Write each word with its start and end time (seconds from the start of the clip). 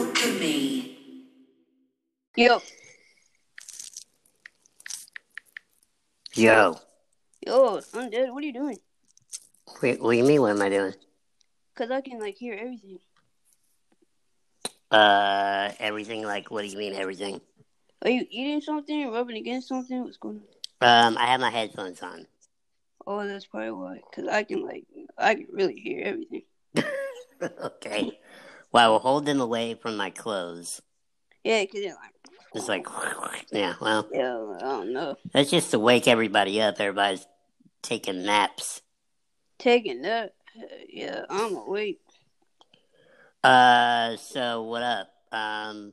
alchemy. 0.00 0.96
Yo, 2.36 2.60
Yo, 6.34 6.78
yo, 7.44 7.80
I'm 7.92 8.08
dead. 8.08 8.30
What 8.30 8.42
are 8.42 8.46
you 8.46 8.52
doing? 8.52 8.78
wait, 9.82 10.00
what 10.00 10.12
do 10.12 10.16
you 10.16 10.24
mean? 10.24 10.40
What 10.40 10.52
am 10.52 10.62
I 10.62 10.68
doing? 10.70 10.94
Cause 11.74 11.90
I 11.90 12.00
can 12.00 12.18
like 12.18 12.36
hear 12.36 12.54
everything. 12.54 12.98
Uh, 14.90 15.70
everything. 15.78 16.22
Like, 16.22 16.50
what 16.50 16.62
do 16.62 16.68
you 16.68 16.78
mean 16.78 16.94
everything? 16.94 17.40
Are 18.02 18.10
you 18.10 18.24
eating 18.30 18.60
something? 18.60 19.10
Rubbing 19.10 19.36
against 19.36 19.68
something? 19.68 20.04
What's 20.04 20.16
going 20.16 20.40
on? 20.80 20.88
Um, 20.88 21.18
I 21.18 21.26
have 21.26 21.40
my 21.40 21.50
headphones 21.50 22.00
on. 22.02 22.26
Oh, 23.06 23.26
that's 23.26 23.46
probably 23.46 23.72
why. 23.72 24.00
Cause 24.14 24.26
I 24.30 24.44
can 24.44 24.64
like, 24.64 24.84
I 25.18 25.34
can 25.34 25.48
really 25.52 25.78
hear 25.78 26.04
everything. 26.04 26.42
okay. 27.42 28.18
Well, 28.72 28.84
I 28.84 28.88
will 28.88 28.98
hold 29.00 29.26
them 29.26 29.40
away 29.40 29.74
from 29.74 29.96
my 29.96 30.10
clothes. 30.10 30.80
Yeah, 31.44 31.64
cause 31.64 31.80
they're 31.80 31.94
like, 31.94 32.14
It's 32.54 32.68
like, 32.68 32.86
yeah. 33.50 33.74
Well, 33.80 34.08
yeah, 34.12 34.36
I 34.56 34.60
don't 34.60 34.92
know, 34.92 35.16
that's 35.32 35.50
just 35.50 35.70
to 35.72 35.78
wake 35.78 36.06
everybody 36.06 36.60
up. 36.60 36.76
Everybody's 36.78 37.26
taking 37.82 38.24
naps. 38.24 38.82
taking. 39.58 40.04
Uh, 40.04 40.28
yeah, 40.88 41.24
I'm 41.30 41.56
awake. 41.56 42.00
Uh, 43.42 44.16
so 44.16 44.62
what 44.64 44.82
up? 44.82 45.08
Um, 45.32 45.92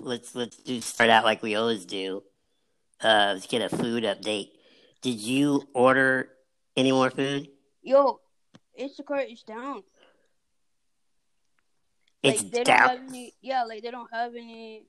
let's 0.00 0.34
let's 0.34 0.56
do 0.56 0.80
start 0.80 1.10
out 1.10 1.24
like 1.24 1.42
we 1.42 1.54
always 1.54 1.84
do. 1.84 2.22
Uh, 3.02 3.32
let's 3.34 3.46
get 3.46 3.62
a 3.62 3.68
food 3.76 4.02
update. 4.04 4.48
Did 5.02 5.20
you 5.20 5.62
order 5.74 6.30
any 6.76 6.90
more 6.90 7.10
food? 7.10 7.48
Yo, 7.82 8.18
Instacart 8.80 9.32
is 9.32 9.42
down. 9.42 9.82
It's 12.24 12.42
like 12.42 12.52
they 12.52 12.64
down. 12.64 12.88
don't 12.88 12.98
have 12.98 13.08
any. 13.08 13.34
Yeah, 13.42 13.64
like 13.64 13.82
they 13.82 13.90
don't 13.90 14.12
have 14.12 14.34
any 14.34 14.86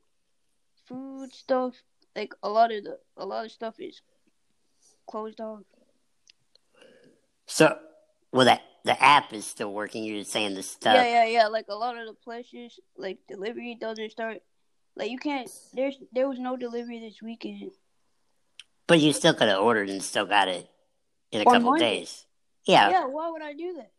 food 0.87 1.33
stuff. 1.33 1.75
Like 2.15 2.33
a 2.41 2.49
lot 2.49 2.71
of 2.71 2.83
the 2.83 2.97
a 3.17 3.25
lot 3.25 3.45
of 3.45 3.51
stuff 3.51 3.75
is 3.79 4.01
closed 5.07 5.41
off. 5.41 5.61
So, 7.45 7.77
well, 8.31 8.45
that 8.45 8.61
the 8.85 9.01
app 9.03 9.33
is 9.33 9.45
still 9.45 9.71
working. 9.73 10.03
You're 10.03 10.19
just 10.19 10.31
saying 10.31 10.55
the 10.55 10.63
stuff. 10.63 10.95
Yeah, 10.95 11.05
yeah, 11.05 11.25
yeah. 11.25 11.47
Like 11.47 11.65
a 11.69 11.75
lot 11.75 11.97
of 11.97 12.07
the 12.07 12.13
places, 12.13 12.79
like 12.97 13.19
delivery 13.27 13.77
doesn't 13.79 14.11
start. 14.11 14.37
Like 14.95 15.11
you 15.11 15.17
can't. 15.17 15.49
There's 15.73 15.97
there 16.13 16.27
was 16.29 16.39
no 16.39 16.55
delivery 16.55 16.99
this 16.99 17.21
weekend. 17.21 17.71
But 18.87 18.99
you 18.99 19.13
still 19.13 19.33
could 19.33 19.49
have 19.49 19.61
ordered 19.61 19.89
and 19.89 20.01
still 20.01 20.25
got 20.25 20.47
it 20.47 20.69
in 21.31 21.41
a 21.41 21.45
On 21.45 21.53
couple 21.53 21.71
Monday. 21.71 21.99
days. 21.99 22.25
Yeah, 22.65 22.89
Yeah, 22.89 23.05
why 23.05 23.29
would 23.29 23.41
I 23.41 23.53
do 23.53 23.73
that? 23.77 23.91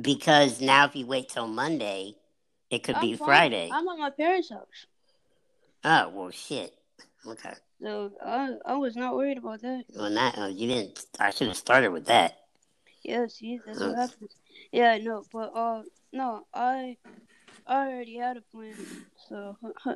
because 0.00 0.60
now 0.60 0.84
if 0.84 0.94
you 0.94 1.06
wait 1.06 1.28
till 1.28 1.48
Monday, 1.48 2.14
it 2.70 2.82
could 2.82 2.96
I'm 2.96 3.00
be 3.02 3.16
fine. 3.16 3.26
Friday. 3.26 3.70
I'm 3.72 3.88
at 3.88 3.98
my 3.98 4.10
parents' 4.10 4.50
house, 4.50 4.86
Oh 5.84 6.08
well, 6.08 6.30
shit. 6.30 6.74
Okay. 7.26 7.54
so 7.82 8.10
I 8.24 8.54
I 8.66 8.74
was 8.76 8.96
not 8.96 9.14
worried 9.14 9.38
about 9.38 9.60
that. 9.62 9.84
Well, 9.94 10.12
that 10.12 10.34
oh, 10.38 10.48
you 10.48 10.68
didn't. 10.68 11.06
I 11.18 11.30
should 11.30 11.48
have 11.48 11.56
started 11.56 11.90
with 11.90 12.06
that. 12.06 12.38
Yeah, 13.02 13.26
see, 13.28 13.60
that's 13.64 13.80
what 13.80 13.96
happens. 13.96 14.32
Yeah, 14.72 14.98
know, 14.98 15.24
but 15.32 15.52
uh, 15.54 15.82
no, 16.12 16.46
I 16.52 16.96
I 17.66 17.88
already 17.88 18.16
had 18.16 18.36
a 18.36 18.42
plan, 18.42 18.74
so 19.28 19.56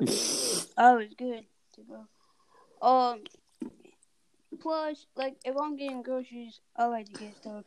I 0.77 0.93
was 0.93 1.13
good 1.17 1.45
to 1.75 1.81
go. 1.81 2.87
Um, 2.87 3.23
plus, 4.61 5.05
like, 5.15 5.35
if 5.43 5.55
I'm 5.59 5.75
getting 5.75 6.03
groceries, 6.03 6.59
I 6.75 6.85
like 6.85 7.07
to 7.07 7.13
get 7.13 7.35
stuff 7.37 7.65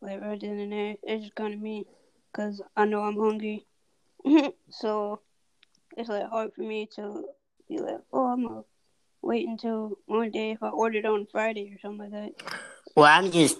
like 0.00 0.20
right 0.20 0.40
then 0.40 0.58
and 0.58 0.72
there. 0.72 0.94
It's 1.02 1.24
just 1.24 1.34
kind 1.34 1.54
of 1.54 1.60
me, 1.60 1.86
cause 2.32 2.60
I 2.76 2.84
know 2.84 3.02
I'm 3.02 3.16
hungry, 3.18 3.66
so 4.70 5.20
it's 5.96 6.08
like 6.08 6.28
hard 6.28 6.52
for 6.54 6.62
me 6.62 6.88
to 6.96 7.24
be 7.68 7.78
like, 7.78 8.00
oh, 8.12 8.26
I'm 8.26 8.46
gonna 8.46 8.62
wait 9.22 9.46
until 9.48 9.98
Monday 10.08 10.52
if 10.52 10.62
I 10.62 10.68
ordered 10.68 11.06
on 11.06 11.26
Friday 11.30 11.72
or 11.74 11.78
something 11.80 12.10
like 12.10 12.32
that. 12.38 12.52
Well, 12.96 13.06
I'm 13.06 13.30
just 13.30 13.58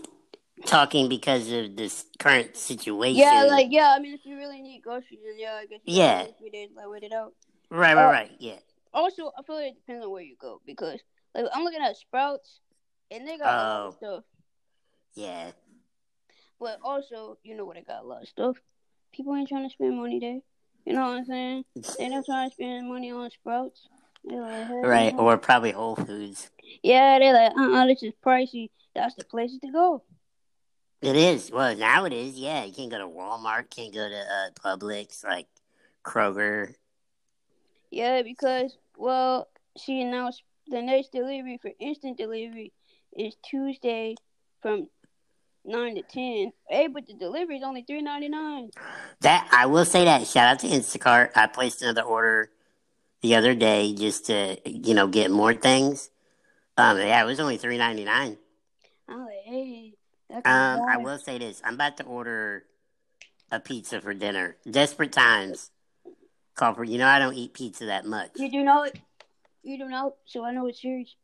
talking 0.66 1.08
because 1.08 1.50
of 1.52 1.76
this 1.76 2.04
current 2.18 2.56
situation. 2.56 3.18
Yeah, 3.20 3.44
like 3.44 3.68
yeah. 3.70 3.94
I 3.96 3.98
mean, 4.00 4.14
if 4.14 4.20
you 4.24 4.36
really 4.36 4.60
need 4.62 4.80
groceries, 4.82 5.20
yeah, 5.36 5.54
I 5.60 5.66
guess 5.66 5.80
you 5.84 5.94
Yeah. 5.94 6.26
three 6.38 6.50
days, 6.50 6.70
like 6.74 6.86
wait 6.88 7.02
it 7.04 7.12
out. 7.12 7.32
right, 7.70 7.94
right, 7.94 8.04
uh, 8.06 8.10
right. 8.10 8.30
Yeah. 8.38 8.58
Also, 8.94 9.30
I 9.38 9.42
feel 9.42 9.56
like 9.56 9.66
it 9.72 9.74
depends 9.86 10.04
on 10.04 10.10
where 10.10 10.22
you 10.22 10.36
go 10.40 10.60
because 10.66 11.00
like 11.34 11.46
I'm 11.52 11.62
looking 11.64 11.82
at 11.82 11.96
Sprouts 11.96 12.60
and 13.10 13.26
they 13.26 13.38
got 13.38 13.46
a 13.46 13.56
lot 13.56 13.80
of 13.88 13.94
Oh. 13.94 13.96
stuff, 13.96 14.24
Yeah. 15.14 15.50
but 16.58 16.78
also 16.82 17.38
you 17.42 17.54
know 17.56 17.64
what? 17.64 17.76
I 17.76 17.82
got 17.82 18.02
a 18.02 18.06
lot 18.06 18.22
of 18.22 18.28
stuff. 18.28 18.56
People 19.12 19.34
ain't 19.36 19.48
trying 19.48 19.66
to 19.68 19.72
spend 19.72 19.96
money 19.96 20.18
there. 20.20 20.40
You 20.88 20.94
know 20.94 21.02
what 21.02 21.18
I'm 21.18 21.24
saying? 21.26 21.64
They're 21.98 22.08
not 22.08 22.24
trying 22.24 22.48
to 22.48 22.54
spend 22.54 22.88
money 22.88 23.12
on 23.12 23.30
Sprouts. 23.30 23.88
Like, 24.24 24.68
hey, 24.68 24.80
Right. 24.82 25.14
no. 25.14 25.20
Or 25.20 25.36
probably 25.36 25.72
Whole 25.72 25.96
Foods. 25.96 26.50
yeah, 26.82 27.18
they're 27.18 27.34
like, 27.34 27.52
uh, 27.58 27.76
uh 27.76 27.86
this 27.86 28.02
is 28.02 28.14
pricey. 28.24 28.70
That's 28.94 29.14
the 29.14 29.24
place 29.24 29.52
to 29.58 29.70
go. 29.70 30.02
It 31.02 31.14
is. 31.14 31.50
Well, 31.50 31.76
now 31.76 32.06
it 32.06 32.14
is. 32.14 32.38
Yeah. 32.38 32.64
You 32.64 32.72
can't 32.72 32.90
go 32.90 32.96
to 32.96 33.06
Walmart. 33.06 33.68
Can't 33.68 33.92
go 33.92 34.08
to 34.08 34.18
uh, 34.18 34.50
Publix, 34.54 35.22
like 35.24 35.46
Kroger. 36.02 36.72
Yeah, 37.90 38.22
because 38.22 38.78
well, 38.96 39.46
she 39.76 40.00
announced 40.00 40.42
the 40.68 40.80
next 40.80 41.12
delivery 41.12 41.58
for 41.60 41.70
instant 41.78 42.16
delivery 42.16 42.72
is 43.14 43.34
Tuesday 43.44 44.14
from 44.62 44.88
nine 45.68 45.94
to 45.94 46.02
ten. 46.02 46.52
Hey, 46.68 46.86
but 46.88 47.06
the 47.06 47.14
delivery 47.14 47.58
is 47.58 47.62
only 47.62 47.82
three 47.82 48.02
ninety 48.02 48.28
nine. 48.28 48.70
That 49.20 49.48
I 49.52 49.66
will 49.66 49.84
say 49.84 50.04
that. 50.04 50.26
Shout 50.26 50.48
out 50.48 50.58
to 50.60 50.66
Instacart. 50.68 51.30
I 51.36 51.46
placed 51.46 51.82
another 51.82 52.02
order 52.02 52.50
the 53.20 53.34
other 53.34 53.54
day 53.54 53.94
just 53.94 54.26
to 54.26 54.56
you 54.64 54.94
know 54.94 55.06
get 55.08 55.30
more 55.30 55.54
things. 55.54 56.10
Um, 56.76 56.98
yeah, 56.98 57.22
it 57.22 57.26
was 57.26 57.40
only 57.40 57.56
three 57.56 57.78
ninety 57.78 58.04
nine. 58.04 58.36
I'm 59.08 59.20
like, 59.24 59.34
hey, 59.44 59.94
that 60.30 60.46
Um, 60.46 60.82
I 60.88 60.96
will. 60.98 61.18
say 61.18 61.38
this: 61.38 61.60
I'm 61.64 61.74
about 61.74 61.96
to 61.98 62.04
order 62.04 62.64
a 63.50 63.58
pizza 63.60 64.00
for 64.00 64.14
dinner. 64.14 64.56
Desperate 64.70 65.12
times 65.12 65.70
call 66.54 66.74
for. 66.74 66.84
You 66.84 66.98
know, 66.98 67.08
I 67.08 67.18
don't 67.18 67.34
eat 67.34 67.54
pizza 67.54 67.86
that 67.86 68.04
much. 68.06 68.30
You 68.36 68.50
do 68.50 68.62
know 68.62 68.82
it. 68.84 68.98
You 69.62 69.78
do 69.78 69.88
know, 69.88 70.14
so 70.24 70.44
I 70.44 70.52
know 70.52 70.66
it's 70.66 70.80
serious. 70.80 71.14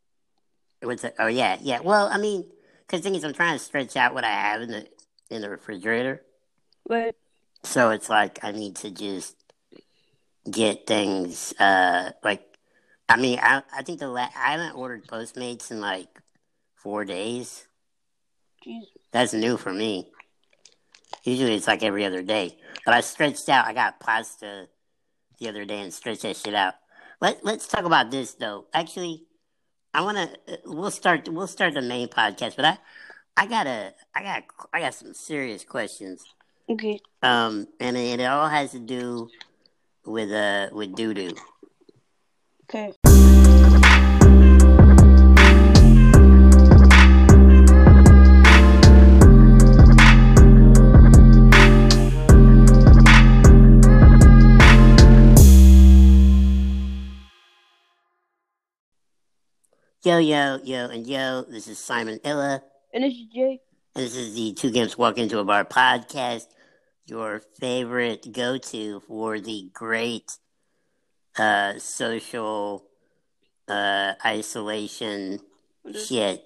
What's 0.81 1.03
it? 1.03 1.15
Oh 1.17 1.27
yeah, 1.27 1.57
yeah. 1.61 1.79
Well, 1.79 2.07
I 2.11 2.17
mean, 2.17 2.45
because 2.87 3.01
thing 3.01 3.15
is, 3.15 3.23
I'm 3.23 3.33
trying 3.33 3.57
to 3.57 3.63
stretch 3.63 3.95
out 3.95 4.13
what 4.13 4.23
I 4.23 4.31
have 4.31 4.61
in 4.61 4.69
the 4.69 4.87
in 5.29 5.41
the 5.41 5.49
refrigerator. 5.49 6.21
But 6.87 7.15
So 7.63 7.89
it's 7.91 8.09
like 8.09 8.43
I 8.43 8.51
need 8.51 8.75
to 8.77 8.91
just 8.91 9.35
get 10.49 10.85
things. 10.87 11.53
Uh, 11.59 12.11
like, 12.23 12.43
I 13.09 13.17
mean, 13.17 13.39
I 13.41 13.63
I 13.73 13.83
think 13.83 13.99
the 13.99 14.07
la- 14.07 14.29
I 14.35 14.51
haven't 14.51 14.75
ordered 14.75 15.07
Postmates 15.07 15.71
in 15.71 15.81
like 15.81 16.09
four 16.75 17.05
days. 17.05 17.67
geez, 18.63 18.85
That's 19.11 19.33
new 19.33 19.57
for 19.57 19.73
me. 19.73 20.11
Usually 21.23 21.55
it's 21.55 21.67
like 21.67 21.81
every 21.83 22.05
other 22.05 22.21
day. 22.21 22.57
But 22.85 22.93
I 22.93 23.01
stretched 23.01 23.49
out. 23.49 23.65
I 23.65 23.73
got 23.73 23.99
pasta 23.99 24.67
the 25.39 25.49
other 25.49 25.65
day 25.65 25.79
and 25.81 25.93
stretched 25.93 26.21
that 26.21 26.37
shit 26.37 26.53
out. 26.53 26.75
Let 27.19 27.43
Let's 27.43 27.67
talk 27.67 27.85
about 27.85 28.11
this 28.11 28.33
though. 28.35 28.65
Actually, 28.73 29.25
I 29.95 30.01
want 30.01 30.17
to. 30.17 30.59
We'll 30.65 30.91
start. 30.91 31.29
We'll 31.29 31.47
start 31.47 31.73
the 31.73 31.81
main 31.81 32.09
podcast. 32.09 32.57
But 32.57 32.65
I, 32.65 32.77
I 33.37 33.45
got 33.47 33.65
a, 33.65 33.93
I 34.13 34.23
got. 34.23 34.43
I 34.73 34.81
got 34.81 34.93
some 34.93 35.13
serious 35.13 35.63
questions. 35.63 36.25
okay. 36.69 36.99
Um, 37.23 37.67
and 37.79 37.95
it, 37.95 38.19
it 38.19 38.25
all 38.25 38.49
has 38.49 38.71
to 38.71 38.79
do 38.79 39.29
with 40.05 40.31
uh 40.31 40.67
with 40.73 40.95
doo 40.95 41.13
doo. 41.13 41.31
Okay. 42.69 42.93
Yo 60.05 60.19
yo 60.19 60.59
yo 60.63 60.85
and 60.85 61.07
yo. 61.07 61.41
This 61.49 61.67
is 61.67 61.79
Simon 61.79 62.19
Illa. 62.23 62.61
And 62.93 63.03
this 63.03 63.13
is 63.13 63.25
Jay. 63.33 63.59
This 63.95 64.15
is 64.15 64.35
the 64.35 64.53
Two 64.53 64.69
Games 64.69 64.95
Walk 64.95 65.17
Into 65.17 65.39
a 65.39 65.43
Bar 65.43 65.65
podcast, 65.65 66.45
your 67.07 67.41
favorite 67.59 68.31
go 68.31 68.59
to 68.59 68.99
for 69.07 69.39
the 69.39 69.71
great 69.73 70.37
uh, 71.39 71.79
social 71.79 72.85
uh, 73.67 74.13
isolation 74.23 75.39
shit 75.91 76.43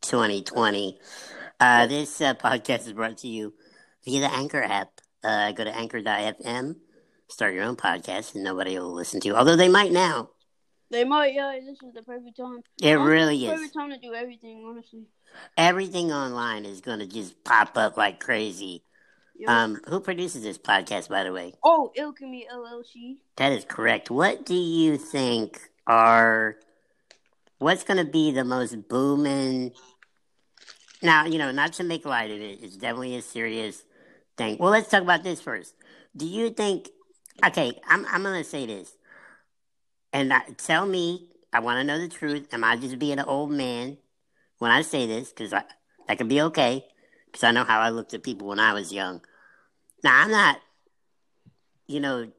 2020. 0.00 0.98
Uh, 1.60 1.86
this 1.86 2.22
uh, 2.22 2.32
podcast 2.32 2.86
is 2.86 2.94
brought 2.94 3.18
to 3.18 3.28
you 3.28 3.52
via 4.06 4.20
the 4.20 4.32
Anchor 4.32 4.62
app. 4.62 5.02
Uh, 5.22 5.52
go 5.52 5.64
to 5.64 5.76
anchor.fm, 5.76 6.76
start 7.28 7.52
your 7.52 7.64
own 7.64 7.76
podcast, 7.76 8.34
and 8.34 8.42
nobody 8.42 8.78
will 8.78 8.94
listen 8.94 9.20
to 9.20 9.28
you, 9.28 9.36
although 9.36 9.56
they 9.56 9.68
might 9.68 9.92
now. 9.92 10.30
They 10.94 11.02
might, 11.02 11.34
yeah. 11.34 11.58
This 11.58 11.82
is 11.82 11.92
the 11.92 12.02
perfect 12.02 12.36
time. 12.36 12.62
It 12.80 12.94
Honestly, 12.94 13.12
really 13.12 13.38
the 13.38 13.46
is. 13.46 13.52
Perfect 13.52 13.74
time 13.74 13.90
to 13.90 13.98
do 13.98 14.14
everything, 14.14 14.64
honestly. 14.64 15.02
everything 15.56 16.12
online 16.12 16.64
is 16.64 16.80
going 16.80 17.00
to 17.00 17.06
just 17.06 17.42
pop 17.42 17.76
up 17.76 17.96
like 17.96 18.20
crazy. 18.20 18.84
Yo. 19.36 19.50
Um, 19.50 19.80
who 19.88 19.98
produces 19.98 20.44
this 20.44 20.56
podcast, 20.56 21.08
by 21.08 21.24
the 21.24 21.32
way? 21.32 21.54
oh, 21.64 21.90
Alchemy 21.98 22.46
LLC. 22.48 23.16
That 23.34 23.50
is 23.50 23.64
correct. 23.64 24.08
What 24.08 24.46
do 24.46 24.54
you 24.54 24.96
think 24.96 25.58
are 25.88 26.58
what's 27.58 27.82
going 27.82 27.98
to 27.98 28.10
be 28.10 28.30
the 28.30 28.44
most 28.44 28.88
booming? 28.88 29.72
Now, 31.02 31.26
you 31.26 31.38
know, 31.38 31.50
not 31.50 31.72
to 31.74 31.82
make 31.82 32.04
light 32.04 32.30
of 32.30 32.40
it, 32.40 32.60
it's 32.62 32.76
definitely 32.76 33.16
a 33.16 33.22
serious 33.22 33.82
thing. 34.36 34.58
Well, 34.60 34.70
let's 34.70 34.88
talk 34.88 35.02
about 35.02 35.24
this 35.24 35.40
first. 35.40 35.74
Do 36.16 36.26
you 36.26 36.50
think? 36.50 36.90
Okay, 37.44 37.80
I'm 37.88 38.06
I'm 38.06 38.22
going 38.22 38.40
to 38.40 38.48
say 38.48 38.66
this, 38.66 38.96
and 40.14 40.32
I, 40.32 40.40
tell 40.56 40.86
me. 40.86 41.28
I 41.52 41.60
want 41.60 41.78
to 41.78 41.84
know 41.84 42.00
the 42.00 42.08
truth. 42.08 42.48
Am 42.52 42.64
I 42.64 42.74
just 42.76 42.98
being 42.98 43.20
an 43.20 43.26
old 43.26 43.52
man 43.52 43.96
when 44.58 44.72
I 44.72 44.82
say 44.82 45.06
this? 45.06 45.28
Because 45.28 45.50
that 45.50 46.18
could 46.18 46.28
be 46.28 46.40
okay. 46.40 46.84
Because 47.26 47.44
I 47.44 47.52
know 47.52 47.62
how 47.62 47.78
I 47.80 47.90
looked 47.90 48.12
at 48.12 48.24
people 48.24 48.48
when 48.48 48.58
I 48.58 48.72
was 48.72 48.92
young. 48.92 49.20
Now, 50.02 50.22
I'm 50.22 50.30
not. 50.32 50.58
You 51.86 52.00
know, 52.00 52.32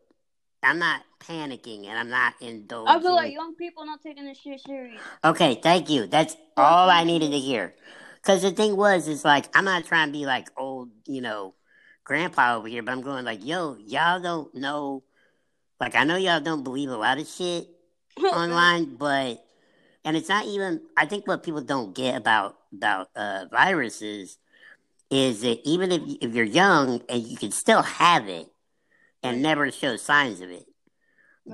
I'm 0.63 0.79
not 0.79 1.03
panicking 1.19 1.87
and 1.87 1.97
I'm 1.97 2.09
not 2.09 2.33
indulging. 2.41 2.95
I 2.95 2.99
feel 2.99 3.15
like 3.15 3.31
young 3.31 3.55
people 3.55 3.85
not 3.85 4.01
taking 4.01 4.25
this 4.25 4.39
shit 4.39 4.59
serious. 4.59 4.99
Okay, 5.23 5.59
thank 5.61 5.89
you. 5.89 6.07
That's 6.07 6.35
all 6.57 6.89
I 6.89 7.03
needed 7.03 7.31
to 7.31 7.39
hear. 7.39 7.73
Because 8.15 8.41
the 8.41 8.51
thing 8.51 8.75
was, 8.75 9.07
is 9.07 9.23
like, 9.23 9.55
I'm 9.55 9.65
not 9.65 9.85
trying 9.85 10.07
to 10.07 10.11
be 10.11 10.25
like 10.25 10.49
old, 10.57 10.89
you 11.05 11.21
know, 11.21 11.53
grandpa 12.03 12.57
over 12.57 12.67
here, 12.67 12.81
but 12.81 12.91
I'm 12.91 13.01
going 13.01 13.23
like, 13.23 13.45
yo, 13.45 13.77
y'all 13.85 14.19
don't 14.19 14.53
know. 14.55 15.03
Like, 15.79 15.95
I 15.95 16.03
know 16.03 16.15
y'all 16.15 16.39
don't 16.39 16.63
believe 16.63 16.89
a 16.89 16.97
lot 16.97 17.19
of 17.19 17.27
shit 17.27 17.67
online, 18.23 18.95
but, 18.95 19.43
and 20.03 20.15
it's 20.15 20.29
not 20.29 20.45
even, 20.45 20.81
I 20.95 21.05
think 21.05 21.27
what 21.27 21.43
people 21.43 21.61
don't 21.61 21.93
get 21.93 22.15
about, 22.15 22.57
about, 22.73 23.09
uh, 23.15 23.45
viruses 23.51 24.37
is 25.11 25.41
that 25.41 25.59
even 25.67 25.91
if, 25.91 26.01
if 26.21 26.33
you're 26.33 26.45
young 26.45 27.01
and 27.09 27.25
you 27.25 27.37
can 27.37 27.51
still 27.51 27.81
have 27.81 28.27
it 28.27 28.47
and 29.21 29.41
never 29.41 29.71
show 29.71 29.95
signs 29.97 30.41
of 30.41 30.49
it, 30.51 30.65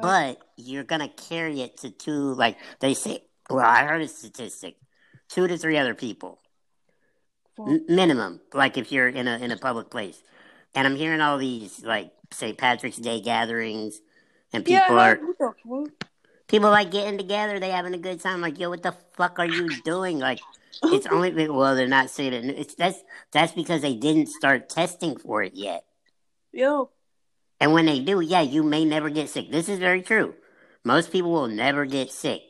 but 0.02 0.40
you're 0.58 0.84
gonna 0.86 1.10
carry 1.10 1.62
it 1.62 1.78
to 1.78 1.90
two 1.90 2.34
like 2.36 2.58
they 2.80 2.94
say 2.94 3.24
well 3.50 3.66
i 3.66 3.84
heard 3.84 4.02
a 4.02 4.08
statistic 4.08 4.78
two 5.28 5.48
to 5.48 5.58
three 5.58 5.78
other 5.78 5.94
people. 5.96 6.40
M- 7.60 7.86
minimum 7.90 8.40
like 8.54 8.78
if 8.78 8.92
you're 8.92 9.10
in 9.10 9.28
a 9.28 9.38
in 9.38 9.52
a 9.52 9.58
public 9.58 9.90
place. 9.90 10.22
And 10.74 10.88
i'm 10.88 10.96
hearing 10.96 11.20
all 11.22 11.38
these 11.38 11.84
like 11.84 12.12
st 12.32 12.58
patrick's 12.58 12.98
day 12.98 13.20
gatherings 13.22 14.00
and 14.54 14.68
yeah, 14.68 14.82
people 14.84 15.00
I 15.00 15.10
are 15.12 15.16
know. 15.18 15.22
What 15.28 15.38
the 15.38 15.90
fuck? 15.92 16.08
people 16.48 16.70
like 16.70 16.92
getting 16.92 17.18
together 17.18 17.60
they 17.60 17.70
having 17.70 17.94
a 17.94 17.98
good 17.98 18.20
time 18.20 18.42
like 18.42 18.60
yo 18.60 18.70
what 18.70 18.84
the 18.84 18.94
fuck 19.14 19.40
are 19.40 19.46
you 19.46 19.70
doing 19.84 20.20
like 20.20 20.40
it's 20.84 21.08
only 21.08 21.48
well 21.50 21.76
they're 21.76 21.88
not 21.88 22.10
saying 22.10 22.34
it 22.34 22.46
it's 22.46 22.76
that's 22.76 23.02
that's 23.32 23.54
because 23.54 23.82
they 23.82 23.96
didn't 23.96 24.28
start 24.28 24.68
testing 24.70 25.16
for 25.18 25.42
it 25.44 25.54
yet 25.54 25.84
Yo, 26.54 26.90
and 27.62 27.72
when 27.72 27.86
they 27.86 28.00
do, 28.02 28.20
yeah, 28.20 28.42
you 28.42 28.62
may 28.62 28.84
never 28.84 29.10
get 29.10 29.30
sick. 29.30 29.50
This 29.52 29.70
is 29.70 29.80
very 29.80 30.02
true. 30.02 30.34
Most 30.84 31.14
people 31.14 31.32
will 31.32 31.48
never 31.48 31.86
get 31.86 32.12
sick. 32.12 32.42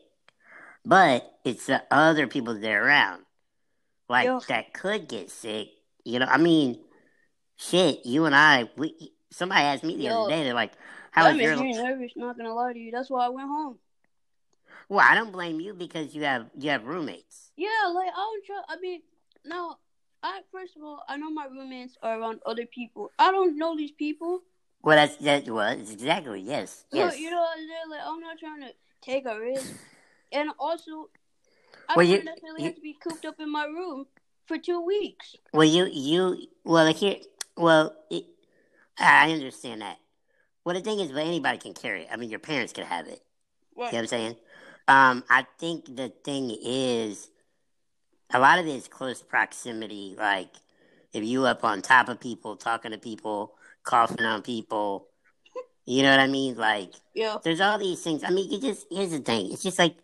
But 0.84 1.32
it's 1.46 1.68
the 1.68 1.84
other 1.92 2.26
people 2.26 2.56
that 2.60 2.72
are 2.72 2.84
around, 2.84 3.22
like 4.10 4.26
Yeah. 4.26 4.40
that 4.48 4.74
could 4.74 5.08
get 5.08 5.30
sick. 5.30 5.68
You 6.04 6.18
know, 6.18 6.26
I 6.26 6.38
mean, 6.38 6.80
shit. 7.58 8.06
You 8.08 8.26
and 8.26 8.34
I, 8.34 8.72
we. 8.76 9.14
Somebody 9.32 9.62
asked 9.64 9.84
me 9.84 9.96
the 9.98 10.04
Yo, 10.04 10.24
other 10.24 10.32
day. 10.32 10.44
They're 10.44 10.54
like, 10.54 10.74
"How 11.12 11.24
that 11.26 11.36
is 11.36 11.42
your?" 11.42 11.56
makes 11.58 11.78
me 11.78 11.84
nervous. 11.84 12.12
Not 12.16 12.38
gonna 12.38 12.54
lie 12.54 12.74
to 12.74 12.80
you. 12.80 12.92
That's 12.92 13.10
why 13.10 13.26
I 13.26 13.30
went 13.30 13.48
home. 13.48 13.80
Well, 14.90 15.06
I 15.10 15.16
don't 15.16 15.32
blame 15.32 15.60
you 15.60 15.74
because 15.74 16.14
you 16.14 16.24
have 16.24 16.50
you 16.58 16.70
have 16.70 16.86
roommates. 16.86 17.52
Yeah, 17.56 17.70
like 17.94 18.10
I 18.10 18.18
don't 18.18 18.46
trust. 18.46 18.66
I 18.70 18.78
mean, 18.80 19.02
now, 19.46 19.78
I 20.22 20.42
first 20.52 20.76
of 20.76 20.84
all, 20.84 21.04
I 21.08 21.18
know 21.18 21.30
my 21.32 21.46
roommates 21.46 21.98
are 22.04 22.20
around 22.20 22.40
other 22.46 22.66
people. 22.66 23.12
I 23.18 23.32
don't 23.32 23.58
know 23.58 23.76
these 23.78 23.92
people. 23.92 24.42
Well, 24.84 24.98
that's 24.98 25.16
that 25.18 25.48
was 25.48 25.92
exactly 25.92 26.42
yes, 26.42 26.86
So, 26.92 26.98
yes. 26.98 27.20
you 27.20 27.30
know, 27.30 27.46
they're 27.56 27.90
like, 27.98 28.02
I'm 28.06 28.20
not 28.20 28.40
trying 28.40 28.62
to 28.62 28.74
take 29.02 29.26
a 29.26 29.40
risk. 29.40 29.74
And 30.34 30.50
also, 30.60 31.10
I 31.90 31.96
Well, 31.98 32.06
don't 32.06 32.16
you- 32.20 32.24
necessarily 32.24 32.62
you- 32.62 32.68
have 32.68 32.76
to 32.76 32.82
be 32.82 32.94
cooped 32.94 33.26
up 33.26 33.40
in 33.42 33.52
my 33.52 33.66
room 33.66 34.08
for 34.46 34.58
two 34.58 34.80
weeks. 34.80 35.36
Well, 35.54 35.66
you 35.68 35.86
you 35.92 36.48
well 36.64 36.86
like 36.86 36.96
here. 36.96 37.18
Well, 37.58 37.94
it, 38.10 38.26
I 38.98 39.32
understand 39.32 39.82
that. 39.82 39.98
Well, 40.64 40.76
the 40.76 40.82
thing 40.82 41.00
is, 41.00 41.12
but 41.12 41.26
anybody 41.26 41.58
can 41.58 41.74
carry 41.74 42.04
it. 42.04 42.10
I 42.12 42.18
mean, 42.18 42.30
your 42.30 42.40
parents 42.40 42.74
could 42.74 42.84
have 42.86 43.08
it. 43.08 43.22
You 43.76 43.84
know 43.84 43.86
what 43.86 43.96
I'm 43.96 44.08
saying? 44.08 44.36
Um, 44.88 45.24
I 45.30 45.46
think 45.60 45.96
the 45.96 46.10
thing 46.24 46.56
is, 46.64 47.30
a 48.34 48.40
lot 48.40 48.60
of 48.60 48.68
it 48.68 48.76
is 48.76 48.88
close 48.88 49.22
proximity. 49.22 50.16
Like, 50.18 50.50
if 51.14 51.24
you 51.24 51.46
up 51.46 51.64
on 51.64 51.82
top 51.82 52.10
of 52.10 52.20
people, 52.20 52.56
talking 52.56 52.92
to 52.92 52.98
people, 52.98 53.54
coughing 53.84 54.26
on 54.26 54.42
people, 54.42 55.08
you 55.86 56.04
know 56.04 56.12
what 56.12 56.20
I 56.20 56.28
mean? 56.28 56.56
Like, 56.56 56.94
Yeah. 57.14 57.38
there's 57.44 57.62
all 57.62 57.78
these 57.78 58.02
things. 58.02 58.24
I 58.24 58.30
mean, 58.30 58.52
you 58.52 58.60
just 58.60 58.86
here's 58.92 59.12
the 59.12 59.20
thing. 59.20 59.52
It's 59.52 59.64
just 59.64 59.80
like, 59.80 59.96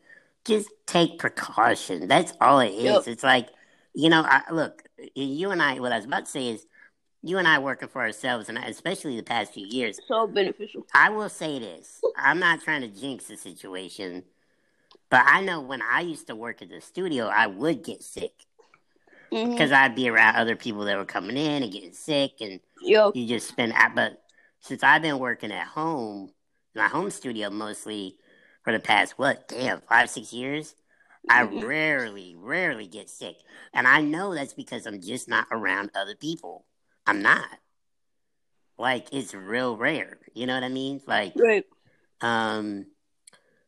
just 0.44 0.70
take 0.86 1.20
precaution. 1.20 2.08
That's 2.08 2.34
all 2.42 2.60
it 2.62 2.74
is. 2.74 2.84
Yep. 2.84 3.08
It's 3.08 3.24
like, 3.24 3.50
you 3.94 4.10
know, 4.10 4.24
I, 4.26 4.42
look, 4.52 4.84
you 5.14 5.52
and 5.52 5.62
I. 5.62 5.80
What 5.80 5.92
I 5.92 5.98
was 5.98 6.06
about 6.06 6.26
to 6.26 6.32
say 6.32 6.48
is, 6.50 6.66
you 7.28 7.38
and 7.38 7.48
I 7.48 7.60
working 7.60 7.90
for 7.90 8.02
ourselves, 8.02 8.50
and 8.50 8.58
especially 8.58 9.18
the 9.18 9.24
past 9.24 9.54
few 9.54 9.66
years. 9.68 10.00
So 10.08 10.28
beneficial. 10.28 10.86
I 10.94 11.10
will 11.10 11.30
say 11.30 11.60
this. 11.60 12.02
I'm 12.18 12.40
not 12.40 12.62
trying 12.62 12.82
to 12.82 12.88
jinx 12.88 13.26
the 13.26 13.38
situation, 13.38 14.24
but 15.10 15.24
I 15.26 15.42
know 15.42 15.62
when 15.62 15.82
I 15.82 16.02
used 16.02 16.28
to 16.28 16.36
work 16.36 16.62
at 16.62 16.70
the 16.70 16.82
studio, 16.82 17.28
I 17.28 17.48
would 17.48 17.84
get 17.84 18.04
sick 18.04 18.32
Mm-hmm. 19.30 19.52
because 19.52 19.74
I'd 19.74 19.94
be 19.94 20.08
around 20.08 20.38
other 20.38 20.56
people 20.56 20.86
that 20.86 20.96
were 20.98 21.04
coming 21.04 21.36
in 21.36 21.62
and 21.64 21.72
getting 21.72 21.92
sick, 21.92 22.36
and 22.40 22.62
Yo, 22.82 23.12
you 23.14 23.28
just 23.28 23.50
spend. 23.50 23.74
I- 23.74 23.90
But 23.94 24.24
since 24.62 24.84
I've 24.84 25.02
been 25.02 25.20
working 25.20 25.52
at 25.52 25.68
home, 25.68 26.32
my 26.74 26.88
home 26.88 27.10
studio 27.10 27.50
mostly 27.50 28.16
for 28.64 28.72
the 28.72 28.80
past 28.80 29.20
what, 29.20 29.50
damn, 29.50 29.82
five 29.82 30.10
six 30.10 30.32
years, 30.32 30.76
I 31.30 31.44
Mhm. 31.44 31.62
rarely, 31.68 32.36
rarely 32.38 32.88
get 32.88 33.10
sick, 33.10 33.36
and 33.74 33.86
I 33.86 34.00
know 34.00 34.34
that's 34.34 34.54
because 34.54 34.86
I'm 34.86 35.02
just 35.02 35.28
not 35.28 35.48
around 35.52 35.92
other 35.94 36.16
people. 36.16 36.64
I'm 37.08 37.22
not. 37.22 37.48
Like 38.78 39.08
it's 39.12 39.34
real 39.34 39.76
rare. 39.78 40.20
You 40.34 40.46
know 40.46 40.54
what 40.54 40.64
I 40.64 40.70
mean? 40.70 41.02
Like 41.08 41.34
right. 41.36 41.66
um, 42.22 42.86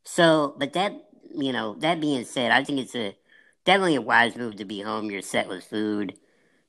so, 0.04 0.56
but 0.58 0.74
that, 0.74 0.94
you 1.36 1.52
know, 1.54 1.76
that 1.80 2.02
being 2.02 2.26
said, 2.26 2.52
I 2.52 2.64
think 2.64 2.80
it's 2.80 2.96
a 2.96 3.16
definitely 3.66 3.96
a 3.96 4.02
wise 4.02 4.36
move 4.36 4.58
to 4.58 4.66
be 4.66 4.82
home. 4.82 5.12
You're 5.12 5.22
set 5.22 5.48
with 5.48 5.64
food, 5.64 6.16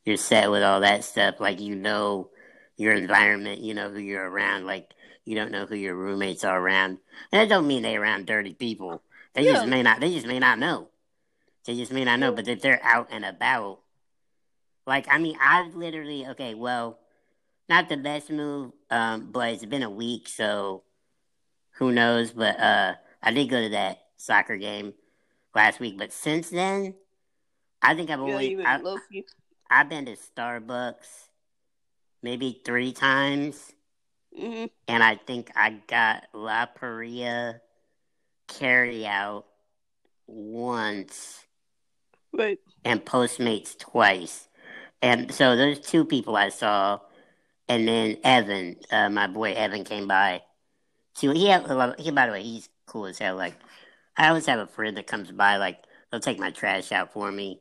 you're 0.05 0.17
set 0.17 0.51
with 0.51 0.63
all 0.63 0.81
that 0.81 1.05
stuff. 1.05 1.41
Like, 1.41 1.61
you 1.61 1.75
know, 1.75 2.31
your 2.77 2.95
environment, 2.95 3.61
you 3.61 3.75
know 3.75 3.91
who 3.91 3.99
you're 3.99 4.29
around. 4.29 4.67
Like, 4.67 4.91
you 5.25 5.35
don't 5.37 5.53
know 5.53 5.67
who 5.67 5.75
your 5.75 5.95
roommates 5.95 6.45
are 6.45 6.61
around. 6.61 6.99
And 7.33 7.41
that 7.41 7.49
don't 7.49 7.67
mean 7.67 7.83
they 7.83 7.97
around 7.97 8.27
dirty 8.27 8.55
people. 8.55 9.03
They 9.35 9.45
Yeah. 9.45 9.55
just 9.55 9.67
may 9.67 9.83
not, 9.83 10.01
they 10.01 10.13
just 10.13 10.27
may 10.27 10.39
not 10.39 10.59
know. 10.59 10.89
They 11.67 11.77
just 11.77 11.93
may 11.93 12.05
not 12.05 12.21
know, 12.21 12.33
but 12.33 12.47
that 12.47 12.63
they're 12.63 12.83
out 12.83 13.09
and 13.11 13.25
about. 13.25 13.81
Like, 14.87 15.07
I 15.11 15.19
mean, 15.19 15.37
I've 15.41 15.75
literally, 15.75 16.27
okay, 16.29 16.55
well, 16.55 16.99
not 17.69 17.89
the 17.89 17.97
best 17.97 18.31
move, 18.31 18.73
um, 18.91 19.31
but 19.31 19.51
it's 19.51 19.65
been 19.65 19.83
a 19.83 19.91
week, 19.91 20.29
so 20.29 20.83
who 21.77 21.93
knows? 21.93 22.33
But 22.33 22.59
uh, 22.59 22.95
I 23.23 23.33
did 23.33 23.49
go 23.49 23.63
to 23.63 23.69
that 23.71 24.01
soccer 24.17 24.57
game 24.57 24.95
last 25.55 25.81
week. 25.81 25.97
But 25.97 26.13
since 26.13 26.51
then, 26.51 26.95
I 27.83 27.95
think 27.95 28.11
I've 28.11 28.21
only 28.21 28.53
even 28.53 28.67
I. 28.67 28.81
I've 29.71 29.89
been 29.89 30.07
to 30.07 30.17
Starbucks 30.17 31.29
maybe 32.23 32.61
three 32.65 32.93
times, 32.93 33.73
Mm-hmm. 34.39 34.67
and 34.89 35.03
I 35.03 35.17
think 35.17 35.51
I 35.57 35.71
got 35.87 36.25
La 36.33 36.67
Paria 36.67 37.61
carry 38.49 39.07
out 39.07 39.47
once 40.27 41.45
Right. 42.33 42.59
and 42.85 43.05
Postmates 43.05 43.77
twice. 43.79 44.49
And 45.03 45.33
so 45.33 45.57
there's 45.57 45.81
two 45.81 46.05
people 46.05 46.37
I 46.37 46.51
saw, 46.51 47.01
and 47.69 47.89
then 47.89 48.19
Evan, 48.23 48.77
uh, 48.91 49.09
my 49.09 49.27
boy 49.27 49.53
Evan, 49.53 49.85
came 49.85 50.07
by. 50.07 50.43
See, 51.15 51.33
he 51.33 51.47
had, 51.47 51.63
he 51.99 52.11
by 52.11 52.27
the 52.27 52.33
way, 52.33 52.43
he's 52.43 52.69
cool 52.87 53.07
as 53.07 53.19
hell. 53.19 53.37
Like, 53.37 53.55
I 54.17 54.29
always 54.29 54.47
have 54.47 54.59
a 54.59 54.67
friend 54.67 54.97
that 54.97 55.07
comes 55.07 55.31
by, 55.33 55.57
like, 55.57 55.79
they'll 56.11 56.21
take 56.21 56.39
my 56.39 56.51
trash 56.51 56.93
out 56.93 57.13
for 57.13 57.31
me, 57.33 57.61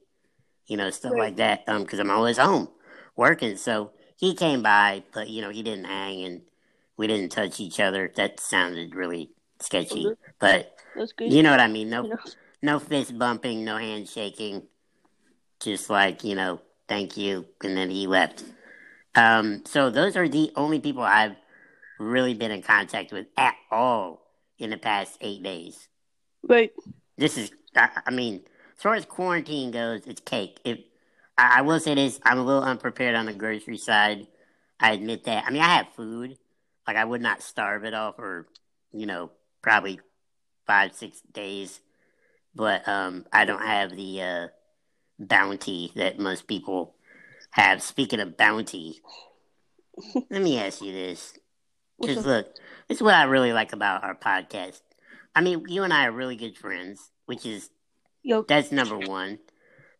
you 0.68 0.78
know, 0.78 0.90
stuff 0.90 1.12
Right. 1.12 1.20
like 1.20 1.36
that. 1.38 1.64
Um, 1.68 1.84
because 1.84 2.00
I'm 2.00 2.12
always 2.12 2.38
home 2.38 2.70
working. 3.16 3.56
So 3.58 3.92
he 4.18 4.34
came 4.36 4.62
by, 4.62 5.04
but 5.14 5.30
you 5.30 5.42
know, 5.42 5.50
he 5.50 5.64
didn't 5.64 5.86
hang 5.86 6.24
and 6.24 6.42
we 6.98 7.08
didn't 7.08 7.32
touch 7.32 7.60
each 7.60 7.80
other. 7.80 8.12
That 8.16 8.40
sounded 8.40 8.96
really 8.96 9.32
sketchy, 9.62 10.04
Mhm. 10.06 10.18
but 10.40 10.76
you 11.20 11.42
know 11.44 11.52
what 11.52 11.60
I 11.62 11.68
mean. 11.68 11.90
No, 11.90 12.20
no 12.62 12.80
fist 12.80 13.18
bumping, 13.18 13.64
no 13.64 13.78
handshaking. 13.78 14.68
Just 15.62 15.90
like, 15.90 16.24
you 16.24 16.36
know, 16.36 16.62
thank 16.90 17.16
you. 17.16 17.46
And 17.64 17.78
then 17.78 17.90
he 17.90 18.08
left. 18.08 18.44
Um, 19.16 19.64
so 19.66 19.90
those 19.90 20.18
are 20.18 20.28
the 20.28 20.52
only 20.56 20.80
people 20.80 21.04
I've 21.04 21.36
really 22.00 22.34
been 22.34 22.52
in 22.52 22.62
contact 22.62 23.14
with 23.14 23.28
at 23.38 23.56
all 23.72 24.26
in 24.58 24.72
the 24.72 24.78
past 24.78 25.18
eight 25.22 25.44
days. 25.44 25.88
Right. 26.44 26.72
This 27.18 27.38
is, 27.38 27.52
I, 27.76 27.90
I 28.06 28.12
mean, 28.12 28.42
as 28.76 28.82
far 28.82 28.96
as 28.96 29.06
quarantine 29.06 29.72
goes, 29.72 30.08
it's 30.08 30.22
cake. 30.22 30.60
If 30.66 30.80
I, 31.38 31.60
I 31.60 31.62
will 31.62 31.80
say 31.80 31.96
this, 31.96 32.20
I'm 32.24 32.40
a 32.40 32.44
little 32.44 32.64
unprepared 32.64 33.16
on 33.16 33.26
the 33.26 33.34
grocery 33.34 33.78
side. 33.78 34.28
I 34.80 34.94
admit 34.94 35.26
that. 35.26 35.46
I 35.46 35.52
mean, 35.52 35.62
I 35.62 35.76
have 35.76 35.88
food. 35.96 36.38
Like 36.88 36.96
I 36.98 37.06
would 37.06 37.22
not 37.22 37.44
starve 37.44 37.84
it 37.84 37.94
off, 37.94 38.18
or 38.18 38.48
you 38.92 39.06
know, 39.06 39.32
probably 39.62 40.00
five 40.66 40.96
six 40.96 41.22
days. 41.22 41.82
But 42.56 42.88
um, 42.88 43.26
I 43.32 43.46
don't 43.46 43.62
have 43.62 43.96
the 43.96 44.22
uh, 44.22 44.48
bounty 45.20 45.92
that 45.96 46.20
most 46.20 46.48
people 46.48 46.96
have. 47.52 47.82
Speaking 47.84 48.20
of 48.20 48.38
bounty, 48.38 49.02
let 50.30 50.42
me 50.42 50.60
ask 50.60 50.82
you 50.82 50.92
this. 50.94 51.38
Because 52.00 52.26
look, 52.26 52.48
this 52.88 52.98
is 52.98 53.04
what 53.04 53.16
I 53.16 53.24
really 53.24 53.52
like 53.52 53.74
about 53.74 54.04
our 54.04 54.16
podcast. 54.16 54.82
I 55.36 55.42
mean, 55.42 55.66
you 55.68 55.84
and 55.84 55.94
I 55.94 56.06
are 56.06 56.12
really 56.12 56.36
good 56.36 56.58
friends, 56.58 57.12
which 57.26 57.46
is 57.46 57.70
Yo, 58.24 58.44
that's 58.44 58.72
number 58.72 58.98
one. 58.98 59.40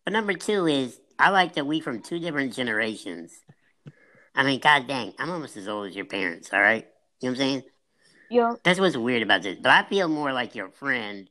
But 0.04 0.12
number 0.12 0.34
two 0.34 0.66
is 0.66 0.98
I 1.18 1.30
like 1.30 1.54
that 1.54 1.66
we 1.66 1.80
from 1.80 2.02
two 2.02 2.18
different 2.18 2.54
generations. 2.54 3.32
I 4.34 4.44
mean, 4.44 4.60
god 4.60 4.86
dang, 4.86 5.12
I'm 5.18 5.30
almost 5.30 5.56
as 5.56 5.68
old 5.68 5.88
as 5.88 5.96
your 5.96 6.04
parents, 6.04 6.50
all 6.52 6.60
right? 6.60 6.86
You 7.20 7.28
know 7.28 7.32
what 7.32 7.32
I'm 7.32 7.36
saying? 7.36 7.62
yo, 8.30 8.56
That's 8.64 8.80
what's 8.80 8.96
weird 8.96 9.22
about 9.22 9.42
this. 9.42 9.58
But 9.60 9.72
I 9.72 9.88
feel 9.88 10.08
more 10.08 10.32
like 10.32 10.54
your 10.54 10.70
friend. 10.70 11.28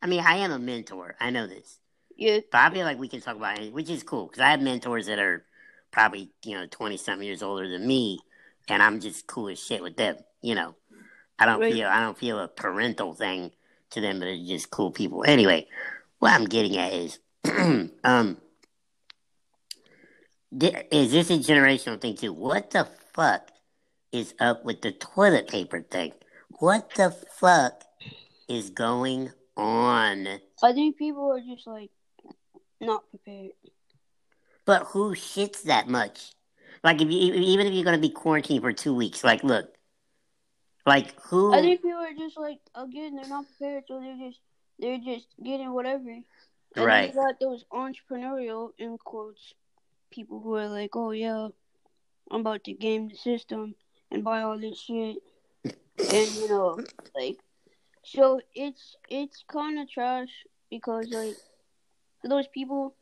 I 0.00 0.06
mean, 0.06 0.20
I 0.20 0.36
am 0.36 0.52
a 0.52 0.58
mentor. 0.58 1.16
I 1.20 1.30
know 1.30 1.46
this. 1.46 1.78
Yeah, 2.16 2.40
But 2.50 2.58
I 2.58 2.70
feel 2.70 2.84
like 2.84 2.98
we 2.98 3.08
can 3.08 3.20
talk 3.20 3.36
about 3.36 3.58
it, 3.58 3.72
which 3.72 3.90
is 3.90 4.02
cool 4.02 4.26
because 4.26 4.40
I 4.40 4.50
have 4.50 4.60
mentors 4.60 5.06
that 5.06 5.18
are 5.18 5.44
probably, 5.90 6.30
you 6.44 6.56
know, 6.56 6.66
20 6.70 6.96
something 6.96 7.26
years 7.26 7.42
older 7.42 7.68
than 7.68 7.86
me, 7.86 8.20
and 8.68 8.82
I'm 8.82 9.00
just 9.00 9.26
cool 9.26 9.48
as 9.48 9.58
shit 9.62 9.82
with 9.82 9.96
them. 9.96 10.16
You 10.42 10.54
know, 10.54 10.74
I 11.38 11.46
don't 11.46 11.60
Right. 11.60 11.72
feel 11.72 11.88
I 11.88 12.00
don't 12.00 12.18
feel 12.18 12.38
a 12.38 12.48
parental 12.48 13.14
thing 13.14 13.52
to 13.90 14.00
them, 14.00 14.18
but 14.18 14.26
they're 14.26 14.36
just 14.36 14.70
cool 14.70 14.90
people. 14.90 15.24
Anyway, 15.26 15.68
what 16.18 16.32
I'm 16.32 16.46
getting 16.46 16.76
at 16.76 16.92
is, 16.92 17.18
um, 18.04 18.38
di- 20.56 20.86
is 20.90 21.12
this 21.12 21.30
a 21.30 21.38
generational 21.38 22.00
thing 22.00 22.16
too? 22.16 22.32
What 22.32 22.70
the 22.70 22.88
fuck 23.14 23.50
is 24.12 24.34
up 24.40 24.64
with 24.64 24.82
the 24.82 24.92
toilet 24.92 25.48
paper 25.48 25.82
thing? 25.82 26.12
What 26.58 26.94
the 26.94 27.10
fuck 27.10 27.84
is 28.48 28.70
going 28.70 29.32
on? 29.56 30.26
I 30.62 30.72
think 30.72 30.96
people 30.96 31.30
are 31.32 31.40
just 31.40 31.66
like 31.66 31.90
not 32.80 33.08
prepared. 33.10 33.52
But 34.64 34.84
who 34.88 35.14
shits 35.14 35.62
that 35.64 35.88
much? 35.88 36.32
Like, 36.82 37.00
if 37.00 37.10
you 37.10 37.18
even 37.34 37.66
if 37.66 37.72
you're 37.72 37.84
gonna 37.84 37.98
be 37.98 38.10
quarantined 38.10 38.62
for 38.62 38.72
two 38.72 38.94
weeks, 38.94 39.24
like, 39.24 39.42
look, 39.44 39.72
like 40.84 41.20
who? 41.22 41.52
I 41.54 41.60
think 41.60 41.82
people 41.82 41.98
are 41.98 42.12
just 42.12 42.36
like 42.36 42.58
again, 42.74 43.16
they're 43.16 43.28
not 43.28 43.46
prepared, 43.46 43.84
so 43.88 44.00
they're 44.00 44.28
just 44.28 44.40
they're 44.78 44.98
just 44.98 45.28
getting 45.42 45.72
whatever. 45.72 46.10
And 46.10 46.24
Right. 46.84 47.08
you 47.08 47.14
got 47.14 47.40
those 47.40 47.64
entrepreneurial 47.72 48.70
in 48.78 48.98
quotes 48.98 49.54
people 50.10 50.40
who 50.40 50.54
are 50.56 50.68
like, 50.68 50.94
oh 50.94 51.12
yeah, 51.12 51.48
I'm 52.30 52.40
about 52.40 52.64
to 52.64 52.72
game 52.72 53.08
the 53.08 53.16
system 53.16 53.74
and 54.10 54.22
buy 54.22 54.42
all 54.42 54.58
this 54.58 54.78
shit, 54.78 55.16
and 55.64 56.28
you 56.34 56.48
know, 56.48 56.78
like, 57.14 57.38
so 58.04 58.40
it's 58.54 58.96
it's 59.08 59.44
kind 59.48 59.78
of 59.78 59.90
trash 59.90 60.28
because 60.70 61.08
like 61.10 61.36
for 62.20 62.28
those 62.28 62.46
people 62.48 62.94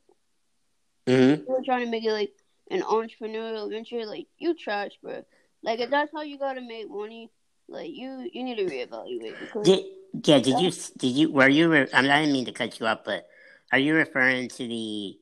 Mhm. 1.06 1.46
who 1.46 1.54
are 1.54 1.62
trying 1.62 1.84
to 1.84 1.90
make 1.90 2.04
it 2.04 2.12
like 2.12 2.32
an 2.70 2.82
entrepreneurial 2.82 3.70
venture, 3.70 4.06
like 4.06 4.26
you 4.38 4.54
trash, 4.54 4.92
bro. 5.02 5.24
Like 5.62 5.80
if 5.80 5.90
that's 5.90 6.12
how 6.12 6.22
you 6.22 6.38
gotta 6.38 6.60
make 6.60 6.88
money, 6.88 7.30
like 7.68 7.90
you 7.90 8.28
you 8.32 8.44
need 8.44 8.56
to 8.56 8.64
reevaluate 8.64 9.38
because 9.40 9.64
Did 9.64 9.84
yeah? 10.26 10.38
Did 10.40 10.58
you 10.60 10.70
did 10.96 11.08
you 11.08 11.32
were 11.32 11.48
you? 11.48 11.70
Re- 11.70 11.88
I, 11.92 12.02
mean, 12.02 12.10
I 12.10 12.20
didn't 12.20 12.32
mean 12.32 12.44
to 12.46 12.52
cut 12.52 12.78
you 12.80 12.86
up, 12.86 13.04
but 13.04 13.26
are 13.72 13.78
you 13.78 13.94
referring 13.94 14.48
to 14.48 14.68
the 14.68 15.18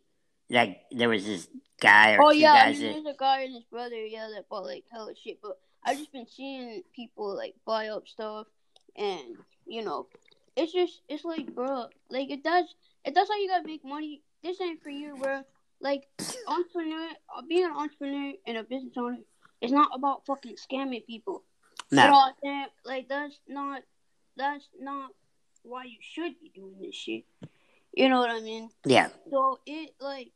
like 0.50 0.82
there 0.90 1.08
was 1.08 1.24
this 1.24 1.48
guy 1.80 2.12
or 2.14 2.22
Oh 2.22 2.32
two 2.32 2.38
yeah, 2.38 2.52
I 2.52 2.56
guys 2.56 2.80
mean, 2.80 2.92
that 2.92 3.02
there's 3.02 3.14
a 3.14 3.18
guy 3.18 3.40
and 3.42 3.54
his 3.54 3.64
brother, 3.64 3.96
yeah, 3.96 4.28
that 4.34 4.48
bought 4.48 4.64
like 4.64 4.84
hella 4.90 5.14
shit. 5.14 5.40
But 5.42 5.58
I've 5.84 5.98
just 5.98 6.12
been 6.12 6.26
seeing 6.26 6.82
people 6.94 7.34
like 7.34 7.54
buy 7.64 7.88
up 7.88 8.06
stuff, 8.06 8.46
and 8.96 9.36
you 9.66 9.82
know, 9.84 10.06
it's 10.56 10.72
just 10.72 11.00
it's 11.08 11.24
like, 11.24 11.54
bro, 11.54 11.86
like 12.10 12.30
if 12.30 12.42
that's 12.42 12.74
if 13.04 13.14
that's 13.14 13.28
how 13.30 13.36
you 13.36 13.48
gotta 13.48 13.66
make 13.66 13.84
money, 13.84 14.22
this 14.42 14.60
ain't 14.60 14.82
for 14.82 14.90
you, 14.90 15.16
bro. 15.20 15.42
Like 15.80 16.08
entrepreneur, 16.46 17.08
being 17.48 17.64
an 17.66 17.72
entrepreneur 17.76 18.32
and 18.46 18.56
a 18.58 18.62
business 18.64 18.94
owner 18.96 19.18
is 19.60 19.72
not 19.72 19.90
about 19.94 20.26
fucking 20.26 20.56
scamming 20.56 21.06
people. 21.06 21.42
You 21.90 21.98
know 21.98 22.04
no 22.04 22.12
what 22.12 22.28
I'm 22.28 22.34
saying? 22.42 22.66
Like 22.84 23.08
that's 23.08 23.38
not 23.48 23.82
that's 24.36 24.68
not 24.80 25.10
why 25.62 25.84
you 25.84 25.98
should 26.00 26.38
be 26.40 26.50
doing 26.54 26.74
this 26.80 26.94
shit. 26.94 27.24
You 27.94 28.08
know 28.08 28.20
what 28.20 28.30
I 28.30 28.40
mean? 28.40 28.70
yeah 28.84 29.08
So 29.30 29.58
it 29.66 29.94
like 30.00 30.30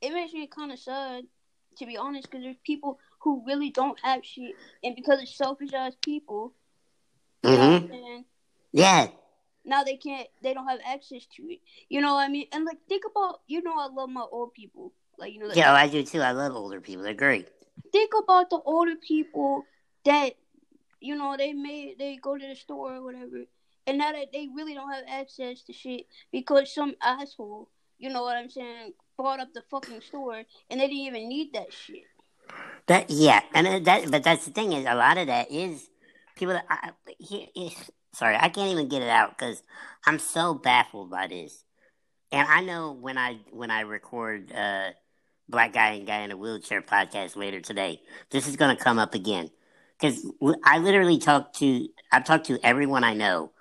it 0.00 0.12
makes 0.12 0.32
me 0.32 0.46
kind 0.46 0.72
of 0.72 0.78
sad 0.78 1.24
to 1.78 1.86
be 1.86 1.96
honest, 1.96 2.28
because 2.30 2.42
there's 2.44 2.56
people 2.64 2.98
who 3.20 3.42
really 3.46 3.70
don't 3.70 3.98
have 4.02 4.24
shit, 4.24 4.54
and 4.82 4.96
because 4.96 5.22
it's 5.22 5.34
selfish 5.36 5.72
ass 5.72 5.94
people, 6.02 6.52
you 7.42 7.52
know 7.52 7.58
what 7.58 7.74
I'm 7.76 7.82
hmm 7.82 7.86
saying? 7.88 8.24
yeah 8.72 9.06
Now 9.70 9.84
they 9.84 9.96
can't, 9.96 10.28
they 10.42 10.52
don't 10.54 10.68
have 10.68 10.80
access 10.94 11.24
to 11.36 11.42
it. 11.52 11.60
You 11.88 12.00
know 12.02 12.14
what 12.16 12.26
I 12.26 12.28
mean? 12.28 12.46
And 12.52 12.64
like 12.66 12.78
think 12.88 13.04
about, 13.10 13.40
you 13.46 13.62
know, 13.62 13.74
I 13.78 13.86
love 13.98 14.10
my 14.10 14.26
old 14.30 14.52
people. 14.52 14.92
Like 15.18 15.32
you 15.34 15.40
know, 15.40 15.46
like, 15.46 15.56
yeah. 15.56 15.72
I 15.72 15.86
do 15.88 16.02
too. 16.02 16.20
I 16.20 16.32
love 16.32 16.54
older 16.56 16.80
people. 16.80 17.04
They're 17.04 17.14
great. 17.26 17.48
think 17.92 18.12
about 18.22 18.50
the 18.50 18.60
older 18.64 18.96
people 18.96 19.64
that 20.04 20.32
you 21.00 21.14
know 21.16 21.36
they 21.36 21.52
may 21.52 21.94
they 21.98 22.16
go 22.16 22.36
to 22.36 22.46
the 22.46 22.54
store 22.54 22.96
or 22.96 23.02
whatever 23.02 23.40
and 23.86 23.98
now 23.98 24.12
that 24.12 24.28
they 24.32 24.48
really 24.54 24.74
don't 24.74 24.92
have 24.92 25.04
access 25.08 25.62
to 25.62 25.72
shit 25.72 26.06
because 26.32 26.72
some 26.74 26.94
asshole 27.02 27.68
you 27.98 28.08
know 28.10 28.22
what 28.22 28.36
i'm 28.36 28.50
saying 28.50 28.92
bought 29.16 29.40
up 29.40 29.52
the 29.54 29.62
fucking 29.70 30.00
store 30.00 30.42
and 30.70 30.80
they 30.80 30.86
didn't 30.88 31.06
even 31.10 31.28
need 31.28 31.52
that 31.52 31.72
shit 31.72 32.04
That 32.86 33.10
yeah, 33.10 33.40
and 33.54 33.66
uh, 33.66 33.78
that 33.88 34.10
but 34.10 34.22
that's 34.22 34.44
the 34.46 34.52
thing 34.52 34.72
is 34.72 34.84
a 34.86 34.94
lot 34.94 35.18
of 35.18 35.26
that 35.28 35.50
is 35.50 35.88
people 36.36 36.54
that 36.54 36.66
I, 36.68 36.90
is 37.54 37.74
sorry 38.12 38.36
I 38.36 38.48
can't 38.48 38.70
even 38.70 38.88
get 38.88 39.02
it 39.02 39.08
out 39.08 39.36
because 39.36 39.62
I'm 40.06 40.18
so 40.18 40.54
baffled 40.54 41.10
by 41.10 41.26
this, 41.26 41.64
and 42.32 42.46
I 42.48 42.60
know 42.62 42.92
when 42.92 43.18
I 43.18 43.38
when 43.50 43.70
I 43.70 43.80
record 43.80 44.52
uh 44.52 44.90
black 45.48 45.72
guy 45.72 45.92
and 45.92 46.06
guy 46.06 46.20
in 46.20 46.30
a 46.30 46.36
wheelchair 46.36 46.82
podcast 46.82 47.36
later 47.36 47.60
today, 47.60 48.00
this 48.30 48.46
is 48.48 48.56
gonna 48.56 48.76
come 48.76 48.98
up 48.98 49.14
again 49.14 49.50
because 49.98 50.26
I 50.64 50.78
literally 50.78 51.18
talked 51.18 51.56
to 51.58 51.88
I've 52.12 52.24
talked 52.24 52.46
to 52.46 52.58
everyone 52.64 53.04
I 53.04 53.14
know, 53.14 53.52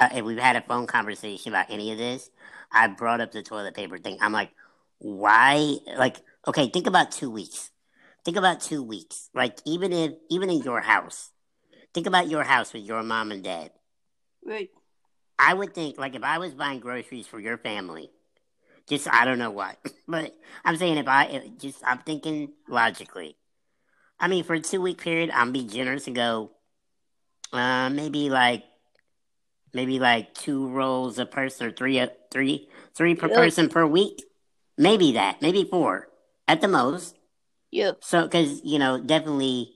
uh, 0.00 0.08
and 0.12 0.26
we've 0.26 0.38
had 0.38 0.56
a 0.56 0.62
phone 0.62 0.86
conversation 0.86 1.52
about 1.52 1.66
any 1.70 1.92
of 1.92 1.98
this. 1.98 2.30
I 2.72 2.88
brought 2.88 3.20
up 3.20 3.32
the 3.32 3.42
toilet 3.42 3.74
paper 3.74 3.98
thing. 3.98 4.18
I'm 4.20 4.32
like, 4.32 4.50
why? 4.98 5.76
Like, 5.96 6.16
okay, 6.48 6.68
think 6.68 6.86
about 6.86 7.12
two 7.12 7.30
weeks 7.30 7.70
think 8.24 8.36
about 8.36 8.60
two 8.60 8.82
weeks 8.82 9.28
like 9.34 9.58
even 9.64 9.92
if 9.92 10.12
even 10.30 10.50
in 10.50 10.62
your 10.62 10.80
house 10.80 11.30
think 11.92 12.06
about 12.06 12.28
your 12.28 12.42
house 12.42 12.72
with 12.72 12.82
your 12.82 13.02
mom 13.02 13.30
and 13.30 13.44
dad 13.44 13.70
right 14.44 14.70
i 15.38 15.52
would 15.54 15.74
think 15.74 15.98
like 15.98 16.14
if 16.14 16.22
i 16.22 16.38
was 16.38 16.54
buying 16.54 16.80
groceries 16.80 17.26
for 17.26 17.40
your 17.40 17.58
family 17.58 18.10
just 18.88 19.08
i 19.12 19.24
don't 19.24 19.38
know 19.38 19.50
what, 19.50 19.78
but 20.08 20.34
i'm 20.64 20.76
saying 20.76 20.98
if 20.98 21.08
i 21.08 21.24
if 21.26 21.58
just 21.58 21.82
i'm 21.86 21.98
thinking 21.98 22.52
logically. 22.68 23.36
I 24.20 24.28
mean 24.28 24.44
for 24.44 24.54
a 24.54 24.60
two 24.60 24.80
week 24.80 24.98
period 25.00 25.30
i'm 25.32 25.52
be 25.52 25.66
generous 25.66 26.06
and 26.06 26.16
go 26.16 26.50
uh 27.52 27.90
maybe 27.90 28.30
like 28.30 28.64
maybe 29.72 29.98
like 29.98 30.34
two 30.34 30.68
rolls 30.68 31.18
a 31.18 31.26
person 31.26 31.66
or 31.66 31.72
three 31.72 31.98
uh, 31.98 32.08
three 32.30 32.68
three 32.94 33.14
per 33.14 33.28
Yeah. 33.28 33.34
person 33.36 33.68
per 33.68 33.86
week. 33.86 34.22
Maybe 34.76 35.12
that 35.12 35.40
maybe 35.42 35.64
four 35.64 36.08
at 36.46 36.60
the 36.60 36.68
most. 36.68 37.16
Yeah 37.70 37.92
so, 38.00 38.22
because 38.24 38.60
you 38.64 38.78
know, 38.78 39.00
definitely, 39.00 39.72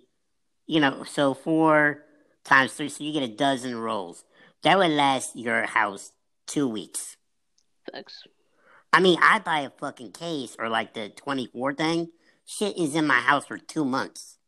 you 0.66 0.80
know, 0.80 1.02
so 1.04 1.34
four 1.34 2.04
times 2.44 2.74
three, 2.74 2.88
so 2.90 3.02
you 3.02 3.12
get 3.12 3.22
a 3.22 3.34
dozen 3.34 3.74
rolls. 3.76 4.24
That 4.62 4.78
would 4.78 4.90
last 4.90 5.36
your 5.36 5.66
house 5.66 6.12
two 6.46 6.68
weeks. 6.68 7.16
facts 7.92 8.24
I 8.92 9.00
mean, 9.00 9.18
I 9.22 9.38
buy 9.38 9.60
a 9.60 9.70
fucking 9.70 10.12
case 10.12 10.56
or 10.58 10.68
like 10.68 10.94
the 10.94 11.10
twenty 11.10 11.46
four 11.46 11.74
thing. 11.74 12.08
Shit 12.46 12.78
is 12.78 12.94
in 12.94 13.06
my 13.06 13.20
house 13.20 13.46
for 13.46 13.58
two 13.58 13.84
months. 13.84 14.38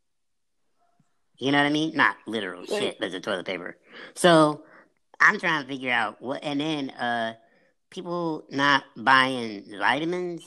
You 1.36 1.52
know 1.52 1.58
what 1.58 1.66
I 1.66 1.70
mean? 1.70 1.96
Not 1.96 2.16
literal 2.26 2.64
shit, 2.66 2.98
but 3.00 3.12
the 3.12 3.20
toilet 3.20 3.46
paper. 3.46 3.76
So 4.14 4.62
I'm 5.20 5.38
trying 5.38 5.62
to 5.62 5.68
figure 5.68 5.90
out 5.90 6.20
what, 6.20 6.42
and 6.42 6.60
then 6.60 6.90
uh, 6.90 7.34
people 7.90 8.44
not 8.50 8.84
buying 8.96 9.64
vitamins. 9.78 10.42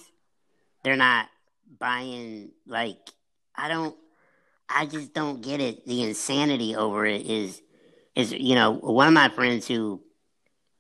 They're 0.84 0.96
not 0.96 1.30
buying 1.80 2.52
like 2.68 3.00
I 3.56 3.70
don't. 3.70 3.96
I 4.70 4.86
just 4.86 5.14
don't 5.14 5.42
get 5.42 5.60
it. 5.62 5.86
The 5.86 6.04
insanity 6.04 6.76
over 6.76 7.06
it 7.06 7.26
is 7.26 7.62
is 8.16 8.32
you 8.32 8.56
know 8.56 8.72
one 8.72 9.08
of 9.08 9.14
my 9.14 9.30
friends 9.30 9.68
who 9.68 10.02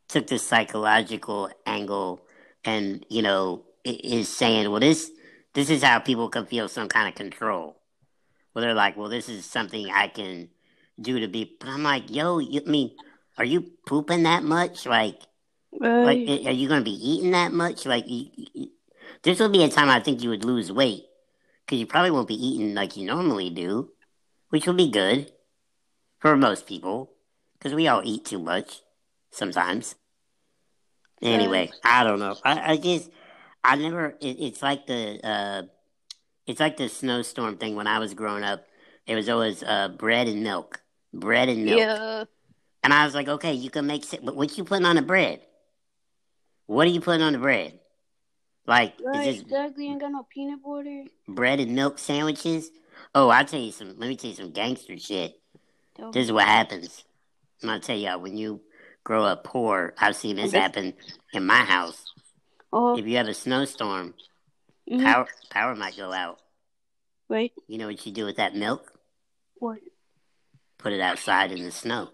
took 0.07 0.27
the 0.27 0.37
psychological 0.37 1.49
angle 1.65 2.21
and 2.63 3.05
you 3.09 3.21
know 3.21 3.63
is 3.83 4.29
saying 4.29 4.69
well 4.69 4.79
this 4.79 5.11
this 5.53 5.69
is 5.69 5.83
how 5.83 5.99
people 5.99 6.29
can 6.29 6.45
feel 6.45 6.67
some 6.67 6.89
kind 6.89 7.07
of 7.07 7.15
control. 7.15 7.77
Well 8.53 8.63
they're 8.63 8.73
like 8.73 8.97
well 8.97 9.09
this 9.09 9.29
is 9.29 9.45
something 9.45 9.89
i 9.91 10.07
can 10.07 10.49
do 11.01 11.19
to 11.19 11.27
be 11.27 11.55
but 11.59 11.69
i'm 11.69 11.81
like 11.81 12.03
yo 12.09 12.37
you, 12.37 12.61
i 12.65 12.69
mean 12.69 12.91
are 13.37 13.45
you 13.45 13.61
pooping 13.87 14.23
that 14.23 14.43
much? 14.43 14.85
Like 14.85 15.19
right. 15.79 16.03
like 16.03 16.45
are 16.45 16.51
you 16.51 16.67
going 16.67 16.81
to 16.81 16.85
be 16.85 16.91
eating 16.91 17.31
that 17.31 17.51
much? 17.51 17.85
Like 17.85 18.05
you, 18.07 18.27
you, 18.35 18.69
this 19.23 19.39
would 19.39 19.51
be 19.51 19.63
a 19.63 19.69
time 19.69 19.89
i 19.89 19.99
think 19.99 20.21
you 20.21 20.29
would 20.29 20.45
lose 20.45 20.71
weight 20.71 21.05
because 21.65 21.79
you 21.79 21.87
probably 21.87 22.11
won't 22.11 22.27
be 22.27 22.47
eating 22.47 22.73
like 22.75 22.97
you 22.97 23.05
normally 23.05 23.49
do, 23.49 23.89
which 24.49 24.67
will 24.67 24.73
be 24.73 24.91
good 24.91 25.31
for 26.19 26.35
most 26.35 26.67
people 26.67 27.12
because 27.63 27.75
we 27.75 27.87
all 27.87 28.01
eat 28.03 28.25
too 28.25 28.39
much 28.39 28.81
sometimes. 29.31 29.95
Anyway, 31.21 31.71
I 31.85 32.03
don't 32.03 32.19
know. 32.19 32.35
I, 32.43 32.73
I 32.73 32.77
just 32.77 33.09
I 33.63 33.77
never. 33.77 34.17
It, 34.19 34.37
it's 34.39 34.61
like 34.61 34.85
the 34.87 35.25
uh, 35.25 35.61
it's 36.45 36.59
like 36.59 36.75
the 36.75 36.89
snowstorm 36.89 37.57
thing 37.57 37.77
when 37.77 37.87
I 37.87 37.99
was 37.99 38.13
growing 38.13 38.43
up. 38.43 38.65
It 39.07 39.15
was 39.15 39.29
always 39.29 39.63
uh, 39.63 39.89
bread 39.89 40.27
and 40.27 40.43
milk, 40.43 40.81
bread 41.13 41.47
and 41.47 41.63
milk. 41.63 41.79
Yeah. 41.79 42.23
And 42.83 42.93
I 42.93 43.05
was 43.05 43.15
like, 43.15 43.29
okay, 43.29 43.53
you 43.53 43.69
can 43.69 43.87
make, 43.87 44.03
but 44.21 44.35
what 44.35 44.57
you 44.57 44.65
putting 44.65 44.85
on 44.85 44.97
the 44.97 45.01
bread? 45.01 45.39
What 46.65 46.85
are 46.85 46.89
you 46.89 46.99
putting 46.99 47.21
on 47.21 47.31
the 47.31 47.39
bread? 47.39 47.79
Like, 48.67 48.95
Right, 49.01 49.27
is 49.27 49.35
this 49.35 49.41
exactly. 49.43 49.87
Ain't 49.87 50.01
got 50.01 50.11
no 50.11 50.25
peanut 50.29 50.61
butter. 50.61 51.05
bread 51.27 51.61
and 51.61 51.75
milk 51.75 51.97
sandwiches? 51.97 52.71
Oh, 53.15 53.29
I'll 53.29 53.45
tell 53.45 53.59
you 53.59 53.71
some. 53.71 53.87
Let 53.97 54.09
me 54.09 54.17
tell 54.17 54.29
you 54.29 54.35
some 54.35 54.51
gangster 54.51 54.97
shit. 54.97 55.39
This 56.11 56.25
is 56.25 56.31
what 56.31 56.45
happens. 56.45 57.05
I'm 57.63 57.69
gonna 57.69 57.79
tell 57.79 57.97
y'all 57.97 58.19
when 58.19 58.35
you 58.37 58.61
grow 59.03 59.23
up 59.23 59.43
poor. 59.45 59.93
I've 59.97 60.15
seen 60.15 60.35
this 60.35 60.51
happen 60.51 60.93
in 61.33 61.45
my 61.45 61.63
house. 61.63 62.03
Oh, 62.71 62.97
If 62.97 63.05
you 63.07 63.17
have 63.17 63.27
a 63.27 63.33
snowstorm, 63.33 64.13
mhm. 64.89 65.01
power 65.01 65.27
power 65.49 65.75
might 65.75 65.95
go 65.95 66.11
out. 66.11 66.39
Wait, 67.29 67.53
You 67.67 67.77
know 67.77 67.87
what 67.87 68.05
you 68.05 68.11
do 68.11 68.25
with 68.25 68.35
that 68.37 68.55
milk? 68.55 68.91
what? 69.55 69.79
Put 70.77 70.91
it 70.91 70.99
outside 70.99 71.51
in 71.51 71.63
the 71.63 71.71
snow. 71.71 72.09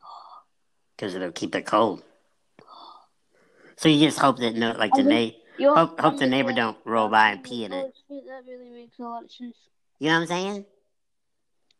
Because 0.96 1.14
it'll 1.14 1.32
keep 1.32 1.54
it 1.54 1.66
cold. 1.66 2.02
So 3.76 3.88
you 3.88 3.98
just 4.06 4.18
hope 4.18 4.38
that 4.38 4.54
no, 4.54 4.72
like 4.72 4.94
the 4.94 5.02
I 5.02 5.36
Yo, 5.58 5.74
hope 5.74 6.00
hope 6.00 6.18
the 6.18 6.26
neighbor 6.26 6.52
don't 6.52 6.78
roll 6.84 7.08
by 7.08 7.30
and 7.30 7.42
pee 7.42 7.64
in 7.64 7.72
it. 7.72 7.92
That 8.08 8.42
really 8.46 8.70
makes 8.70 8.98
a 8.98 9.02
lot 9.02 9.24
of 9.24 9.30
sense. 9.30 9.56
You 9.98 10.08
know 10.08 10.14
what 10.14 10.20
I'm 10.22 10.26
saying? 10.28 10.66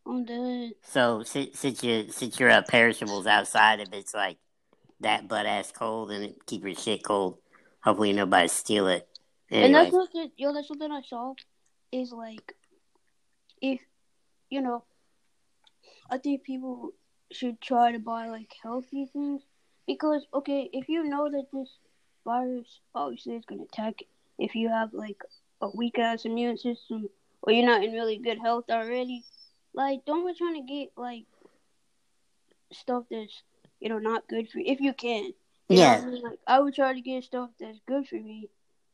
I'm 0.06 0.24
dead. 0.24 0.72
So 0.82 1.22
since 1.22 1.58
since 1.58 1.82
you 1.82 2.10
since 2.10 2.38
your 2.38 2.50
uh, 2.50 2.62
perishables 2.62 3.26
outside, 3.26 3.80
if 3.80 3.92
it's 3.92 4.14
like 4.14 4.38
that 5.00 5.28
butt 5.28 5.46
ass 5.46 5.72
cold 5.72 6.10
and 6.10 6.24
it 6.24 6.46
keep 6.46 6.64
your 6.64 6.74
shit 6.74 7.04
cold, 7.04 7.38
hopefully 7.82 8.12
nobody 8.12 8.48
steal 8.48 8.88
it. 8.88 9.08
And 9.50 9.74
that's 9.74 9.90
something, 9.90 10.30
yo, 10.36 10.52
that's 10.54 10.68
something 10.68 10.90
I 10.90 11.02
saw. 11.02 11.34
Is 11.92 12.10
like, 12.10 12.54
if, 13.60 13.80
you 14.48 14.62
know, 14.62 14.82
I 16.10 16.16
think 16.16 16.42
people 16.42 16.92
should 17.30 17.60
try 17.60 17.92
to 17.92 17.98
buy 17.98 18.28
like 18.28 18.50
healthy 18.62 19.06
things 19.12 19.42
because, 19.86 20.24
okay, 20.32 20.70
if 20.72 20.88
you 20.88 21.04
know 21.04 21.30
that 21.30 21.46
this 21.52 21.68
virus 22.24 22.80
obviously 22.94 23.36
is 23.36 23.44
gonna 23.44 23.64
attack 23.64 24.02
if 24.38 24.54
you 24.54 24.68
have 24.70 24.94
like 24.94 25.20
a 25.60 25.68
weak 25.76 25.98
ass 25.98 26.24
immune 26.24 26.56
system 26.56 27.08
or 27.42 27.52
you're 27.52 27.66
not 27.66 27.84
in 27.84 27.92
really 27.92 28.18
good 28.18 28.38
health 28.38 28.64
already, 28.70 29.24
like 29.74 30.04
don't 30.04 30.26
be 30.26 30.34
trying 30.36 30.66
to 30.66 30.72
get 30.72 30.90
like 30.96 31.24
stuff 32.72 33.04
that's 33.10 33.42
you 33.80 33.88
know 33.88 33.98
not 33.98 34.28
good 34.28 34.48
for 34.50 34.58
you 34.58 34.64
if 34.66 34.80
you 34.80 34.92
can. 34.92 35.32
You 35.68 35.78
yeah, 35.78 36.00
I 36.02 36.06
mean? 36.06 36.22
Like 36.22 36.38
I 36.46 36.60
would 36.60 36.74
try 36.74 36.92
to 36.92 37.00
get 37.00 37.24
stuff 37.24 37.50
that's 37.58 37.78
good 37.86 38.06
for 38.06 38.16
me, 38.16 38.50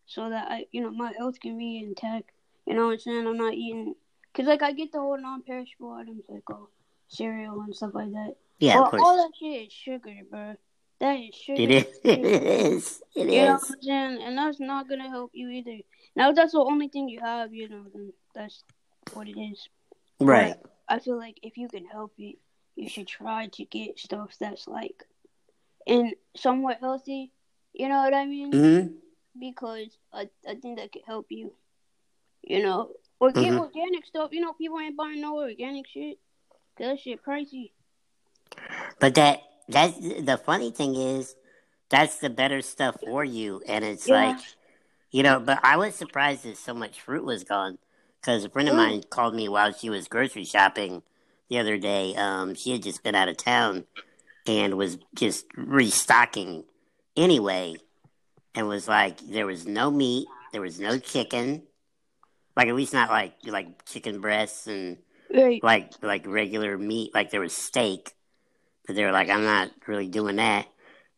so 0.07 0.31
that 0.31 0.49
I, 0.51 0.67
you 0.73 0.81
know, 0.81 0.91
my 0.91 1.13
health 1.17 1.41
can 1.41 1.59
be 1.59 1.79
intact. 1.79 2.31
You 2.67 2.75
know 2.75 2.87
what 2.87 2.93
I'm 2.93 2.99
saying? 3.01 3.27
I'm 3.27 3.37
not 3.37 3.55
eating, 3.55 3.95
cause 4.35 4.47
like 4.47 4.63
I 4.63 4.73
get 4.73 4.93
the 4.93 4.99
whole 4.99 5.21
non-perishable 5.21 5.93
items 5.93 6.25
like 6.29 6.49
oh, 6.51 6.69
cereal 7.09 7.61
and 7.63 7.75
stuff 7.75 7.93
like 7.95 8.13
that. 8.13 8.35
yeah, 8.59 8.77
Well, 8.77 8.85
of 8.85 8.91
course. 8.91 9.03
all 9.05 9.17
that 9.17 9.33
shit 9.39 9.67
is 9.69 9.73
sugar, 9.73 10.15
bro. 10.31 10.57
That 11.01 11.15
is 11.15 11.35
sugar. 11.35 11.63
It 11.63 11.71
is. 11.71 11.87
It 12.05 12.19
is. 12.25 13.03
It 13.15 13.31
You 13.31 13.47
know 13.47 13.53
what 13.55 13.63
I'm 13.71 13.83
saying? 13.83 14.23
And 14.23 14.39
that's 14.39 14.61
not 14.61 14.89
gonna 14.89 15.09
help 15.09 15.31
you 15.33 15.49
either. 15.49 15.79
Now, 16.15 16.31
if 16.31 16.37
that's 16.37 16.53
the 16.53 16.61
only 16.61 16.89
thing 16.89 17.09
you 17.09 17.21
have, 17.21 17.53
you 17.53 17.69
know, 17.69 17.85
then 17.95 18.13
that's 18.35 18.65
what 19.15 19.29
it 19.29 19.39
is. 19.41 19.69
Right. 20.21 20.57
I 20.89 20.99
feel 20.99 21.17
like 21.17 21.39
if 21.43 21.57
you 21.57 21.69
can 21.69 21.85
help 21.87 22.13
it, 22.19 22.39
you 22.77 22.89
should 22.89 23.07
try 23.07 23.49
to 23.49 23.65
get 23.65 23.99
stuff 23.99 24.31
that's 24.39 24.67
like, 24.67 25.05
and 25.87 26.15
somewhat 26.37 26.79
healthy. 26.81 27.33
You 27.73 27.89
know 27.89 28.03
what 28.03 28.15
I 28.15 28.27
mean? 28.27 28.53
hmm 28.53 28.87
because 29.39 29.97
I, 30.13 30.29
I 30.49 30.55
think 30.57 30.79
that 30.79 30.93
could 30.93 31.03
help 31.07 31.27
you. 31.31 31.53
You 32.43 32.63
know, 32.63 32.91
or 33.21 33.31
get 33.31 33.53
Mhm. 33.53 33.59
organic 33.59 34.07
stuff. 34.07 34.31
You 34.33 34.41
know, 34.41 34.53
people 34.53 34.81
ain't 34.81 34.97
buying 34.97 35.21
no 35.21 35.37
organic 35.39 35.87
shit. 35.89 36.19
That 36.79 36.99
shit 37.01 37.23
pricey. 37.23 37.73
But 39.01 39.15
that 39.17 39.41
that's 39.69 39.99
the 39.99 40.41
funny 40.45 40.71
thing 40.71 40.95
is 40.95 41.35
that's 41.91 42.19
the 42.19 42.31
better 42.31 42.63
stuff 42.63 42.97
for 43.05 43.25
you, 43.25 43.63
and 43.67 43.85
it's 43.85 44.09
Yeah. 44.09 44.15
like 44.15 44.39
you 45.11 45.23
know. 45.23 45.41
But 45.41 45.61
I 45.63 45.77
was 45.77 45.95
surprised 45.95 46.45
that 46.45 46.57
so 46.57 46.75
much 46.75 47.01
fruit 47.01 47.25
was 47.25 47.45
gone 47.45 47.79
because 48.21 48.45
a 48.45 48.51
friend 48.51 48.69
of 48.69 48.75
mine 48.75 49.03
called 49.11 49.35
me 49.35 49.49
while 49.49 49.73
she 49.73 49.91
was 49.91 50.09
grocery 50.09 50.45
shopping 50.45 51.03
the 51.49 51.59
other 51.59 51.79
day. 51.79 52.15
Um, 52.17 52.55
she 52.55 52.73
had 52.73 52.83
just 52.83 53.03
been 53.03 53.15
out 53.15 53.29
of 53.29 53.37
town 53.37 53.85
and 54.47 54.77
was 54.77 54.99
just 55.15 55.47
restocking 55.57 56.65
anyway, 57.17 57.77
and 58.55 58.69
was 58.69 58.89
like, 58.89 59.19
there 59.21 59.47
was 59.47 59.67
no 59.67 59.91
meat, 59.91 60.27
there 60.53 60.61
was 60.63 60.81
no 60.81 60.99
chicken, 60.99 61.63
like 62.57 62.69
at 62.69 62.75
least 62.75 62.93
not 62.93 63.11
like 63.11 63.35
like 63.45 63.85
chicken 63.85 64.21
breasts 64.21 64.67
and 64.67 64.99
Right. 65.33 65.63
like 65.63 65.93
like 66.03 66.27
regular 66.27 66.79
meat, 66.79 67.15
like 67.15 67.31
there 67.31 67.41
was 67.41 67.53
steak. 67.53 68.13
But 68.87 68.97
they 68.97 69.05
were 69.05 69.13
like, 69.13 69.29
I'm 69.29 69.45
not 69.45 69.71
really 69.87 70.09
doing 70.09 70.37
that. 70.37 70.67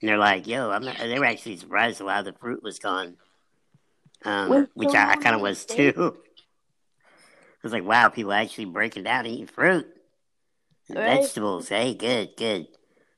And 0.03 0.09
they're 0.09 0.19
like, 0.19 0.49
yo, 0.49 0.71
I'm 0.71 0.85
not, 0.85 0.99
they 0.99 1.19
were 1.19 1.25
actually 1.27 1.57
surprised 1.57 2.01
a 2.01 2.05
lot 2.05 2.19
of 2.19 2.25
the 2.25 2.39
fruit 2.41 2.63
was 2.65 2.81
gone. 2.81 3.17
Um, 4.25 4.51
which 4.75 4.95
I, 4.95 5.13
I 5.13 5.17
kind 5.17 5.35
of 5.37 5.41
was 5.41 5.65
too. 5.65 6.17
I 7.63 7.67
was 7.67 7.73
like, 7.73 7.85
wow, 7.85 8.09
people 8.09 8.33
actually 8.33 8.65
breaking 8.67 9.03
down 9.05 9.27
eating 9.27 9.47
fruit 9.47 9.87
and 10.89 10.99
Right. 10.99 11.23
vegetables. 11.23 11.69
Hey, 11.69 11.95
good, 11.95 12.31
good. 12.37 12.69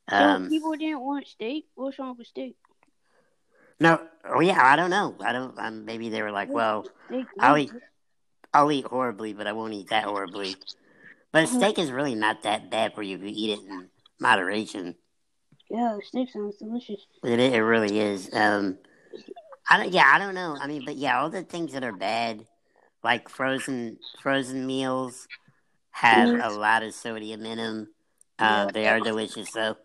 Um, 0.09 0.49
people 0.49 0.73
didn't 0.73 1.01
want 1.01 1.27
steak. 1.29 1.67
What's 1.75 1.99
wrong 1.99 2.17
with 2.19 2.27
steak? 2.27 2.57
no, 3.81 4.01
oh 4.25 4.41
yeah, 4.41 4.59
I 4.61 4.77
don't 4.77 4.91
know. 4.91 5.15
I 5.21 5.33
don't. 5.33 5.59
Um, 5.59 5.85
maybe 5.85 6.09
they 6.09 6.23
were 6.23 6.33
like, 6.33 6.53
well, 6.55 6.87
I'll 7.41 7.57
eat, 7.59 7.73
I'll 8.53 8.71
eat 8.73 8.87
horribly, 8.87 9.33
but 9.33 9.47
I 9.47 9.53
won't 9.53 9.75
eat 9.75 9.91
that 9.91 10.05
horribly. 10.05 10.57
But 11.33 11.49
Mhm. 11.49 11.57
steak 11.57 11.79
is 11.79 11.91
really 11.91 12.15
not 12.15 12.43
that 12.43 12.71
bad 12.71 12.95
for 12.95 13.03
you 13.03 13.17
if 13.17 13.23
you 13.23 13.29
eat 13.33 13.51
it 13.51 13.61
in 13.61 13.89
moderation. 14.21 14.97
Yeah, 15.71 15.99
steak 16.03 16.31
sounds 16.31 16.57
delicious. 16.57 17.07
It, 17.25 17.41
it 17.41 17.63
really 17.63 17.99
is. 17.99 18.29
Um, 18.35 18.79
I 19.71 19.79
don't, 19.79 19.93
yeah, 19.93 20.11
I 20.13 20.19
don't 20.19 20.35
know. 20.35 20.59
I 20.61 20.67
mean, 20.67 20.85
but 20.85 20.97
yeah, 20.97 21.21
all 21.21 21.31
the 21.31 21.43
things 21.43 21.73
that 21.73 21.85
are 21.85 21.93
bad, 21.93 22.47
like 23.03 23.29
frozen 23.29 23.99
frozen 24.21 24.67
meals, 24.67 25.27
have 25.91 26.29
a 26.29 26.51
lot 26.51 26.83
of 26.83 26.95
sodium 26.95 27.45
in 27.45 27.59
them. 27.59 27.89
Yeah. 28.41 28.71
They 28.73 28.89
are 28.89 29.01
delicious 29.01 29.51
though. 29.53 29.77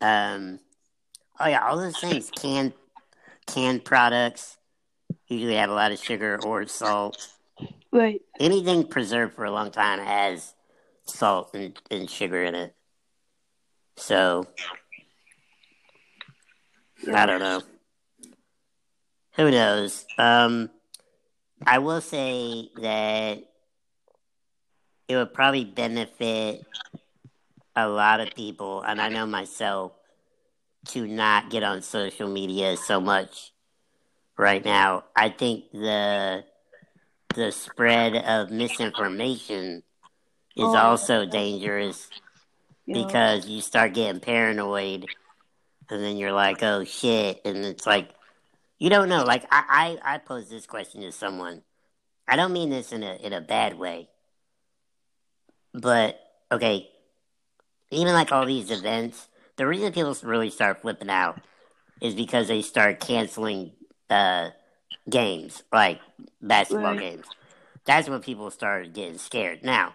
Um, 0.00 0.60
oh 1.38 1.48
yeah, 1.48 1.66
all 1.66 1.76
those 1.76 1.98
things 1.98 2.30
canned 2.30 2.72
canned 3.46 3.84
products 3.84 4.56
usually 5.26 5.56
have 5.56 5.70
a 5.70 5.74
lot 5.74 5.92
of 5.92 5.98
sugar 5.98 6.38
or 6.44 6.66
salt. 6.66 7.28
Right. 7.92 8.20
Anything 8.38 8.86
preserved 8.86 9.34
for 9.34 9.44
a 9.44 9.50
long 9.50 9.70
time 9.70 9.98
has 10.00 10.54
salt 11.04 11.54
and, 11.54 11.78
and 11.90 12.08
sugar 12.10 12.42
in 12.42 12.54
it. 12.54 12.74
So 13.96 14.46
I 17.12 17.26
don't 17.26 17.40
know. 17.40 17.62
Who 19.36 19.50
knows? 19.50 20.04
Um, 20.18 20.70
I 21.66 21.78
will 21.78 22.00
say 22.00 22.70
that 22.80 23.38
it 25.08 25.16
would 25.16 25.34
probably 25.34 25.64
benefit 25.64 26.64
a 27.76 27.88
lot 27.88 28.20
of 28.20 28.34
people, 28.34 28.82
and 28.82 29.00
I 29.00 29.08
know 29.08 29.26
myself, 29.26 29.92
to 30.88 31.06
not 31.06 31.50
get 31.50 31.62
on 31.62 31.82
social 31.82 32.28
media 32.28 32.76
so 32.76 33.00
much 33.00 33.52
right 34.38 34.64
now. 34.64 35.04
I 35.14 35.28
think 35.28 35.70
the 35.72 36.44
the 37.34 37.52
spread 37.52 38.16
of 38.16 38.50
misinformation 38.50 39.82
is 40.56 40.74
Oh, 40.74 40.76
also 40.76 41.26
dangerous 41.26 42.10
Yeah. 42.86 43.04
because 43.04 43.46
you 43.46 43.60
start 43.60 43.94
getting 43.94 44.20
paranoid 44.20 45.06
and 45.90 46.02
then 46.02 46.16
you're 46.16 46.32
like 46.32 46.60
oh 46.62 46.82
shit 46.84 47.40
and 47.44 47.58
it's 47.58 47.86
like 47.86 48.10
you 48.80 48.90
don't 48.90 49.08
know 49.08 49.22
like 49.24 49.44
i 49.52 49.98
i, 50.04 50.14
I 50.14 50.18
pose 50.18 50.50
this 50.50 50.66
question 50.66 51.02
to 51.02 51.12
someone 51.12 51.62
i 52.26 52.34
don't 52.34 52.52
mean 52.52 52.70
this 52.70 52.92
in 52.92 53.04
a 53.04 53.14
in 53.14 53.32
a 53.32 53.40
bad 53.40 53.78
way 53.78 54.08
but 55.72 56.18
okay 56.50 56.90
even 57.92 58.12
like 58.14 58.32
all 58.32 58.46
these 58.46 58.70
events 58.72 59.28
the 59.56 59.66
reason 59.66 59.92
people 59.92 60.16
really 60.24 60.50
start 60.50 60.82
flipping 60.82 61.10
out 61.10 61.40
is 62.00 62.14
because 62.14 62.48
they 62.48 62.62
start 62.62 62.98
canceling 63.00 63.72
uh 64.10 64.50
games 65.08 65.62
like 65.72 66.00
basketball 66.42 66.96
Right. 66.96 67.00
games 67.00 67.26
that's 67.84 68.08
when 68.08 68.20
people 68.20 68.50
started 68.50 68.92
getting 68.92 69.18
scared 69.18 69.62
now 69.62 69.94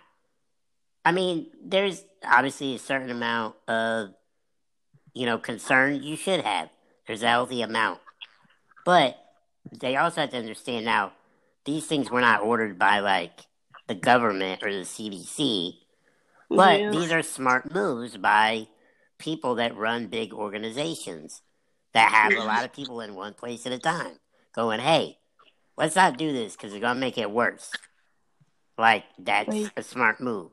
I 1.07 1.11
mean, 1.11 1.51
there's 1.63 2.03
obviously 2.23 2.73
a 2.73 2.79
certain 2.79 3.11
amount 3.11 3.55
of, 3.67 4.15
you 5.13 5.27
know, 5.27 5.37
concern 5.37 6.01
you 6.01 6.15
should 6.15 6.41
have. 6.41 6.69
There's 7.05 7.21
a 7.21 7.27
healthy 7.27 7.61
amount. 7.61 7.99
But 8.85 9.17
they 9.77 9.97
also 9.97 10.21
have 10.21 10.29
to 10.29 10.37
understand 10.37 10.85
now 10.85 11.11
these 11.65 11.85
things 11.85 12.09
were 12.09 12.21
not 12.21 12.41
ordered 12.41 12.79
by 12.79 12.99
like 12.99 13.41
the 13.87 13.95
government 13.95 14.63
or 14.63 14.71
the 14.71 14.85
CDC, 14.85 15.73
but 16.49 16.79
Yeah. 16.79 16.91
these 16.91 17.11
are 17.11 17.21
smart 17.23 17.73
moves 17.73 18.15
by 18.15 18.67
people 19.17 19.55
that 19.55 19.75
run 19.75 20.07
big 20.07 20.33
organizations 20.33 21.41
that 21.93 22.11
have 22.11 22.35
a 22.35 22.43
lot 22.43 22.63
of 22.63 22.73
people 22.73 23.01
in 23.01 23.15
one 23.15 23.33
place 23.33 23.65
at 23.65 23.71
a 23.73 23.79
time 23.79 24.19
going, 24.53 24.79
hey, 24.79 25.17
let's 25.77 25.95
not 25.95 26.17
do 26.17 26.31
this 26.31 26.55
because 26.55 26.73
it's 26.73 26.81
going 26.81 26.95
to 26.95 26.99
make 26.99 27.17
it 27.17 27.31
worse. 27.31 27.71
Like, 28.77 29.05
that's 29.17 29.49
Right. 29.49 29.71
a 29.77 29.83
smart 29.83 30.21
move. 30.21 30.51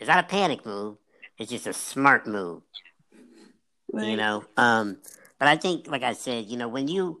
It's 0.00 0.08
not 0.08 0.24
a 0.24 0.26
panic 0.26 0.66
move, 0.66 0.96
it's 1.38 1.50
just 1.50 1.66
a 1.66 1.72
smart 1.72 2.26
move 2.26 2.62
you 3.94 4.16
know 4.16 4.44
um 4.56 4.96
but 5.38 5.48
i 5.48 5.56
think 5.56 5.86
like 5.86 6.02
i 6.02 6.12
said 6.14 6.46
you 6.46 6.56
know 6.56 6.68
when 6.68 6.88
you 6.88 7.18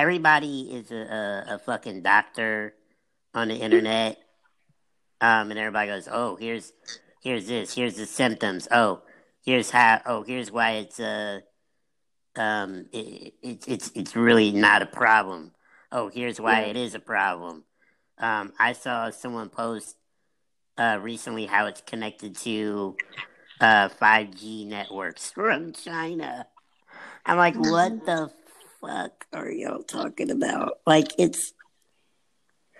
everybody 0.00 0.62
is 0.62 0.90
a, 0.90 0.96
a, 1.50 1.54
a 1.54 1.58
fucking 1.58 2.00
doctor 2.02 2.72
on 3.34 3.48
the 3.48 3.54
internet 3.54 4.16
um 5.20 5.50
and 5.50 5.58
everybody 5.58 5.88
goes 5.88 6.08
oh 6.10 6.36
here's 6.36 6.72
here's 7.22 7.46
this 7.46 7.74
here's 7.74 7.96
the 7.96 8.06
symptoms 8.06 8.66
oh 8.72 9.02
here's 9.44 9.68
how 9.70 10.00
oh 10.06 10.22
here's 10.22 10.50
why 10.50 10.70
it's 10.72 10.98
uh 10.98 11.40
um 12.36 12.86
it, 12.92 13.34
it, 13.42 13.68
it's 13.68 13.92
it's 13.94 14.16
really 14.16 14.52
not 14.52 14.80
a 14.80 14.86
problem 14.86 15.52
oh 15.92 16.08
here's 16.08 16.40
why 16.40 16.60
Yeah. 16.62 16.68
it 16.68 16.76
is 16.78 16.94
a 16.94 17.00
problem 17.00 17.64
um 18.16 18.54
i 18.58 18.72
saw 18.72 19.10
someone 19.10 19.50
post 19.50 19.96
uh 20.78 20.98
recently 21.02 21.44
how 21.44 21.66
it's 21.66 21.82
connected 21.82 22.36
to 22.36 22.96
uh 23.60 23.90
5G 23.90 24.66
networks 24.66 25.30
from 25.30 25.74
China. 25.74 26.46
I'm 27.26 27.36
like, 27.36 27.56
what 27.56 28.06
the 28.06 28.30
fuck 28.80 29.26
are 29.32 29.50
y'all 29.50 29.82
talking 29.82 30.30
about? 30.30 30.78
Like, 30.86 31.08
it's 31.18 31.52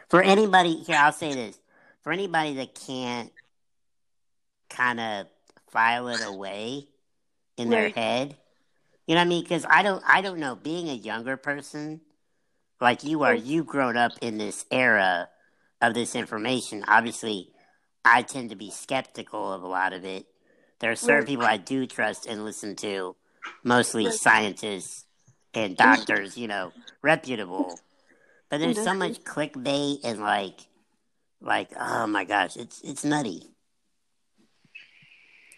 for 0.09 0.23
anybody 0.23 0.77
here. 0.77 0.97
I'll 0.97 1.13
say 1.13 1.35
this 1.35 1.59
for 2.03 2.13
anybody 2.13 2.55
that 2.55 2.75
can't 2.75 3.33
kind 4.69 5.01
of 5.01 5.27
file 5.71 6.09
it 6.09 6.21
away 6.23 6.89
in 7.57 7.71
their 7.71 7.89
head. 7.91 8.37
You 9.07 9.15
know 9.15 9.21
what 9.23 9.27
I 9.27 9.29
mean? 9.29 9.43
Because 9.43 9.67
I 9.69 9.83
don't, 9.83 10.03
I 10.07 10.21
don't 10.21 10.39
know. 10.39 10.55
Being 10.55 10.89
a 10.89 10.95
younger 10.95 11.37
person, 11.37 12.01
like 12.81 13.05
you 13.05 13.23
are, 13.25 13.35
you've 13.35 13.67
grown 13.67 13.97
up 13.97 14.13
in 14.23 14.39
this 14.39 14.65
era 14.71 15.29
of 15.81 15.95
this 15.95 16.15
information. 16.15 16.85
Obviously, 16.87 17.51
I 18.05 18.23
tend 18.23 18.51
to 18.51 18.57
be 18.57 18.71
skeptical 18.71 19.53
of 19.53 19.63
a 19.63 19.67
lot 19.67 19.93
of 19.93 20.05
it. 20.05 20.27
There 20.79 20.91
are 20.91 20.97
certain 20.97 21.21
Right. 21.21 21.27
people 21.27 21.45
I 21.45 21.57
do 21.59 21.87
trust 21.87 22.27
and 22.27 22.45
listen 22.45 22.77
to, 22.77 23.17
mostly 23.63 24.07
Right. 24.07 24.15
scientists 24.15 25.05
and 25.55 25.77
doctors, 25.77 26.37
you 26.37 26.49
know, 26.49 26.73
reputable. 27.03 27.81
But 28.49 28.59
there's 28.59 28.83
so 28.83 28.95
much 28.95 29.23
clickbait 29.23 30.01
and 30.05 30.21
like, 30.21 30.61
like, 31.41 31.71
oh 31.79 32.07
my 32.07 32.25
gosh, 32.25 32.57
it's 32.57 32.81
it's 32.83 33.05
nutty. 33.05 33.43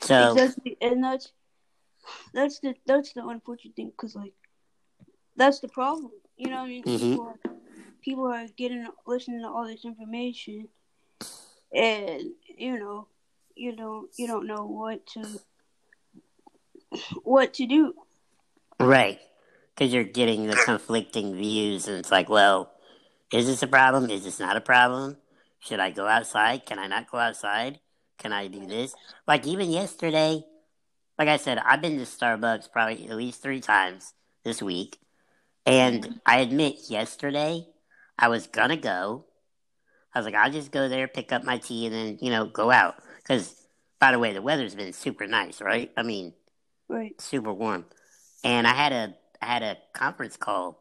So 0.02 0.32
Exactly, 0.36 0.76
and 0.80 1.02
that's 1.02 1.32
that's 2.34 2.60
the 2.60 2.74
that's 2.86 3.12
the 3.12 3.26
unfortunate 3.26 3.76
thing 3.76 3.90
because 3.90 4.14
like 4.14 4.34
that's 5.36 5.60
the 5.60 5.68
problem. 5.68 6.12
You 6.36 6.50
know, 6.50 6.56
what 6.56 6.64
I 6.64 6.68
mean, 6.68 6.84
Mhm. 6.84 6.98
people, 6.98 7.22
are, 7.22 7.50
people 8.02 8.26
are 8.26 8.46
getting 8.56 8.86
listening 9.06 9.42
to 9.42 9.48
all 9.48 9.66
this 9.66 9.84
information, 9.84 10.68
and 11.72 12.22
you 12.58 12.78
know, 12.78 13.06
you 13.54 13.74
don't 13.76 14.10
you 14.16 14.26
don't 14.26 14.46
know 14.46 14.66
what 14.66 15.06
to 15.08 15.40
what 17.22 17.54
to 17.54 17.66
do. 17.66 17.94
Right. 18.80 19.20
Because 19.74 19.92
you're 19.92 20.04
getting 20.04 20.46
the 20.46 20.56
conflicting 20.56 21.34
views, 21.36 21.88
and 21.88 21.98
it's 21.98 22.10
like, 22.10 22.28
well, 22.28 22.72
is 23.32 23.46
this 23.46 23.62
a 23.62 23.66
problem? 23.66 24.10
Is 24.10 24.24
this 24.24 24.38
not 24.38 24.56
a 24.56 24.60
problem? 24.60 25.16
Should 25.60 25.80
I 25.80 25.90
go 25.90 26.06
outside? 26.06 26.66
Can 26.66 26.78
I 26.78 26.86
not 26.86 27.10
go 27.10 27.18
outside? 27.18 27.80
Can 28.18 28.32
I 28.32 28.48
do 28.48 28.66
this? 28.66 28.94
Like, 29.26 29.46
even 29.46 29.70
yesterday, 29.70 30.44
like 31.18 31.28
I 31.28 31.36
said, 31.38 31.58
I've 31.58 31.80
been 31.80 31.98
to 31.98 32.04
Starbucks 32.04 32.70
probably 32.70 33.08
at 33.08 33.16
least 33.16 33.42
three 33.42 33.60
times 33.60 34.12
this 34.44 34.62
week. 34.62 34.98
And 35.64 36.20
I 36.26 36.40
admit, 36.40 36.90
yesterday, 36.90 37.66
I 38.18 38.28
was 38.28 38.46
to 38.48 38.76
go. 38.76 39.24
I 40.14 40.18
was 40.18 40.26
like, 40.26 40.34
I'll 40.34 40.50
just 40.50 40.70
go 40.70 40.88
there, 40.88 41.08
pick 41.08 41.32
up 41.32 41.44
my 41.44 41.58
tea, 41.58 41.86
and 41.86 41.94
then, 41.94 42.18
you 42.20 42.30
know, 42.30 42.44
go 42.46 42.70
out. 42.70 42.96
Because, 43.16 43.66
by 43.98 44.12
the 44.12 44.18
way, 44.18 44.32
the 44.32 44.42
weather's 44.42 44.74
been 44.74 44.92
super 44.92 45.26
nice, 45.26 45.60
right? 45.60 45.90
I 45.96 46.02
mean, 46.02 46.34
Right. 46.88 47.18
super 47.20 47.52
warm. 47.52 47.86
And 48.44 48.66
I 48.66 48.74
had 48.74 48.92
a 48.92 49.14
I 49.42 49.46
had 49.46 49.62
a 49.62 49.76
conference 49.92 50.36
call 50.36 50.80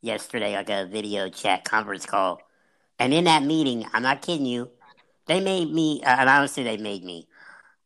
yesterday, 0.00 0.54
like 0.54 0.70
a 0.70 0.86
video 0.86 1.28
chat 1.28 1.64
conference 1.64 2.06
call. 2.06 2.40
And 2.98 3.12
in 3.12 3.24
that 3.24 3.42
meeting, 3.42 3.84
I'm 3.92 4.02
not 4.02 4.22
kidding 4.22 4.46
you, 4.46 4.70
they 5.26 5.40
made 5.40 5.72
me, 5.72 6.02
uh, 6.02 6.16
and 6.20 6.28
honestly, 6.28 6.62
they 6.62 6.76
made 6.76 7.04
me. 7.04 7.26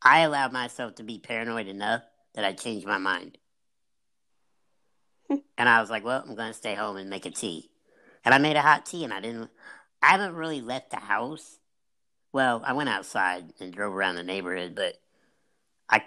I 0.03 0.21
allowed 0.21 0.53
myself 0.53 0.97
to 0.97 1.03
be 1.03 1.19
paranoid 1.19 1.67
enough 1.67 2.03
that 2.35 2.45
I 2.45 2.53
changed 2.53 2.87
my 2.87 2.99
mind. 2.99 3.39
and 5.31 5.69
I 5.69 5.81
was 5.81 5.89
like, 5.89 6.05
well, 6.05 6.23
I'm 6.27 6.35
going 6.35 6.53
to 6.53 6.59
stay 6.59 6.75
home 6.75 6.97
and 6.97 7.09
make 7.09 7.27
a 7.27 7.31
tea. 7.31 7.71
And 8.25 8.35
I 8.35 8.39
made 8.39 8.57
a 8.57 8.63
hot 8.63 8.87
tea, 8.87 9.05
and 9.05 9.13
I 9.13 9.21
didn't, 9.21 9.51
I 10.03 10.09
haven't 10.09 10.35
really 10.35 10.61
left 10.61 10.91
the 10.91 10.97
house. 10.99 11.59
Well, 12.33 12.63
I 12.67 12.73
went 12.73 12.89
outside 12.89 13.53
and 13.61 13.73
drove 13.73 13.95
around 13.95 14.17
the 14.17 14.23
neighborhood, 14.23 14.75
but 14.75 14.95
I 15.89 16.03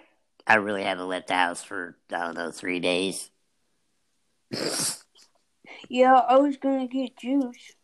I 0.46 0.56
really 0.56 0.82
haven't 0.82 1.08
left 1.08 1.28
the 1.28 1.34
house 1.34 1.62
for 1.62 1.96
I 2.12 2.18
don't 2.18 2.34
know 2.34 2.50
three 2.50 2.80
days. 2.80 3.30
Yeah, 5.88 6.14
I 6.14 6.36
was 6.36 6.56
gonna 6.56 6.86
get 6.86 7.16
juice 7.16 7.74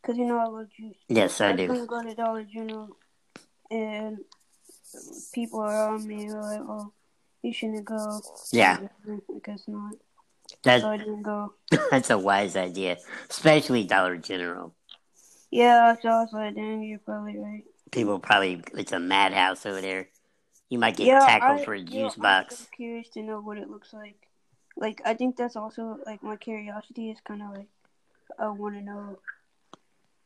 because 0.00 0.16
you 0.16 0.24
know 0.24 0.38
I 0.38 0.46
love 0.46 0.68
juice. 0.70 0.96
Yes, 1.08 1.40
I 1.40 1.50
I 1.50 1.52
do. 1.56 1.66
gonna 1.66 1.86
go 1.86 2.02
to 2.02 2.14
Dollar 2.14 2.44
General, 2.44 2.88
and 3.70 4.18
people 5.32 5.60
around 5.60 6.06
me 6.06 6.28
were 6.30 6.40
like, 6.40 6.60
"Oh, 6.60 6.92
you 7.42 7.52
shouldn't 7.52 7.84
go." 7.84 8.20
Yeah, 8.52 8.78
I 9.08 9.38
guess 9.44 9.64
not. 9.68 9.94
that's 10.62 10.82
So 10.82 10.90
I 10.90 10.96
didn't 10.96 11.22
go. 11.22 11.54
that's 11.90 12.10
a 12.10 12.18
wise 12.18 12.56
idea, 12.56 12.98
especially 13.28 13.84
Dollar 13.84 14.16
General. 14.16 14.74
Yeah, 15.50 15.94
so 16.00 16.08
I 16.08 16.20
was 16.22 16.32
like, 16.32 16.54
"Dang, 16.54 16.82
you're 16.82 16.98
probably 16.98 17.38
right." 17.38 17.64
People 17.90 18.18
probably 18.20 18.62
it's 18.74 18.92
a 18.92 19.00
madhouse 19.00 19.66
over 19.66 19.80
there. 19.80 20.08
You 20.68 20.78
might 20.78 20.96
get 20.96 21.06
yeah, 21.06 21.20
tackled 21.20 21.60
I, 21.60 21.64
for 21.64 21.74
a 21.74 21.78
yeah, 21.78 21.84
juice 21.84 22.16
I'm 22.16 22.22
box. 22.22 22.56
so 22.58 22.64
curious 22.74 23.08
to 23.10 23.22
know 23.22 23.40
what 23.40 23.58
it 23.58 23.70
looks 23.70 23.92
like. 23.92 24.25
Like, 24.76 25.00
I 25.04 25.14
think 25.14 25.36
that's 25.36 25.56
also 25.56 25.98
like 26.04 26.22
my 26.22 26.36
curiosity 26.36 27.10
is 27.10 27.18
kind 27.26 27.42
of 27.42 27.56
like 27.56 27.68
I 28.38 28.48
want 28.48 28.74
to 28.74 28.82
know 28.82 29.18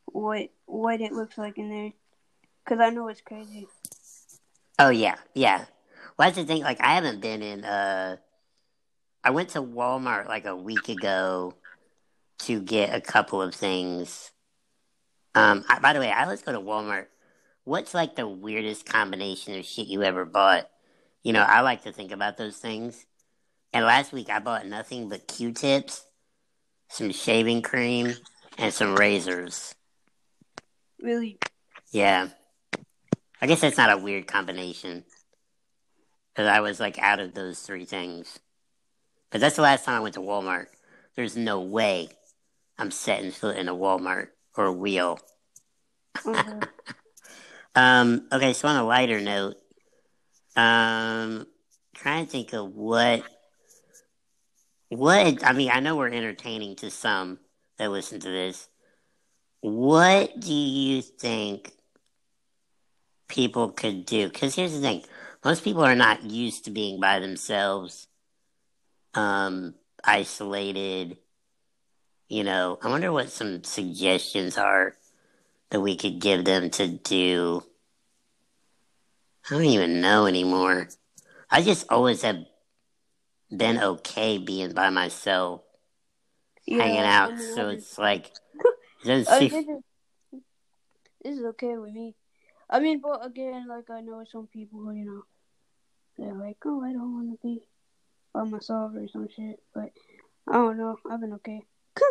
what 0.06 0.50
what 0.66 1.00
it 1.00 1.12
looks 1.12 1.38
like 1.38 1.58
in 1.58 1.70
there 1.70 1.92
because 2.64 2.80
I 2.80 2.90
know 2.90 3.08
it's 3.08 3.20
crazy. 3.20 3.68
Oh 4.78 4.90
yeah, 4.90 5.16
yeah. 5.34 5.66
Well, 6.16 6.28
that's 6.28 6.36
the 6.36 6.44
thing. 6.44 6.62
Like 6.62 6.80
I 6.80 6.94
haven't 6.94 7.20
been 7.20 7.42
in. 7.42 7.64
uh 7.64 8.16
I 9.22 9.30
went 9.30 9.50
to 9.50 9.62
Walmart 9.62 10.26
like 10.28 10.46
a 10.46 10.56
week 10.56 10.88
ago 10.88 11.54
to 12.40 12.60
get 12.60 12.94
a 12.94 13.00
couple 13.00 13.42
of 13.42 13.54
things. 13.54 14.32
Um. 15.34 15.64
I, 15.68 15.78
by 15.78 15.92
the 15.92 16.00
way, 16.00 16.10
I 16.10 16.24
always 16.24 16.42
go 16.42 16.52
to 16.52 16.60
Walmart. 16.60 17.06
What's 17.64 17.94
like 17.94 18.16
the 18.16 18.26
weirdest 18.26 18.86
combination 18.86 19.56
of 19.58 19.64
shit 19.64 19.86
you 19.86 20.02
ever 20.02 20.24
bought? 20.24 20.68
You 21.22 21.34
know, 21.34 21.42
I 21.42 21.60
like 21.60 21.82
to 21.82 21.92
think 21.92 22.10
about 22.10 22.38
those 22.38 22.56
things. 22.56 23.04
And 23.72 23.84
last 23.84 24.12
week 24.12 24.30
I 24.30 24.38
bought 24.40 24.66
nothing 24.66 25.08
but 25.08 25.28
Q-tips, 25.28 26.04
some 26.88 27.12
shaving 27.12 27.62
cream, 27.62 28.14
and 28.58 28.72
some 28.74 28.96
razors. 28.96 29.74
Really, 31.00 31.38
Yeah. 31.92 32.28
I 33.42 33.46
guess 33.46 33.62
that's 33.62 33.78
not 33.78 33.90
a 33.90 33.96
weird 34.02 34.26
combination. 34.26 35.04
Because 36.34 36.46
I 36.48 36.60
was 36.60 36.78
like 36.78 36.98
out 36.98 37.20
of 37.20 37.32
those 37.32 37.60
three 37.60 37.86
things. 37.86 38.38
But 39.30 39.40
that's 39.40 39.56
the 39.56 39.62
last 39.62 39.84
time 39.84 39.96
I 39.96 40.00
went 40.00 40.14
to 40.14 40.20
Walmart. 40.20 40.66
There's 41.16 41.36
no 41.36 41.60
way 41.60 42.08
I'm 42.78 42.90
setting 42.90 43.30
foot 43.30 43.56
in 43.56 43.68
a 43.68 43.74
Walmart 43.74 44.28
or 44.56 44.66
a 44.66 44.72
wheel. 44.72 45.18
uh, 46.26 46.60
Um, 47.76 48.26
okay, 48.32 48.52
so 48.52 48.66
on 48.66 48.74
a 48.76 48.84
lighter 48.84 49.20
note, 49.20 49.54
um, 50.56 51.46
trying 51.94 52.26
to 52.26 52.30
think 52.30 52.52
of 52.52 52.74
what, 52.74 53.22
what, 54.90 55.44
I 55.46 55.52
mean, 55.52 55.70
I 55.72 55.80
know 55.80 55.96
we're 55.96 56.08
entertaining 56.08 56.76
to 56.76 56.90
some 56.90 57.38
that 57.78 57.90
listen 57.90 58.20
to 58.20 58.28
this. 58.28 58.68
What 59.60 60.38
do 60.38 60.52
you 60.52 61.00
think 61.00 61.72
people 63.28 63.70
could 63.70 64.04
do? 64.04 64.28
Because 64.28 64.54
here's 64.54 64.72
the 64.72 64.80
thing 64.80 65.02
most 65.44 65.64
people 65.64 65.84
are 65.84 65.94
not 65.94 66.24
used 66.24 66.64
to 66.64 66.70
being 66.70 67.00
by 67.00 67.20
themselves, 67.20 68.08
um, 69.14 69.74
isolated. 70.04 71.16
You 72.28 72.44
know, 72.44 72.78
I 72.82 72.88
wonder 72.88 73.12
what 73.12 73.30
some 73.30 73.64
suggestions 73.64 74.58
are 74.58 74.96
that 75.70 75.80
we 75.80 75.96
could 75.96 76.20
give 76.20 76.44
them 76.44 76.70
to 76.70 76.88
do. 76.88 77.62
I 79.48 79.54
don't 79.54 79.64
even 79.64 80.00
know 80.00 80.26
anymore. 80.26 80.88
I 81.50 81.62
just 81.62 81.86
always 81.90 82.22
have 82.22 82.44
been 83.54 83.78
okay 83.78 84.38
being 84.38 84.72
by 84.72 84.90
myself, 84.90 85.62
yeah, 86.66 86.78
hanging 86.78 87.00
I 87.00 87.06
out. 87.06 87.30
mean, 87.30 87.54
So 87.54 87.68
it's 87.68 87.98
like, 87.98 88.30
It 89.04 89.06
doesn't 89.06 89.38
seem- 89.38 89.48
this 89.50 89.66
is 89.66 89.82
this 91.22 91.38
is 91.38 91.44
okay 91.44 91.76
with 91.76 91.92
me. 91.92 92.14
I 92.68 92.80
mean, 92.80 93.00
but 93.00 93.24
again, 93.24 93.66
like 93.68 93.90
I 93.90 94.00
know 94.00 94.22
some 94.30 94.46
people, 94.46 94.80
who, 94.80 94.92
you 94.92 95.04
know, 95.04 95.22
they're 96.16 96.34
like, 96.34 96.56
oh, 96.64 96.82
I 96.82 96.92
don't 96.92 97.14
want 97.14 97.30
to 97.32 97.46
be 97.46 97.62
by 98.32 98.44
myself 98.44 98.92
or 98.94 99.08
some 99.08 99.28
shit. 99.34 99.60
But 99.74 99.90
I 100.48 100.54
don't 100.54 100.78
know. 100.78 100.96
I've 101.10 101.20
been 101.20 101.32
okay. 101.34 101.62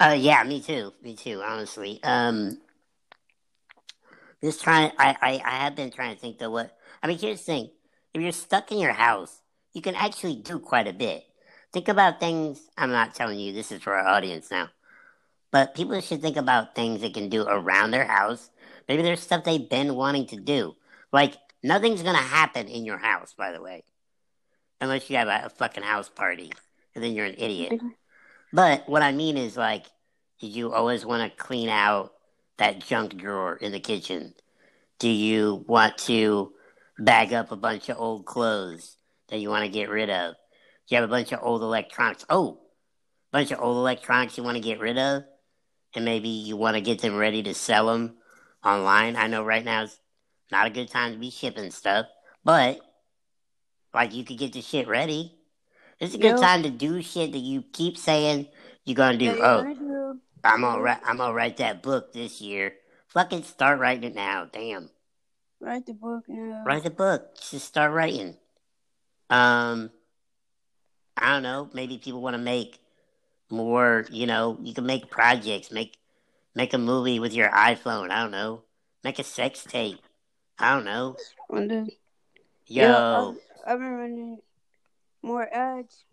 Uh, 0.00 0.16
yeah, 0.18 0.42
me 0.42 0.60
too. 0.60 0.92
Me 1.02 1.14
too. 1.14 1.40
Honestly, 1.42 2.02
um, 2.02 2.58
just 4.42 4.62
trying. 4.62 4.90
I, 4.98 5.16
I, 5.22 5.42
I 5.44 5.50
have 5.64 5.76
been 5.76 5.90
trying 5.92 6.14
to 6.14 6.20
think 6.20 6.38
though. 6.38 6.50
What 6.50 6.76
I 7.02 7.06
mean, 7.06 7.16
here's 7.16 7.38
the 7.38 7.44
thing: 7.44 7.70
if 8.12 8.20
you're 8.20 8.32
stuck 8.32 8.72
in 8.72 8.78
your 8.78 8.92
house, 8.92 9.40
you 9.74 9.82
can 9.82 9.96
actually 9.96 10.36
do 10.36 10.58
quite 10.58 10.88
a 10.88 10.92
bit. 10.92 11.24
Think 11.72 11.88
about 11.88 12.20
things. 12.20 12.70
I'm 12.78 12.90
not 12.90 13.14
telling 13.14 13.38
you. 13.38 13.52
This 13.52 13.72
is 13.72 13.82
for 13.82 13.94
our 13.94 14.06
audience 14.06 14.50
now, 14.50 14.70
but 15.50 15.74
people 15.74 16.00
should 16.00 16.22
think 16.22 16.36
about 16.36 16.74
things 16.74 17.00
they 17.00 17.10
can 17.10 17.28
do 17.28 17.42
around 17.42 17.90
their 17.90 18.06
house. 18.06 18.50
Maybe 18.88 19.02
there's 19.02 19.20
stuff 19.20 19.44
they've 19.44 19.68
been 19.68 19.96
wanting 19.96 20.26
to 20.28 20.36
do. 20.36 20.76
Like 21.12 21.34
nothing's 21.62 22.02
gonna 22.02 22.18
happen 22.18 22.68
in 22.68 22.84
your 22.84 22.98
house, 22.98 23.34
by 23.36 23.50
the 23.50 23.60
way, 23.60 23.82
unless 24.80 25.10
you 25.10 25.16
have 25.16 25.28
a, 25.28 25.46
a 25.46 25.50
fucking 25.50 25.82
house 25.82 26.08
party, 26.08 26.52
and 26.94 27.02
then 27.02 27.12
you're 27.12 27.26
an 27.26 27.34
idiot. 27.36 27.80
But 28.52 28.88
what 28.88 29.02
I 29.02 29.10
mean 29.10 29.36
is 29.36 29.56
like, 29.56 29.86
did 30.40 30.54
you 30.54 30.72
always 30.72 31.04
want 31.04 31.28
to 31.28 31.44
clean 31.44 31.68
out 31.68 32.12
that 32.58 32.86
junk 32.86 33.16
drawer 33.16 33.56
in 33.56 33.72
the 33.72 33.80
kitchen? 33.80 34.34
Do 35.00 35.08
you 35.08 35.64
want 35.66 35.98
to 35.98 36.52
bag 37.00 37.32
up 37.32 37.50
a 37.50 37.56
bunch 37.56 37.88
of 37.88 37.98
old 37.98 38.26
clothes 38.26 38.96
that 39.28 39.38
you 39.38 39.48
want 39.48 39.64
to 39.64 39.70
get 39.70 39.88
rid 39.88 40.10
of? 40.10 40.34
Do 40.34 40.94
you 40.94 41.00
have 41.00 41.08
a 41.08 41.12
bunch 41.12 41.32
of 41.32 41.40
old 41.42 41.62
electronics? 41.62 42.24
Oh, 42.28 42.60
bunch 43.32 43.50
of 43.50 43.60
old 43.60 43.76
electronics 43.76 44.36
you 44.36 44.44
want 44.44 44.56
to 44.56 44.62
get 44.62 44.80
rid 44.80 44.98
of, 44.98 45.24
and 45.94 46.04
maybe 46.04 46.28
you 46.28 46.56
want 46.56 46.76
to 46.76 46.80
get 46.80 47.00
them 47.00 47.16
ready 47.16 47.42
to 47.44 47.54
sell 47.54 47.86
them 47.86 48.16
online. 48.64 49.16
I 49.16 49.26
know 49.26 49.42
right 49.44 49.64
now 49.64 49.82
is 49.84 49.98
not 50.52 50.66
a 50.66 50.70
good 50.70 50.90
time 50.90 51.12
to 51.12 51.18
be 51.18 51.30
shipping 51.30 51.70
stuff, 51.70 52.06
but 52.44 52.80
like 53.92 54.14
you 54.14 54.24
could 54.24 54.38
get 54.38 54.52
the 54.52 54.60
shit 54.60 54.88
ready. 54.88 55.34
It's 56.00 56.14
a 56.14 56.18
good 56.18 56.36
time 56.38 56.64
to 56.64 56.70
do 56.70 57.00
shit 57.02 57.32
that 57.32 57.38
you 57.38 57.62
keep 57.72 57.96
saying 57.96 58.48
you're 58.84 58.96
gonna 58.96 59.16
do. 59.16 59.26
Yeah, 59.26 59.36
oh, 59.40 59.74
do. 59.74 60.20
I'm 60.42 60.60
gonna 60.60 60.82
write. 60.82 61.00
I'm 61.04 61.16
gonna 61.16 61.32
write 61.32 61.56
that 61.58 61.82
book 61.82 62.12
this 62.12 62.40
year. 62.40 62.74
Fucking 63.08 63.44
start 63.44 63.78
writing 63.78 64.04
it 64.04 64.14
now. 64.14 64.48
Damn, 64.52 64.90
Write 65.60 65.86
the 65.86 65.94
book 65.94 66.24
now. 66.28 66.64
write 66.66 66.82
the 66.82 66.90
book. 66.90 67.36
Just 67.50 67.66
start 67.66 67.92
writing. 67.92 68.36
Um, 69.30 69.90
I 71.16 71.32
don't 71.32 71.42
know. 71.42 71.70
Maybe 71.72 71.98
people 71.98 72.20
want 72.20 72.34
to 72.34 72.42
make 72.42 72.78
more. 73.50 74.04
You 74.10 74.26
know, 74.26 74.58
you 74.62 74.74
can 74.74 74.86
make 74.86 75.10
projects. 75.10 75.70
Make 75.70 75.96
make 76.54 76.72
a 76.72 76.78
movie 76.78 77.20
with 77.20 77.32
your 77.32 77.50
iPhone. 77.50 78.10
I 78.10 78.22
don't 78.22 78.30
know. 78.30 78.62
Make 79.02 79.18
a 79.18 79.24
sex 79.24 79.64
tape. 79.64 80.00
I 80.58 80.74
don't 80.74 80.84
know. 80.84 81.16
Yo, 82.66 82.82
Yeah, 82.82 83.30
I've, 83.30 83.36
I've 83.66 83.78
been 83.78 83.92
running 83.92 84.38
more 85.22 85.48
ads 85.52 86.04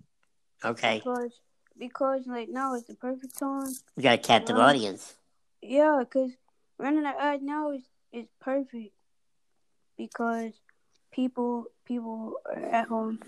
okay. 0.64 0.98
because 0.98 1.40
because 1.78 2.28
like 2.28 2.50
now 2.50 2.74
is 2.76 2.86
the 2.86 2.96
perfect 2.96 3.38
time. 3.38 3.72
We 3.96 4.04
got 4.04 4.16
a 4.16 4.22
captive 4.22 4.56
Well, 4.56 4.68
audience. 4.68 5.16
Yeah, 5.62 6.00
because 6.00 6.32
running 6.78 7.06
an 7.06 7.14
ad 7.20 7.42
now 7.42 7.72
is 7.72 7.84
is 8.12 8.28
perfect 8.40 8.94
because 9.98 10.52
people 11.12 11.66
people 11.86 12.36
are 12.46 12.64
at 12.64 12.88
home, 12.88 13.20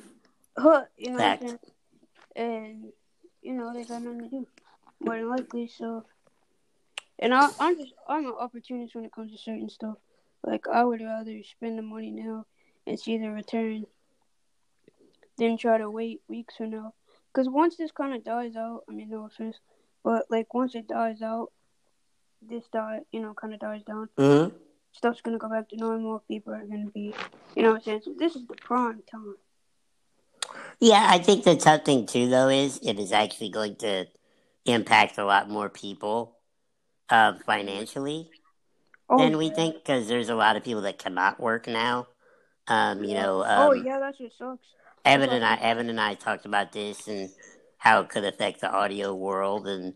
huh, 0.57 0.83
you 0.97 1.11
know 1.11 1.17
Fact. 1.17 1.41
what 1.43 1.51
I'm 1.51 1.57
saying? 1.57 1.59
And 2.35 2.93
you 3.41 3.53
know 3.53 3.73
they 3.73 3.83
got 3.83 4.01
nothing 4.01 4.21
to 4.23 4.29
do, 4.29 4.47
more 4.99 5.17
than 5.17 5.29
likely. 5.29 5.67
So, 5.67 6.05
and 7.19 7.33
I, 7.33 7.49
I'm 7.59 7.77
just 7.77 7.93
I'm 8.07 8.25
an 8.25 8.33
opportunist 8.39 8.95
when 8.95 9.05
it 9.05 9.11
comes 9.11 9.31
to 9.31 9.37
certain 9.37 9.69
stuff. 9.69 9.97
Like 10.43 10.67
I 10.67 10.83
would 10.83 11.01
rather 11.01 11.41
spend 11.43 11.77
the 11.77 11.83
money 11.83 12.11
now 12.11 12.45
and 12.85 12.99
see 12.99 13.17
the 13.17 13.29
return 13.31 13.85
than 15.37 15.57
try 15.57 15.77
to 15.77 15.89
wait 15.89 16.21
weeks 16.27 16.57
from 16.57 16.71
now. 16.71 16.93
Because 17.31 17.49
once 17.49 17.77
this 17.77 17.91
kind 17.91 18.13
of 18.13 18.23
dies 18.23 18.55
out, 18.55 18.83
I 18.89 18.93
mean 18.93 19.09
no 19.09 19.25
offense, 19.25 19.59
but 20.03 20.25
like 20.29 20.53
once 20.53 20.75
it 20.75 20.87
dies 20.87 21.21
out, 21.21 21.51
this 22.41 22.65
die 22.71 22.99
you 23.11 23.21
know 23.21 23.33
kind 23.33 23.53
of 23.53 23.59
dies 23.59 23.83
down. 23.83 24.09
hmm 24.17 24.47
Stuff's 24.93 25.21
gonna 25.21 25.37
go 25.37 25.49
back 25.49 25.69
to 25.69 25.77
normal. 25.77 26.23
People 26.27 26.53
are 26.53 26.65
gonna 26.65 26.89
be, 26.93 27.13
you 27.55 27.63
know 27.63 27.71
what 27.71 27.77
I'm 27.77 27.83
saying. 27.83 28.01
So 28.05 28.13
this 28.17 28.35
is 28.35 28.47
the 28.47 28.55
prime 28.55 29.01
time. 29.09 29.35
Yeah, 30.79 31.05
I 31.09 31.19
think 31.19 31.43
the 31.43 31.55
tough 31.55 31.83
thing 31.85 32.05
too, 32.05 32.29
though, 32.29 32.49
is 32.49 32.79
it 32.83 32.99
is 32.99 33.11
actually 33.11 33.49
going 33.49 33.75
to 33.77 34.05
impact 34.65 35.17
a 35.17 35.25
lot 35.25 35.49
more 35.49 35.69
people 35.69 36.37
uh, 37.09 37.33
financially 37.45 38.29
Oh, 39.09 39.17
than 39.17 39.37
we 39.37 39.47
yeah. 39.47 39.53
think, 39.53 39.75
because 39.75 40.07
there's 40.07 40.29
a 40.29 40.35
lot 40.35 40.55
of 40.55 40.63
people 40.63 40.81
that 40.83 40.97
cannot 40.97 41.39
work 41.39 41.67
now. 41.67 42.07
Um, 42.67 43.03
you 43.03 43.13
know, 43.13 43.43
um, 43.43 43.69
oh 43.69 43.73
yeah, 43.73 43.99
that's 43.99 44.19
what 44.19 44.31
sucks. 44.37 44.65
Evan 45.05 45.29
and 45.29 45.43
I, 45.43 45.55
Evan 45.55 45.89
and 45.89 45.99
I 45.99 46.13
talked 46.13 46.45
about 46.45 46.71
this 46.71 47.07
and 47.07 47.29
how 47.77 47.99
it 48.01 48.09
could 48.09 48.23
affect 48.23 48.61
the 48.61 48.71
audio 48.71 49.13
world, 49.13 49.67
and 49.67 49.93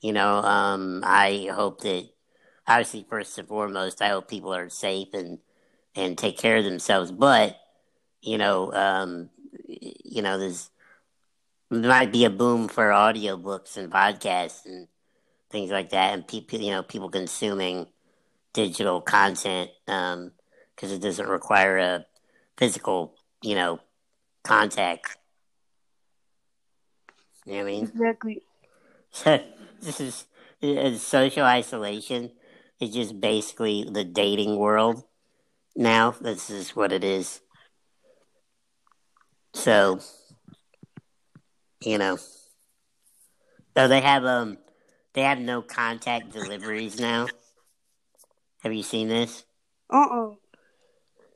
you 0.00 0.12
know, 0.12 0.38
um, 0.38 1.02
I 1.04 1.48
hope 1.52 1.82
that 1.82 2.08
obviously 2.66 3.06
first 3.08 3.38
and 3.38 3.48
foremost, 3.48 4.02
I 4.02 4.08
hope 4.08 4.28
people 4.28 4.54
are 4.54 4.68
safe 4.68 5.08
and 5.12 5.38
and 5.94 6.16
take 6.18 6.38
care 6.38 6.56
of 6.56 6.64
themselves. 6.64 7.10
But 7.10 7.56
you 8.20 8.38
know, 8.38 8.72
um, 8.72 9.30
you 9.66 10.22
know, 10.22 10.38
there's 10.38 10.70
there 11.70 11.90
might 11.90 12.12
be 12.12 12.24
a 12.24 12.30
boom 12.30 12.68
for 12.68 12.90
audiobooks 12.90 13.76
and 13.76 13.90
podcasts 13.90 14.64
and 14.66 14.88
things 15.50 15.70
like 15.70 15.90
that, 15.90 16.14
and 16.14 16.26
people, 16.26 16.60
you 16.60 16.70
know, 16.70 16.82
people 16.82 17.08
consuming 17.08 17.86
digital 18.52 19.00
content 19.00 19.70
because 19.86 20.92
it 20.92 21.00
doesn't 21.00 21.28
require 21.28 21.78
a 21.78 22.06
physical, 22.56 23.14
you 23.42 23.54
know, 23.54 23.80
contact. 24.44 25.16
You 27.44 27.52
know 27.52 27.58
what 27.58 27.68
I 27.68 27.70
mean? 27.70 27.84
Exactly. 27.84 28.42
this 29.80 30.00
is 30.00 30.26
uh, 30.62 30.96
social 30.96 31.44
isolation 31.44 32.32
is 32.80 32.90
just 32.90 33.20
basically 33.20 33.88
the 33.90 34.04
dating 34.04 34.56
world 34.56 35.04
now. 35.74 36.14
This 36.20 36.50
is 36.50 36.76
what 36.76 36.92
it 36.92 37.04
is. 37.04 37.40
So, 39.54 40.00
you 41.80 41.98
know, 41.98 42.18
so 43.76 43.88
they 43.88 44.00
have 44.00 44.24
um, 44.24 44.58
they 45.14 45.22
have 45.22 45.38
no 45.38 45.62
contact 45.62 46.32
deliveries 46.32 47.00
now. 47.00 47.26
Have 48.62 48.72
you 48.72 48.82
seen 48.82 49.08
this? 49.08 49.44
Uh 49.88 50.06
oh. 50.10 50.38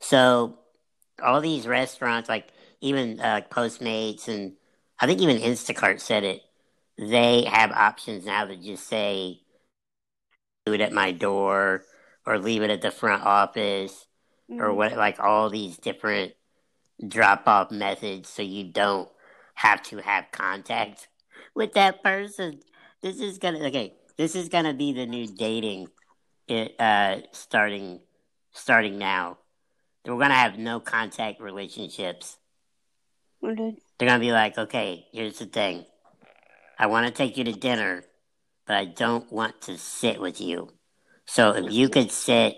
So 0.00 0.59
all 1.22 1.40
these 1.40 1.66
restaurants, 1.66 2.29
like 2.29 2.48
even 2.81 3.20
uh, 3.20 3.42
Postmates 3.50 4.29
and 4.29 4.55
I 4.98 5.07
think 5.07 5.20
even 5.20 5.38
Instacart 5.38 6.00
said 6.00 6.24
it, 6.24 6.42
they 6.98 7.44
have 7.44 7.72
options 7.72 8.26
now 8.26 8.44
to 8.44 8.57
just 8.57 8.87
say, 8.87 9.40
it 10.72 10.80
at 10.80 10.92
my 10.92 11.12
door 11.12 11.85
or 12.26 12.38
leave 12.38 12.62
it 12.62 12.70
at 12.70 12.83
the 12.83 12.90
front 12.90 13.24
office 13.24 14.06
or 14.48 14.72
what, 14.72 14.96
like 14.96 15.20
all 15.20 15.48
these 15.48 15.78
different 15.78 16.33
drop 17.06 17.46
off 17.46 17.70
methods 17.70 18.28
so 18.28 18.42
you 18.42 18.64
don't 18.64 19.09
have 19.54 19.83
to 19.83 19.98
have 19.98 20.26
contact 20.33 21.09
with 21.54 21.72
that 21.74 22.02
person. 22.02 22.61
This 23.00 23.20
is 23.20 23.38
gonna, 23.38 23.61
okay, 23.66 23.94
this 24.16 24.35
is 24.35 24.48
gonna 24.48 24.74
be 24.74 24.92
the 24.92 25.06
new 25.06 25.26
dating 25.26 25.88
it, 26.48 26.74
uh, 26.80 27.18
starting 27.33 28.00
starting 28.52 28.98
now. 28.98 29.38
We're 30.04 30.18
gonna 30.18 30.35
have 30.35 30.59
no 30.59 30.80
contact 30.80 31.40
relationships. 31.40 32.38
Mm-hmm. 33.42 33.76
They're 33.98 34.09
gonna 34.09 34.20
be 34.20 34.33
like, 34.33 34.59
okay, 34.59 35.06
here's 35.12 35.38
the 35.38 35.46
thing. 35.46 35.87
I 36.78 36.87
want 36.87 37.06
to 37.06 37.12
take 37.12 37.37
you 37.37 37.44
to 37.44 37.52
dinner, 37.52 38.04
but 38.70 38.76
I 38.76 38.85
don't 38.85 39.33
want 39.33 39.62
to 39.62 39.76
sit 39.76 40.20
with 40.20 40.40
you. 40.40 40.68
So 41.26 41.50
if 41.56 41.72
you 41.72 41.88
could 41.88 42.12
sit 42.12 42.54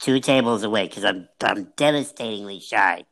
two 0.00 0.18
tables 0.18 0.64
away, 0.64 0.88
because 0.88 1.04
I'm 1.04 1.28
I'm 1.40 1.72
devastatingly 1.76 2.58
shy 2.58 3.04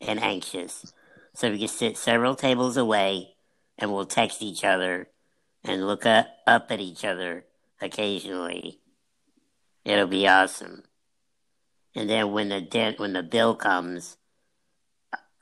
and 0.00 0.18
anxious. 0.22 0.90
So 1.34 1.50
we 1.50 1.58
could 1.58 1.68
sit 1.68 1.98
several 1.98 2.34
tables 2.34 2.78
away, 2.78 3.34
and 3.76 3.92
we'll 3.92 4.06
text 4.06 4.40
each 4.40 4.64
other 4.64 5.10
and 5.62 5.86
look 5.86 6.06
up, 6.06 6.28
up 6.46 6.68
at 6.70 6.80
each 6.80 7.04
other 7.04 7.44
occasionally. 7.78 8.80
It'll 9.84 10.06
be 10.06 10.26
awesome. 10.26 10.84
And 11.94 12.08
then 12.08 12.32
when 12.32 12.48
the 12.48 12.62
den- 12.62 12.94
when 12.96 13.12
the 13.12 13.22
bill 13.22 13.54
comes, 13.54 14.16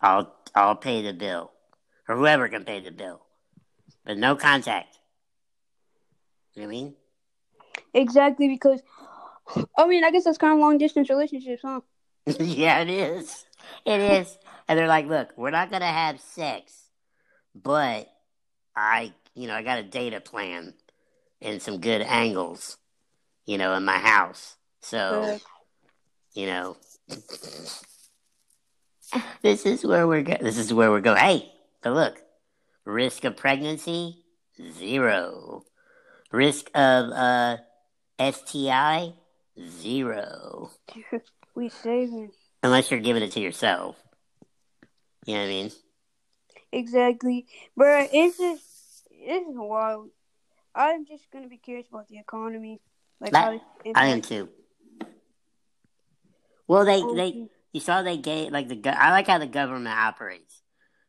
I'll 0.00 0.34
I'll 0.52 0.74
pay 0.74 1.00
the 1.00 1.12
bill, 1.12 1.52
or 2.08 2.16
whoever 2.16 2.48
can 2.48 2.64
pay 2.64 2.80
the 2.80 2.90
bill, 2.90 3.20
but 4.04 4.18
no 4.18 4.34
contact. 4.34 4.97
You 6.58 6.64
know 6.64 6.70
what 6.70 6.76
I 6.76 6.82
mean? 6.82 6.94
Exactly 7.94 8.48
because, 8.48 8.82
I 9.78 9.86
mean, 9.86 10.02
I 10.02 10.10
guess 10.10 10.24
that's 10.24 10.38
kind 10.38 10.54
of 10.54 10.58
long 10.58 10.76
distance 10.76 11.08
relationships, 11.08 11.62
huh? 11.64 11.82
yeah, 12.26 12.80
it 12.80 12.90
is. 12.90 13.44
It 13.86 14.00
is. 14.00 14.36
And 14.66 14.76
they're 14.76 14.88
like, 14.88 15.06
look, 15.06 15.30
we're 15.36 15.52
not 15.52 15.70
gonna 15.70 15.86
have 15.86 16.20
sex, 16.20 16.90
but 17.54 18.08
I, 18.74 19.12
you 19.34 19.46
know, 19.46 19.54
I 19.54 19.62
got 19.62 19.78
a 19.78 19.84
data 19.84 20.20
plan 20.20 20.74
and 21.40 21.62
some 21.62 21.78
good 21.78 22.02
angles, 22.02 22.76
you 23.46 23.56
know, 23.56 23.74
in 23.74 23.84
my 23.84 23.98
house. 23.98 24.56
So, 24.82 25.38
you 26.34 26.46
know, 26.46 26.76
this 29.42 29.64
is 29.64 29.84
where 29.84 30.08
we're 30.08 30.22
go- 30.22 30.38
this 30.40 30.58
is 30.58 30.74
where 30.74 30.90
we're 30.90 31.00
going. 31.02 31.18
Hey, 31.18 31.52
but 31.82 31.92
look, 31.92 32.20
risk 32.84 33.22
of 33.22 33.36
pregnancy 33.36 34.24
zero, 34.60 35.62
risk 36.30 36.70
of 36.74 37.10
uh 37.10 37.56
STI 38.20 39.12
zero, 39.80 40.70
we 41.54 41.68
saving. 41.68 42.30
unless 42.62 42.90
you're 42.90 43.00
giving 43.00 43.22
it 43.22 43.32
to 43.32 43.40
yourself. 43.40 43.96
You 45.26 45.34
know 45.34 45.40
what 45.40 45.46
I 45.46 45.48
mean? 45.48 45.70
Exactly. 46.72 47.46
Bruh, 47.78 48.08
it's 48.12 48.38
just, 48.38 49.06
it's 49.10 49.46
wild. 49.48 50.10
I'm 50.74 51.06
just 51.06 51.30
gonna 51.32 51.48
be 51.48 51.56
curious 51.56 51.88
about 51.88 52.08
the 52.08 52.18
economy. 52.18 52.80
Like 53.20 53.32
it 53.34 53.92
I 53.94 54.06
am 54.06 54.22
too. 54.22 54.48
Well, 56.66 56.84
they 56.84 57.02
Oh, 57.02 57.14
they 57.14 57.48
you 57.72 57.80
saw 57.80 58.02
they 58.02 58.16
gave 58.16 58.52
like 58.52 58.68
the 58.68 58.88
I 58.96 59.10
like 59.10 59.26
how 59.26 59.38
the 59.38 59.46
government 59.46 59.96
operates. 59.96 60.62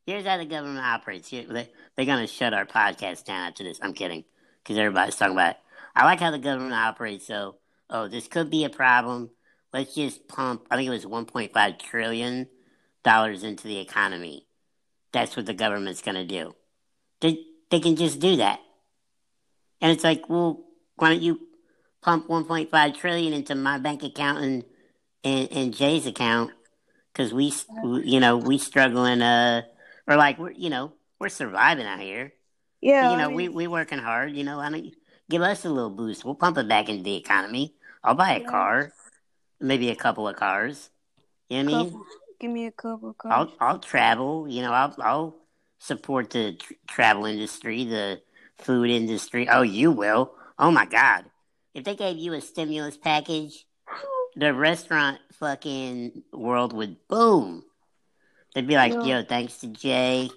Here's 0.05 0.25
how 0.25 0.37
the 0.37 0.45
government 0.45 0.83
operates. 0.83 1.29
Here, 1.29 1.45
they, 1.47 1.69
they're 1.95 2.05
gonna 2.05 2.27
shut 2.27 2.53
our 2.53 2.65
podcast 2.65 3.25
down 3.25 3.47
after 3.47 3.63
this. 3.63 3.79
I'm 3.81 3.93
kidding, 3.93 4.23
because 4.69 4.77
everybody's 4.79 5.15
talking 5.15 5.33
about. 5.33 5.55
It. 5.55 5.57
I 5.95 6.05
like 6.05 6.19
how 6.19 6.29
the 6.29 6.37
government 6.37 6.75
operates. 6.75 7.25
So, 7.25 7.55
oh, 7.89 8.07
this 8.07 8.27
could 8.27 8.51
be 8.51 8.65
a 8.65 8.69
problem. 8.69 9.31
Let's 9.73 9.95
just 9.95 10.27
pump. 10.27 10.67
I 10.69 10.75
think 10.75 10.87
it 10.87 10.91
was 10.91 11.05
1.5 11.05 11.79
trillion 11.79 12.47
dollars 13.03 13.43
into 13.43 13.67
the 13.67 13.79
economy. 13.79 14.45
That's 15.11 15.35
what 15.35 15.47
the 15.47 15.55
government's 15.55 16.03
gonna 16.03 16.25
do. 16.25 16.53
They 17.19 17.39
they 17.71 17.79
can 17.79 17.95
just 17.95 18.19
do 18.19 18.35
that, 18.35 18.59
and 19.81 19.91
it's 19.91 20.03
like, 20.03 20.29
well, 20.29 20.65
why 20.97 21.09
don't 21.09 21.23
you 21.23 21.39
pump 22.01 22.27
1.5 22.27 22.95
trillion 22.95 23.33
into 23.33 23.55
my 23.55 23.79
bank 23.79 24.03
account 24.03 24.43
and 24.43 24.63
and, 25.23 25.51
and 25.51 25.73
Jay's 25.73 26.05
account 26.05 26.51
because 27.11 27.33
we, 27.33 27.51
you 28.03 28.19
know, 28.19 28.37
we 28.37 28.59
struggling, 28.59 29.21
uh, 29.21 29.63
or 30.07 30.15
like 30.15 30.37
we're, 30.37 30.51
you 30.51 30.69
know, 30.69 30.93
we're 31.19 31.29
surviving 31.29 31.85
out 31.85 31.99
here. 31.99 32.33
Yeah, 32.81 33.11
you 33.11 33.17
know, 33.17 33.25
I 33.25 33.33
we 33.33 33.47
mean, 33.47 33.53
we 33.53 33.67
working 33.67 33.99
hard. 33.99 34.35
You 34.35 34.43
know, 34.43 34.59
I 34.59 34.69
mean, 34.69 34.93
give 35.29 35.41
us 35.41 35.65
a 35.65 35.69
little 35.69 35.89
boost. 35.89 36.23
We'll 36.23 36.35
pump 36.35 36.57
it 36.57 36.67
back 36.67 36.89
into 36.89 37.03
the 37.03 37.15
economy. 37.15 37.75
I'll 38.03 38.15
buy 38.15 38.33
a 38.35 38.39
Yeah. 38.41 38.49
car, 38.49 38.93
maybe 39.59 39.89
a 39.89 39.95
couple 39.95 40.27
of 40.27 40.35
cars. 40.35 40.89
You 41.49 41.63
know 41.63 41.71
what 41.71 41.79
I 41.79 41.83
mean? 41.89 42.03
give 42.39 42.51
me 42.51 42.65
a 42.67 42.71
couple 42.71 43.15
I'll 43.25 43.45
cars. 43.47 43.57
I'll 43.59 43.79
travel. 43.79 44.47
You 44.47 44.61
know, 44.61 44.71
I'll 44.71 44.95
I'll 44.99 45.35
support 45.79 46.29
the 46.29 46.53
tr- 46.53 46.73
travel 46.87 47.25
industry, 47.25 47.83
the 47.83 48.21
food 48.57 48.89
industry. 48.89 49.47
Oh, 49.49 49.61
you 49.61 49.91
will. 49.91 50.33
Oh 50.57 50.71
my 50.71 50.85
God! 50.85 51.25
If 51.73 51.83
they 51.83 51.95
gave 51.95 52.17
you 52.17 52.33
a 52.33 52.41
stimulus 52.41 52.97
package, 52.97 53.65
the 54.35 54.53
restaurant 54.53 55.19
fucking 55.33 56.23
world 56.31 56.71
would 56.73 56.95
boom. 57.09 57.63
They'd 58.55 58.67
be 58.67 58.75
like, 58.75 58.93
Yeah. 58.93 59.03
"Yo, 59.03 59.23
thanks 59.23 59.57
to 59.57 59.67
Jay." 59.67 60.29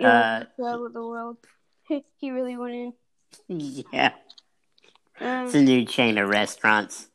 Yeah, 0.00 0.44
uh, 0.58 0.76
the 0.92 1.06
world. 1.06 1.36
he 2.16 2.30
really 2.30 2.56
went 2.56 2.74
in. 2.74 2.92
yeah, 3.92 4.12
Um, 5.20 5.46
it's 5.46 5.54
a 5.54 5.62
new 5.62 5.84
chain 5.84 6.18
of 6.18 6.28
restaurants. 6.28 7.08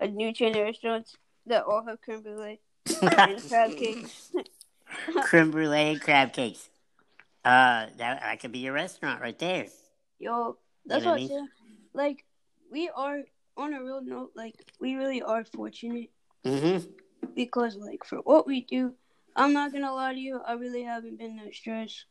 a 0.00 0.08
new 0.08 0.32
chain 0.32 0.56
of 0.56 0.62
restaurants 0.64 1.16
that 1.46 1.64
all 1.64 1.84
have 1.86 2.00
creme 2.00 2.22
brulee 2.22 2.60
and 3.02 3.42
crab 3.48 3.76
cakes. 3.76 4.32
Creme 5.24 5.50
brulee 5.50 5.92
and 5.92 6.00
crab 6.00 6.32
cakes. 6.32 6.68
Uh, 7.44 7.86
that 7.96 8.20
that 8.20 8.40
could 8.40 8.52
be 8.52 8.58
your 8.58 8.74
restaurant 8.74 9.20
right 9.22 9.38
there. 9.38 9.66
Yo, 10.18 10.58
that's 10.86 11.04
know 11.04 11.12
what 11.12 11.22
I 11.22 11.26
said. 11.28 11.46
Like, 11.94 12.24
we 12.70 12.90
are 12.94 13.22
on 13.56 13.72
a 13.74 13.82
real 13.82 14.02
note. 14.02 14.32
Like, 14.36 14.54
we 14.80 14.94
really 14.94 15.22
are 15.22 15.44
fortunate 15.44 16.10
Mm-hmm. 16.44 16.90
because, 17.34 17.76
like, 17.76 18.04
for 18.04 18.18
what 18.18 18.46
we 18.46 18.62
do, 18.62 18.94
I'm 19.36 19.52
not 19.52 19.72
gonna 19.72 19.92
lie 19.94 20.12
to 20.12 20.18
you. 20.18 20.40
I 20.44 20.52
really 20.54 20.82
haven't 20.82 21.18
been 21.18 21.36
that 21.36 21.54
stressed. 21.54 22.04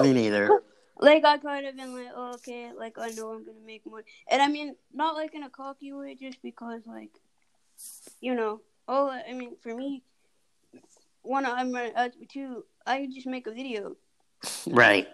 Me 0.00 0.12
neither. 0.12 0.62
Like, 0.98 1.24
I 1.24 1.36
kind 1.36 1.66
of 1.66 1.76
been 1.76 1.94
like, 1.94 2.12
oh, 2.14 2.34
okay, 2.34 2.70
like 2.76 2.98
I 2.98 3.10
know 3.10 3.32
I'm 3.32 3.44
gonna 3.44 3.58
make 3.66 3.84
money, 3.84 4.04
and 4.30 4.40
I 4.40 4.48
mean, 4.48 4.76
not 4.94 5.14
like 5.14 5.34
in 5.34 5.42
a 5.42 5.50
cocky 5.50 5.92
way, 5.92 6.14
just 6.14 6.40
because, 6.42 6.86
like, 6.86 7.10
you 8.20 8.34
know, 8.34 8.62
all 8.88 9.10
I 9.10 9.32
mean, 9.34 9.56
for 9.62 9.74
me, 9.74 10.02
when 11.22 11.44
I'm 11.44 11.74
out 11.76 12.12
two, 12.30 12.64
I 12.86 13.06
just 13.12 13.26
make 13.26 13.46
a 13.46 13.52
video. 13.52 13.96
Right. 14.66 15.08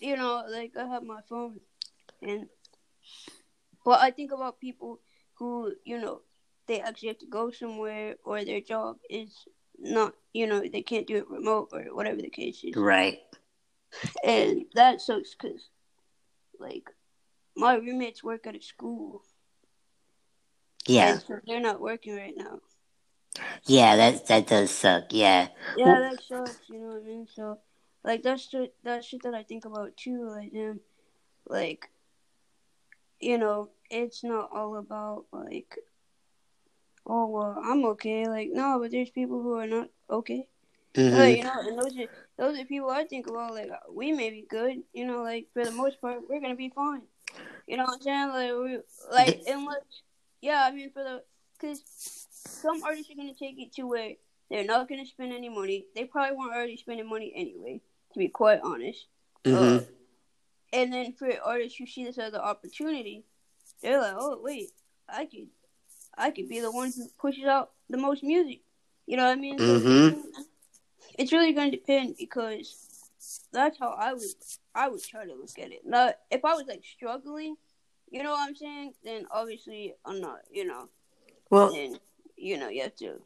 you 0.00 0.16
know, 0.16 0.44
like 0.50 0.72
I 0.76 0.86
have 0.86 1.02
my 1.02 1.20
phone, 1.28 1.60
and 2.22 2.46
but 3.84 4.00
I 4.00 4.10
think 4.10 4.32
about 4.32 4.58
people 4.60 5.00
who, 5.34 5.74
you 5.84 6.00
know, 6.00 6.22
they 6.66 6.80
actually 6.80 7.08
have 7.08 7.18
to 7.18 7.26
go 7.26 7.50
somewhere, 7.50 8.16
or 8.24 8.44
their 8.44 8.60
job 8.60 8.96
is 9.10 9.46
not, 9.78 10.14
you 10.32 10.46
know, 10.46 10.60
they 10.60 10.82
can't 10.82 11.06
do 11.06 11.16
it 11.16 11.28
remote 11.30 11.68
or 11.72 11.82
whatever 11.94 12.22
the 12.22 12.30
case 12.30 12.64
is, 12.64 12.74
Right. 12.74 13.18
And 14.24 14.64
that 14.74 15.00
sucks 15.00 15.34
because, 15.34 15.68
like, 16.58 16.90
my 17.56 17.74
roommates 17.74 18.22
work 18.22 18.46
at 18.46 18.56
a 18.56 18.60
school, 18.62 19.22
Yeah. 20.86 21.18
so 21.18 21.40
they're 21.46 21.60
not 21.60 21.80
working 21.80 22.16
right 22.16 22.34
now. 22.36 22.60
Yeah. 23.64 23.96
That 23.96 24.26
that 24.28 24.46
does 24.46 24.70
suck. 24.70 25.04
Yeah. 25.10 25.48
Yeah, 25.76 26.00
that 26.00 26.22
sucks. 26.22 26.60
You 26.68 26.80
know 26.80 26.86
what 26.88 27.02
I 27.02 27.06
mean? 27.06 27.26
So, 27.34 27.58
like, 28.04 28.22
that's 28.22 28.48
shit, 28.48 28.74
that 28.84 29.04
shit 29.04 29.22
that 29.24 29.34
I 29.34 29.42
think 29.42 29.64
about 29.64 29.96
too. 29.96 30.28
Like, 30.28 30.52
damn, 30.52 30.80
like, 31.46 31.90
you 33.20 33.38
know, 33.38 33.70
it's 33.90 34.22
not 34.24 34.50
all 34.54 34.76
about 34.76 35.26
like, 35.32 35.76
oh 37.06 37.26
well, 37.26 37.60
I'm 37.62 37.84
okay. 37.86 38.26
Like, 38.26 38.50
no, 38.52 38.78
but 38.80 38.90
there's 38.90 39.10
people 39.10 39.42
who 39.42 39.54
are 39.54 39.66
not 39.66 39.88
okay. 40.10 40.48
Hmm 40.96 41.14
Uh, 41.20 41.24
you 41.24 41.44
know, 41.44 41.52
and 41.60 41.78
those 41.78 41.96
are 41.96 42.08
those 42.38 42.58
are 42.58 42.64
people 42.64 42.90
I 42.90 43.04
think 43.04 43.26
about. 43.26 43.54
Like, 43.54 43.70
we 43.90 44.12
may 44.12 44.30
be 44.30 44.46
good. 44.48 44.82
You 44.92 45.06
know, 45.06 45.22
like 45.22 45.48
for 45.52 45.64
the 45.64 45.70
most 45.72 46.00
part, 46.00 46.20
we're 46.28 46.40
gonna 46.40 46.56
be 46.56 46.70
fine. 46.70 47.02
You 47.66 47.76
know 47.76 47.84
what 47.84 47.94
I'm 47.94 48.00
saying? 48.02 48.28
Like, 48.28 48.52
we 48.52 48.78
like 49.12 49.42
unless, 49.46 49.84
yeah, 50.40 50.64
I 50.64 50.70
mean 50.72 50.90
for 50.92 51.02
the 51.02 51.22
because 51.58 51.82
some 52.54 52.82
artists 52.84 53.10
are 53.10 53.16
gonna 53.16 53.34
take 53.34 53.58
it 53.58 53.72
to 53.74 53.84
where 53.86 54.12
they're 54.50 54.64
not 54.64 54.88
gonna 54.88 55.06
spend 55.06 55.32
any 55.32 55.48
money. 55.48 55.86
They 55.94 56.04
probably 56.04 56.36
weren't 56.36 56.54
already 56.54 56.76
spending 56.76 57.08
money 57.08 57.32
anyway, 57.34 57.80
to 58.12 58.18
be 58.18 58.28
quite 58.28 58.60
honest. 58.62 59.06
hmm 59.44 59.54
Uh, 59.56 59.80
and 60.72 60.92
then 60.92 61.12
for 61.12 61.28
artists 61.44 61.78
who 61.78 61.86
see 61.86 62.04
this 62.04 62.18
as 62.18 62.32
an 62.34 62.40
opportunity, 62.40 63.24
they're 63.82 64.00
like, 64.00 64.14
oh 64.16 64.38
wait, 64.42 64.70
I 65.08 65.26
could, 65.26 65.48
I 66.16 66.30
could 66.30 66.48
be 66.48 66.60
the 66.60 66.70
one 66.72 66.92
who 66.92 67.08
pushes 67.18 67.44
out 67.44 67.72
the 67.88 67.96
most 67.98 68.22
music. 68.22 68.60
You 69.06 69.16
know 69.16 69.24
what 69.24 69.38
I 69.38 69.40
mean? 69.40 69.58
So 69.60 69.78
Mhm. 69.78 70.24
It's 71.18 71.32
really 71.32 71.52
going 71.52 71.70
to 71.70 71.76
depend 71.76 72.16
because 72.18 72.76
that's 73.52 73.78
how 73.78 73.90
I 73.90 74.12
would, 74.12 74.22
I 74.74 74.88
would 74.88 75.02
try 75.02 75.24
to 75.24 75.34
look 75.34 75.58
at 75.58 75.72
it. 75.72 75.82
Now, 75.86 76.12
if 76.30 76.44
I 76.44 76.54
was 76.54 76.66
like 76.66 76.82
struggling, 76.84 77.56
you 78.10 78.22
know 78.22 78.32
what 78.32 78.48
I'm 78.48 78.54
saying? 78.54 78.92
Then 79.04 79.26
obviously 79.30 79.94
I'm 80.04 80.20
not. 80.20 80.40
You 80.50 80.66
know, 80.66 80.88
Well, 81.50 81.72
then 81.72 81.98
you 82.36 82.58
know 82.58 82.68
you 82.68 82.82
have 82.82 82.96
to 82.96 83.20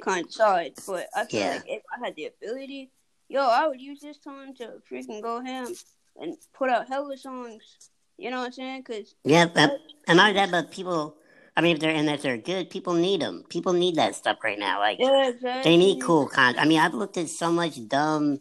kind 0.00 0.24
of 0.24 0.30
decide. 0.30 0.74
But 0.86 1.08
I 1.14 1.24
feel 1.24 1.40
Yeah. 1.40 1.50
like 1.50 1.64
if 1.66 1.82
I 1.94 2.04
had 2.04 2.16
the 2.16 2.26
ability, 2.26 2.90
yo, 3.28 3.40
I 3.40 3.66
would 3.66 3.80
use 3.80 4.00
this 4.00 4.18
time 4.18 4.54
to 4.56 4.82
freaking 4.90 5.22
go 5.22 5.40
ham 5.40 5.72
and 6.20 6.36
put 6.52 6.68
out 6.68 6.86
hella 6.88 7.16
songs. 7.16 7.62
You 8.18 8.30
know 8.30 8.40
what 8.40 8.46
I'm 8.46 8.52
saying? 8.52 8.82
Cause 8.84 9.14
yeah, 9.24 9.46
but, 9.46 9.80
and 10.06 10.18
not 10.18 10.34
that, 10.34 10.50
but 10.50 10.70
people. 10.70 11.16
I 11.56 11.60
mean, 11.60 11.76
if 11.76 11.80
they're 11.80 11.94
and 11.94 12.08
if 12.08 12.22
they're 12.22 12.36
good, 12.36 12.70
people 12.70 12.94
need 12.94 13.20
them. 13.20 13.44
People 13.48 13.72
need 13.72 13.96
that 13.96 14.16
stuff 14.16 14.38
right 14.42 14.58
now. 14.58 14.80
Like 14.80 14.98
yeah, 14.98 15.28
exactly. 15.28 15.70
they 15.70 15.76
need 15.76 16.02
cool 16.02 16.26
content. 16.26 16.64
I 16.64 16.68
mean, 16.68 16.80
I've 16.80 16.94
looked 16.94 17.16
at 17.16 17.28
so 17.28 17.52
much 17.52 17.86
dumb. 17.86 18.40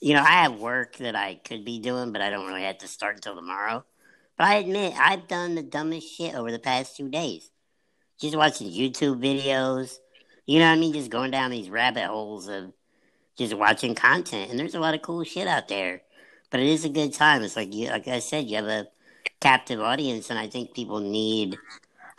You 0.00 0.14
know, 0.14 0.22
I 0.22 0.42
have 0.42 0.60
work 0.60 0.96
that 0.98 1.16
I 1.16 1.40
could 1.44 1.64
be 1.64 1.80
doing, 1.80 2.12
but 2.12 2.22
I 2.22 2.30
don't 2.30 2.46
really 2.46 2.62
have 2.62 2.78
to 2.78 2.88
start 2.88 3.16
until 3.16 3.34
tomorrow. 3.34 3.84
But 4.36 4.46
I 4.46 4.54
admit, 4.56 4.94
I've 4.96 5.26
done 5.26 5.56
the 5.56 5.64
dumbest 5.64 6.16
shit 6.16 6.36
over 6.36 6.52
the 6.52 6.60
past 6.60 6.96
two 6.96 7.08
days. 7.08 7.50
Just 8.20 8.36
watching 8.36 8.70
YouTube 8.70 9.20
videos. 9.20 9.98
You 10.46 10.60
know 10.60 10.66
what 10.66 10.76
I 10.76 10.80
mean? 10.80 10.92
Just 10.92 11.10
going 11.10 11.32
down 11.32 11.50
these 11.50 11.70
rabbit 11.70 12.06
holes 12.06 12.46
of 12.48 12.72
just 13.36 13.54
watching 13.54 13.96
content. 13.96 14.50
And 14.50 14.58
there's 14.58 14.76
a 14.76 14.80
lot 14.80 14.94
of 14.94 15.02
cool 15.02 15.24
shit 15.24 15.48
out 15.48 15.66
there. 15.66 16.02
But 16.50 16.60
it 16.60 16.66
is 16.66 16.84
a 16.84 16.88
good 16.88 17.12
time. 17.12 17.42
It's 17.42 17.56
like 17.56 17.74
you, 17.74 17.88
like 17.88 18.06
I 18.06 18.20
said, 18.20 18.46
you 18.46 18.56
have 18.56 18.66
a 18.66 18.86
captive 19.40 19.80
audience, 19.80 20.30
and 20.30 20.38
I 20.38 20.48
think 20.48 20.74
people 20.74 21.00
need. 21.00 21.58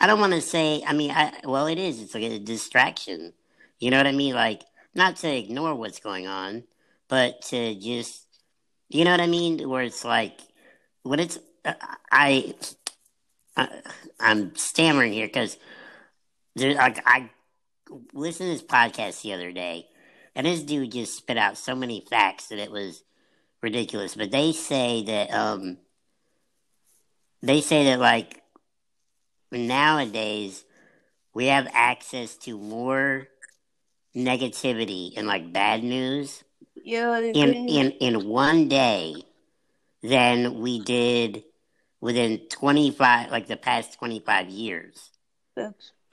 I 0.00 0.06
don't 0.06 0.20
want 0.20 0.32
to 0.32 0.40
say. 0.40 0.82
I 0.86 0.92
mean, 0.92 1.10
I 1.10 1.32
well, 1.44 1.66
it 1.66 1.78
is. 1.78 2.00
It's 2.00 2.14
like 2.14 2.24
a 2.24 2.38
distraction. 2.38 3.34
You 3.78 3.90
know 3.90 3.98
what 3.98 4.06
I 4.06 4.12
mean? 4.12 4.34
Like 4.34 4.62
not 4.94 5.16
to 5.16 5.28
ignore 5.28 5.74
what's 5.74 6.00
going 6.00 6.26
on, 6.26 6.64
but 7.08 7.42
to 7.42 7.74
just, 7.74 8.26
you 8.88 9.04
know 9.04 9.10
what 9.10 9.20
I 9.20 9.26
mean? 9.26 9.68
Where 9.68 9.82
it's 9.82 10.04
like 10.04 10.40
when 11.02 11.20
it's 11.20 11.38
uh, 11.64 11.74
I, 12.10 12.54
I 13.56 13.68
I'm 14.18 14.54
stammering 14.56 15.12
here 15.12 15.26
because 15.26 15.58
like 16.56 17.02
I 17.06 17.30
listened 18.12 18.48
to 18.48 18.52
this 18.52 18.62
podcast 18.62 19.22
the 19.22 19.34
other 19.34 19.52
day, 19.52 19.88
and 20.34 20.46
this 20.46 20.62
dude 20.62 20.92
just 20.92 21.16
spit 21.16 21.36
out 21.36 21.58
so 21.58 21.74
many 21.74 22.04
facts 22.08 22.48
that 22.48 22.58
it 22.58 22.70
was 22.70 23.04
ridiculous. 23.62 24.14
But 24.14 24.30
they 24.30 24.52
say 24.52 25.02
that 25.04 25.30
um, 25.32 25.78
they 27.42 27.60
say 27.60 27.84
that 27.84 28.00
like 28.00 28.39
nowadays 29.58 30.64
we 31.34 31.46
have 31.46 31.68
access 31.72 32.36
to 32.36 32.58
more 32.58 33.28
negativity 34.14 35.12
and 35.16 35.26
like 35.26 35.52
bad 35.52 35.82
news 35.82 36.44
Yeah, 36.84 37.18
in 37.18 37.54
in 37.68 37.90
in 37.92 38.28
one 38.28 38.68
day 38.68 39.14
than 40.02 40.60
we 40.60 40.80
did 40.80 41.44
within 42.00 42.38
25 42.48 43.30
like 43.30 43.46
the 43.46 43.56
past 43.56 43.98
25 43.98 44.48
years 44.48 45.10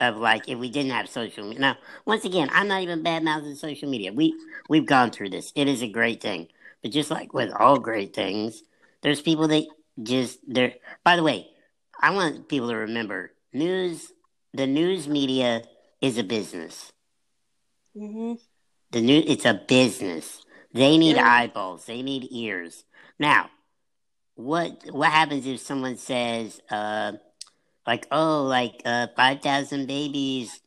of 0.00 0.16
like 0.16 0.48
if 0.48 0.58
we 0.58 0.70
didn't 0.70 0.92
have 0.92 1.08
social 1.08 1.44
media 1.44 1.60
now 1.60 1.76
once 2.04 2.24
again 2.24 2.48
i'm 2.52 2.68
not 2.68 2.82
even 2.82 3.02
bad 3.02 3.24
mouthing 3.24 3.54
social 3.54 3.88
media. 3.88 4.12
We 4.12 4.34
we've 4.68 4.86
gone 4.86 5.10
through 5.10 5.30
this. 5.30 5.52
It 5.56 5.66
is 5.66 5.82
a 5.82 5.88
great 5.88 6.20
thing. 6.20 6.48
But 6.82 6.92
just 6.92 7.10
like 7.10 7.32
with 7.32 7.50
all 7.52 7.78
great 7.78 8.14
things 8.14 8.62
there's 9.02 9.20
people 9.22 9.48
that 9.48 9.64
just 10.02 10.38
they're 10.46 10.74
by 11.04 11.16
the 11.16 11.22
way 11.22 11.48
i 12.00 12.10
want 12.10 12.48
people 12.48 12.68
to 12.68 12.76
remember 12.76 13.32
news 13.52 14.12
the 14.54 14.66
news 14.66 15.08
media 15.08 15.62
is 16.00 16.18
a 16.18 16.22
business 16.24 16.90
hmm 17.94 18.34
the 18.90 19.00
new 19.00 19.22
it's 19.26 19.44
a 19.44 19.54
business. 19.54 20.42
They 20.72 20.96
need 20.98 21.16
Yeah. 21.16 21.30
eyeballs. 21.30 21.86
They 21.86 22.02
need 22.02 22.28
ears. 22.30 22.84
Now, 23.18 23.50
what 24.36 24.72
what 24.90 25.10
happens 25.10 25.46
if 25.46 25.60
someone 25.60 25.96
says, 25.96 26.60
uh, 26.70 27.12
like, 27.86 28.06
oh, 28.12 28.44
like 28.44 28.82
uh, 28.84 29.08
five 29.16 29.42
thousand 29.42 29.86
babies 29.88 30.60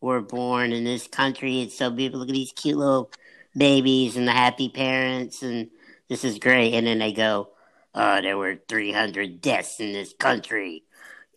were 0.00 0.20
born 0.20 0.72
in 0.72 0.84
this 0.84 1.06
country. 1.08 1.62
It's 1.62 1.76
so 1.76 1.90
beautiful. 1.90 2.20
Look 2.20 2.28
at 2.30 2.34
these 2.34 2.52
cute 2.52 2.78
little 2.78 3.10
babies 3.56 4.16
and 4.16 4.28
the 4.28 4.32
happy 4.32 4.68
parents, 4.68 5.42
and 5.42 5.70
this 6.08 6.24
is 6.24 6.38
great. 6.38 6.74
And 6.74 6.86
then 6.86 6.98
they 6.98 7.12
go, 7.12 7.50
oh, 7.94 8.20
there 8.20 8.38
were 8.38 8.60
three 8.68 8.92
hundred 8.92 9.40
deaths 9.40 9.80
in 9.80 9.92
this 9.92 10.12
country, 10.18 10.84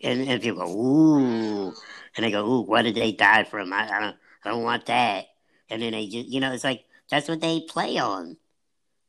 and 0.02 0.22
and 0.28 0.42
people 0.42 0.66
go, 0.66 0.72
ooh, 0.72 1.74
and 2.16 2.26
they 2.26 2.32
go, 2.32 2.46
ooh, 2.46 2.62
what 2.62 2.84
did 2.84 2.96
they 2.96 3.12
die 3.12 3.44
from? 3.44 3.74
I, 3.74 3.86
I 3.86 4.00
don't, 4.00 4.16
I 4.44 4.50
don't 4.50 4.64
want 4.64 4.86
that. 4.88 5.26
And 5.70 5.82
then 5.82 5.94
they 5.94 6.08
just 6.08 6.30
you 6.30 6.40
know 6.40 6.52
it's 6.54 6.64
like 6.64 6.86
that's 7.10 7.28
what 7.28 7.42
they 7.42 7.62
play 7.62 7.98
on. 7.98 8.38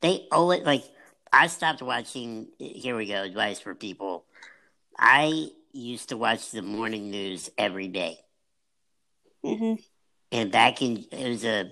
They 0.01 0.26
owe 0.32 0.51
it 0.51 0.64
like 0.64 0.84
i 1.34 1.47
stopped 1.47 1.80
watching 1.80 2.49
here 2.59 2.97
we 2.97 3.07
go 3.07 3.22
advice 3.22 3.61
for 3.61 3.74
people. 3.74 4.24
I 4.99 5.49
used 5.72 6.11
to 6.11 6.16
watch 6.16 6.51
the 6.51 6.62
morning 6.62 7.11
news 7.11 7.51
every 7.57 7.88
day. 7.88 8.18
Hmm 9.43 9.74
and 10.32 10.51
back 10.51 10.82
in 10.82 11.05
it 11.12 11.28
was 11.28 11.45
a 11.45 11.70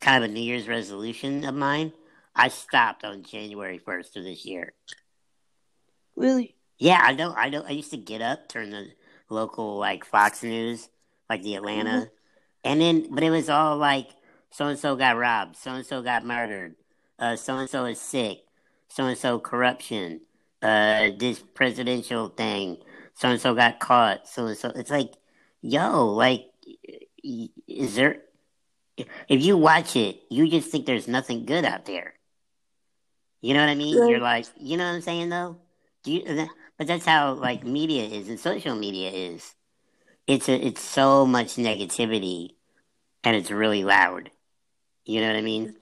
kind 0.00 0.24
of 0.24 0.30
a 0.30 0.32
new 0.32 0.40
year's 0.40 0.68
resolution 0.68 1.44
of 1.44 1.54
mine 1.54 1.92
i 2.34 2.48
stopped 2.48 3.04
on 3.04 3.22
january 3.22 3.78
1st 3.78 4.16
of 4.16 4.24
this 4.24 4.44
year. 4.44 4.72
Really? 6.16 6.56
yeah 6.80 7.00
i 7.04 7.14
don't 7.14 7.36
i 7.36 7.48
don't 7.48 7.66
i 7.68 7.70
used 7.70 7.92
to 7.92 7.96
get 7.96 8.20
up 8.20 8.48
turn 8.48 8.70
the 8.70 8.88
local 9.28 9.78
like 9.78 10.04
fox 10.04 10.42
news 10.42 10.88
like 11.28 11.42
the 11.42 11.54
atlanta 11.54 12.10
and 12.64 12.80
then 12.80 13.06
but 13.14 13.22
it 13.22 13.30
was 13.30 13.48
all 13.48 13.76
like 13.76 14.08
so 14.50 14.66
and 14.66 14.78
so 14.78 14.96
got 14.96 15.16
robbed 15.16 15.56
so 15.56 15.70
and 15.70 15.86
so 15.86 16.02
got 16.02 16.26
murdered 16.26 16.74
uh 17.20 17.36
so 17.36 17.56
and 17.58 17.70
so 17.70 17.84
is 17.84 18.00
sick 18.00 18.38
so 18.88 19.04
and 19.04 19.16
so 19.18 19.38
corruption 19.38 20.20
uh 20.62 21.10
this 21.16 21.38
presidential 21.38 22.28
thing 22.28 22.76
so 23.14 23.28
and 23.28 23.40
so 23.40 23.54
got 23.54 23.78
caught 23.78 24.26
so 24.26 24.46
and 24.46 24.56
so 24.56 24.72
it's 24.74 24.90
like 24.90 25.12
yo 25.62 26.06
like 26.06 26.46
is 27.68 27.94
there 27.94 28.22
if 29.28 29.42
you 29.44 29.56
watch 29.56 29.94
it 29.94 30.20
you 30.30 30.48
just 30.48 30.70
think 30.70 30.86
there's 30.86 31.06
nothing 31.06 31.44
good 31.44 31.64
out 31.64 31.84
there 31.84 32.14
you 33.40 33.54
know 33.54 33.60
what 33.60 33.68
i 33.68 33.74
mean? 33.74 33.98
Right. 33.98 34.10
you're 34.10 34.20
like 34.20 34.46
you 34.56 34.76
know 34.76 34.84
what 34.84 34.94
i'm 34.94 35.00
saying 35.00 35.28
though? 35.28 35.56
Do 36.02 36.12
you 36.12 36.48
but 36.78 36.86
that's 36.86 37.04
how 37.04 37.34
like 37.34 37.64
media 37.64 38.04
is 38.04 38.28
and 38.28 38.40
social 38.40 38.74
media 38.74 39.10
is. 39.10 39.54
It's 40.26 40.48
a, 40.48 40.54
it's 40.66 40.80
so 40.80 41.26
much 41.26 41.56
negativity 41.56 42.50
and 43.24 43.36
it's 43.36 43.50
really 43.50 43.84
loud. 43.84 44.30
You 45.04 45.20
know 45.20 45.26
what 45.26 45.36
i 45.36 45.42
mean? 45.42 45.76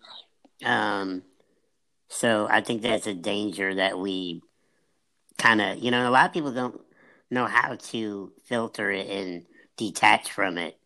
Um 0.65 1.23
so 2.09 2.49
i 2.51 2.63
think 2.63 2.83
that's 2.83 3.07
a 3.07 3.15
danger 3.15 3.75
that 3.75 3.99
we 3.99 4.41
kind 5.37 5.61
of 5.61 5.79
you 5.79 5.91
know 5.91 6.09
a 6.09 6.11
lot 6.11 6.27
of 6.27 6.33
people 6.33 6.53
don't 6.53 6.81
know 7.31 7.45
how 7.45 7.77
to 7.77 8.33
filter 8.47 8.91
it 8.91 9.09
and 9.09 9.45
detach 9.77 10.33
from 10.33 10.59
it. 10.59 10.79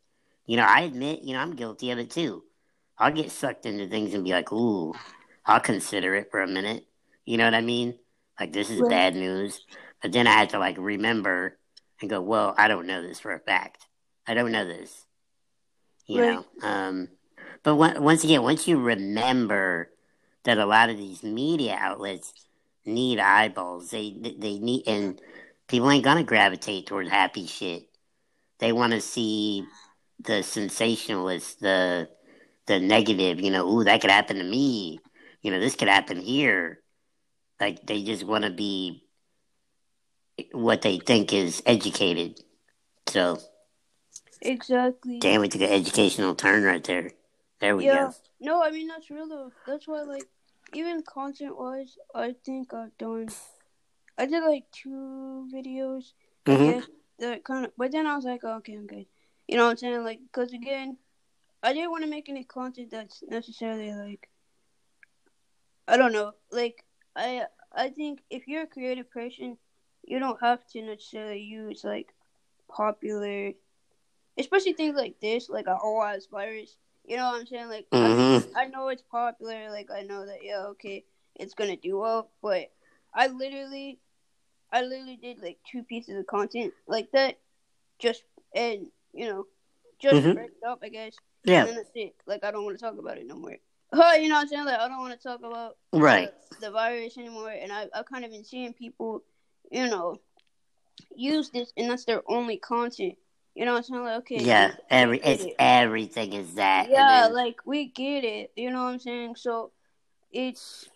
You 0.46 0.56
know 0.56 0.64
i 0.64 0.80
admit 0.80 1.22
you 1.22 1.34
know 1.34 1.40
i'm 1.40 1.56
guilty 1.56 1.90
of 1.90 1.98
it 1.98 2.10
too. 2.10 2.42
I'll 2.98 3.12
get 3.12 3.30
sucked 3.30 3.66
into 3.66 3.88
things 3.88 4.14
and 4.14 4.24
be 4.24 4.32
like 4.32 4.52
ooh 4.52 4.94
i'll 5.47 5.61
consider 5.61 6.14
it 6.14 6.28
for 6.30 6.40
a 6.40 6.49
minute. 6.49 6.86
You 7.24 7.36
know 7.36 7.45
what 7.45 7.55
i 7.55 7.61
mean? 7.61 7.99
Like 8.40 8.53
this 8.53 8.70
is 8.70 8.80
Right. 8.80 8.90
bad 8.90 9.14
news. 9.14 9.61
But 10.01 10.12
then 10.12 10.26
i 10.26 10.32
had 10.32 10.51
to 10.51 10.59
like 10.59 10.76
remember 10.78 11.59
and 12.01 12.11
go 12.11 12.20
well 12.20 12.55
i 12.59 12.68
don't 12.68 12.86
know 12.86 13.03
this 13.03 13.20
for 13.20 13.32
a 13.32 13.40
fact. 13.40 13.86
I 14.26 14.34
don't 14.34 14.53
know 14.53 14.64
this. 14.66 15.05
You 16.07 16.20
Right. 16.20 16.32
know 16.32 16.45
um 16.62 17.09
but 17.62 17.76
on- 17.76 18.03
once 18.03 18.24
again 18.24 18.43
once 18.43 18.66
you 18.66 18.80
remember 18.80 19.90
that 20.45 20.59
a 20.59 20.66
lot 20.66 20.90
of 20.90 20.97
these 20.97 21.22
media 21.22 21.76
outlets 21.78 22.32
need 22.84 23.20
eyeballs 23.20 23.90
they 23.90 24.16
they 24.38 24.59
need 24.59 24.82
and 24.88 25.20
people 25.68 25.90
ain't 25.90 26.05
gonna 26.05 26.24
gravitate 26.24 26.86
towards 26.86 27.09
happy 27.11 27.47
shit. 27.47 27.84
They 28.59 28.72
want 28.72 28.93
to 28.93 29.01
see 29.01 29.64
the 30.20 30.43
sensationalist 30.43 31.61
the 31.61 32.09
the 32.66 32.78
negative 32.80 33.40
you 33.40 33.51
know 33.51 33.68
ooh 33.68 33.84
that 33.84 34.01
could 34.01 34.11
happen 34.11 34.36
to 34.38 34.45
me 34.45 35.01
you 35.43 35.51
know 35.51 35.61
this 35.61 35.74
could 35.76 35.88
happen 35.88 36.20
here 36.20 36.80
like 37.61 37.86
they 37.86 38.03
just 38.03 38.24
want 38.24 38.45
to 38.45 38.51
be 38.51 39.05
what 40.53 40.82
they 40.82 40.99
think 40.99 41.32
is 41.32 41.62
educated 41.66 42.40
so 43.09 43.38
Exactly. 44.40 45.18
damn 45.20 45.40
we 45.40 45.49
took 45.49 45.61
an 45.62 45.70
educational 45.70 46.34
turn 46.34 46.62
right 46.64 46.82
there 46.84 47.11
there 47.61 47.76
we 47.76 47.84
Yeah. 47.84 48.07
go 48.07 48.14
No, 48.40 48.62
I 48.62 48.70
mean 48.70 48.88
that's 48.88 49.11
real 49.11 49.28
though. 49.28 49.53
That's 49.66 49.86
why 49.86 50.03
like 50.03 50.24
even 50.74 51.03
content 51.03 51.59
wise, 51.59 51.97
I 52.14 52.34
think 52.45 52.72
I've 52.74 52.97
done. 52.99 53.28
I 54.18 54.26
did 54.26 54.43
like 54.43 54.64
two 54.72 55.49
videos. 55.55 56.12
hmm 56.47 56.64
Yeah, 56.70 56.80
that 57.18 57.45
kind 57.45 57.66
of. 57.66 57.72
But 57.76 57.93
then 57.93 58.07
I 58.07 58.16
was 58.16 58.24
like, 58.24 58.40
oh, 58.45 58.57
okay, 58.57 58.74
I'm 58.74 58.86
good. 58.86 59.07
You 59.49 59.57
know 59.57 59.64
what 59.66 59.72
I'm 59.72 59.76
saying? 59.76 60.05
Like, 60.05 60.20
cause 60.32 60.53
again, 60.53 60.97
I 61.62 61.72
didn't 61.72 61.90
want 61.90 62.05
to 62.05 62.11
make 62.11 62.28
any 62.28 62.45
content 62.45 62.90
that's 62.90 63.22
necessarily 63.28 63.93
like. 63.93 64.28
I 65.93 65.99
don't 65.99 66.12
know. 66.12 66.34
Like, 66.53 66.84
I 67.16 67.47
I 67.72 67.90
think 67.90 68.22
if 68.30 68.49
you're 68.49 68.64
a 68.64 68.68
creative 68.68 69.11
person, 69.11 69.59
you 70.05 70.20
don't 70.20 70.40
have 70.43 70.66
to 70.72 70.82
necessarily 70.82 71.40
use 71.43 71.84
like 71.84 72.14
popular, 72.68 73.53
especially 74.38 74.74
things 74.74 74.97
like 74.97 75.20
this, 75.20 75.49
like 75.51 75.66
a 75.68 75.76
whole 75.76 76.03
ass 76.03 76.26
virus. 76.30 76.76
You 77.07 77.16
know 77.16 77.26
what 77.30 77.40
I'm 77.40 77.47
saying? 77.47 77.68
Like, 77.68 77.88
I, 78.01 78.09
hmm 78.09 78.38
I 78.57 78.66
know 78.66 78.88
it's 78.88 79.03
popular. 79.03 79.70
Like, 79.70 79.90
I 79.90 80.03
know 80.03 80.26
that 80.26 80.40
yeah, 80.45 80.66
okay, 80.76 81.05
it's 81.36 81.55
gonna 81.55 81.76
do 81.76 81.99
well. 81.99 82.30
But 82.43 82.72
I 83.14 83.28
literally, 83.28 84.01
I 84.72 84.82
literally 84.82 85.16
did 85.16 85.40
like 85.43 85.59
two 85.70 85.84
pieces 85.84 86.18
of 86.18 86.26
content 86.26 86.74
like 86.88 87.12
that, 87.12 87.38
just 87.99 88.24
and 88.55 88.88
you 89.14 89.26
know, 89.26 89.47
just 90.01 90.22
Mhm. 90.22 90.34
break 90.34 90.51
it 90.51 90.66
up, 90.66 90.80
I 90.82 90.90
guess. 90.90 91.16
yeah 91.45 91.64
And 91.64 91.68
then 91.68 91.76
that's 91.76 91.90
it. 91.95 92.14
Like, 92.26 92.45
I 92.45 92.53
don't 92.53 92.64
want 92.64 92.78
to 92.78 92.84
talk 92.84 92.99
about 92.99 93.18
it 93.18 93.26
no 93.26 93.36
more. 93.36 93.57
Huh, 93.95 94.14
you 94.14 94.28
know 94.28 94.36
what 94.36 94.43
I'm 94.43 94.49
saying? 94.49 94.64
Like, 94.64 94.80
I 94.80 94.88
don't 94.88 95.01
want 95.01 95.18
to 95.20 95.28
talk 95.28 95.40
about 95.40 95.76
right 95.93 96.30
the, 96.51 96.66
the 96.66 96.70
virus 96.70 97.18
anymore. 97.18 97.51
And 97.51 97.70
I, 97.70 97.88
I've 97.95 98.07
kind 98.07 98.24
of 98.24 98.30
been 98.30 98.45
seeing 98.45 98.72
people, 98.72 99.22
you 99.70 99.86
know, 99.86 100.16
use 101.14 101.51
this, 101.51 101.72
and 101.76 101.90
that's 101.90 102.05
their 102.05 102.22
only 102.26 102.57
content. 102.57 103.16
You 103.55 103.66
know 103.66 103.72
what 103.72 103.78
I'm 103.78 103.84
saying? 103.84 104.05
Like, 104.05 104.18
okay, 104.20 104.43
yeah 104.43 104.72
every 104.88 105.20
it's 105.20 105.45
it. 105.45 105.57
everything 105.59 106.32
is 106.32 106.55
that 106.55 106.88
Yeah, 106.88 107.24
then- 107.24 107.34
like 107.34 107.57
we 107.66 107.88
get 107.88 108.24
it. 108.24 108.53
You 108.57 108.70
know 108.70 108.84
what 108.84 108.93
I'm 108.93 108.99
saying? 108.99 109.36
So 109.36 109.72
it's 110.30 110.88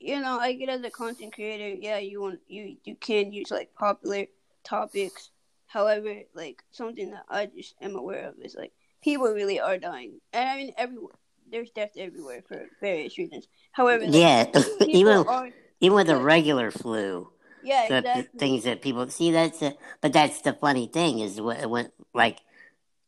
you 0.00 0.20
know, 0.20 0.38
I 0.38 0.52
get 0.52 0.68
as 0.68 0.82
a 0.84 0.90
content 0.90 1.34
creator, 1.34 1.76
yeah, 1.80 1.98
you 1.98 2.20
want 2.20 2.40
you 2.48 2.76
you 2.84 2.94
can 2.96 3.32
use 3.32 3.50
like 3.50 3.74
popular 3.74 4.26
topics. 4.64 5.30
However, 5.66 6.22
like 6.34 6.62
something 6.70 7.10
that 7.10 7.24
I 7.28 7.46
just 7.46 7.74
am 7.82 7.94
aware 7.94 8.28
of 8.28 8.36
is 8.40 8.54
like 8.54 8.72
people 9.02 9.26
really 9.26 9.60
are 9.60 9.76
dying. 9.76 10.20
And 10.32 10.48
I 10.48 10.56
mean 10.56 10.72
everywhere. 10.78 11.14
There's 11.50 11.70
death 11.70 11.92
everywhere 11.96 12.42
for 12.46 12.66
various 12.80 13.16
reasons. 13.18 13.48
However, 13.72 14.04
yeah 14.04 14.46
even 14.86 15.26
are 15.26 15.50
even 15.80 15.96
with 15.96 16.10
a 16.10 16.16
regular 16.16 16.70
flu 16.70 17.30
yeah, 17.62 17.88
the, 17.88 17.98
exactly. 17.98 18.38
things 18.38 18.64
that 18.64 18.82
people 18.82 19.08
see 19.08 19.32
that's 19.32 19.60
a, 19.62 19.74
but 20.00 20.12
that's 20.12 20.40
the 20.42 20.52
funny 20.52 20.86
thing 20.86 21.18
is 21.18 21.40
what, 21.40 21.68
what 21.68 21.92
like 22.14 22.38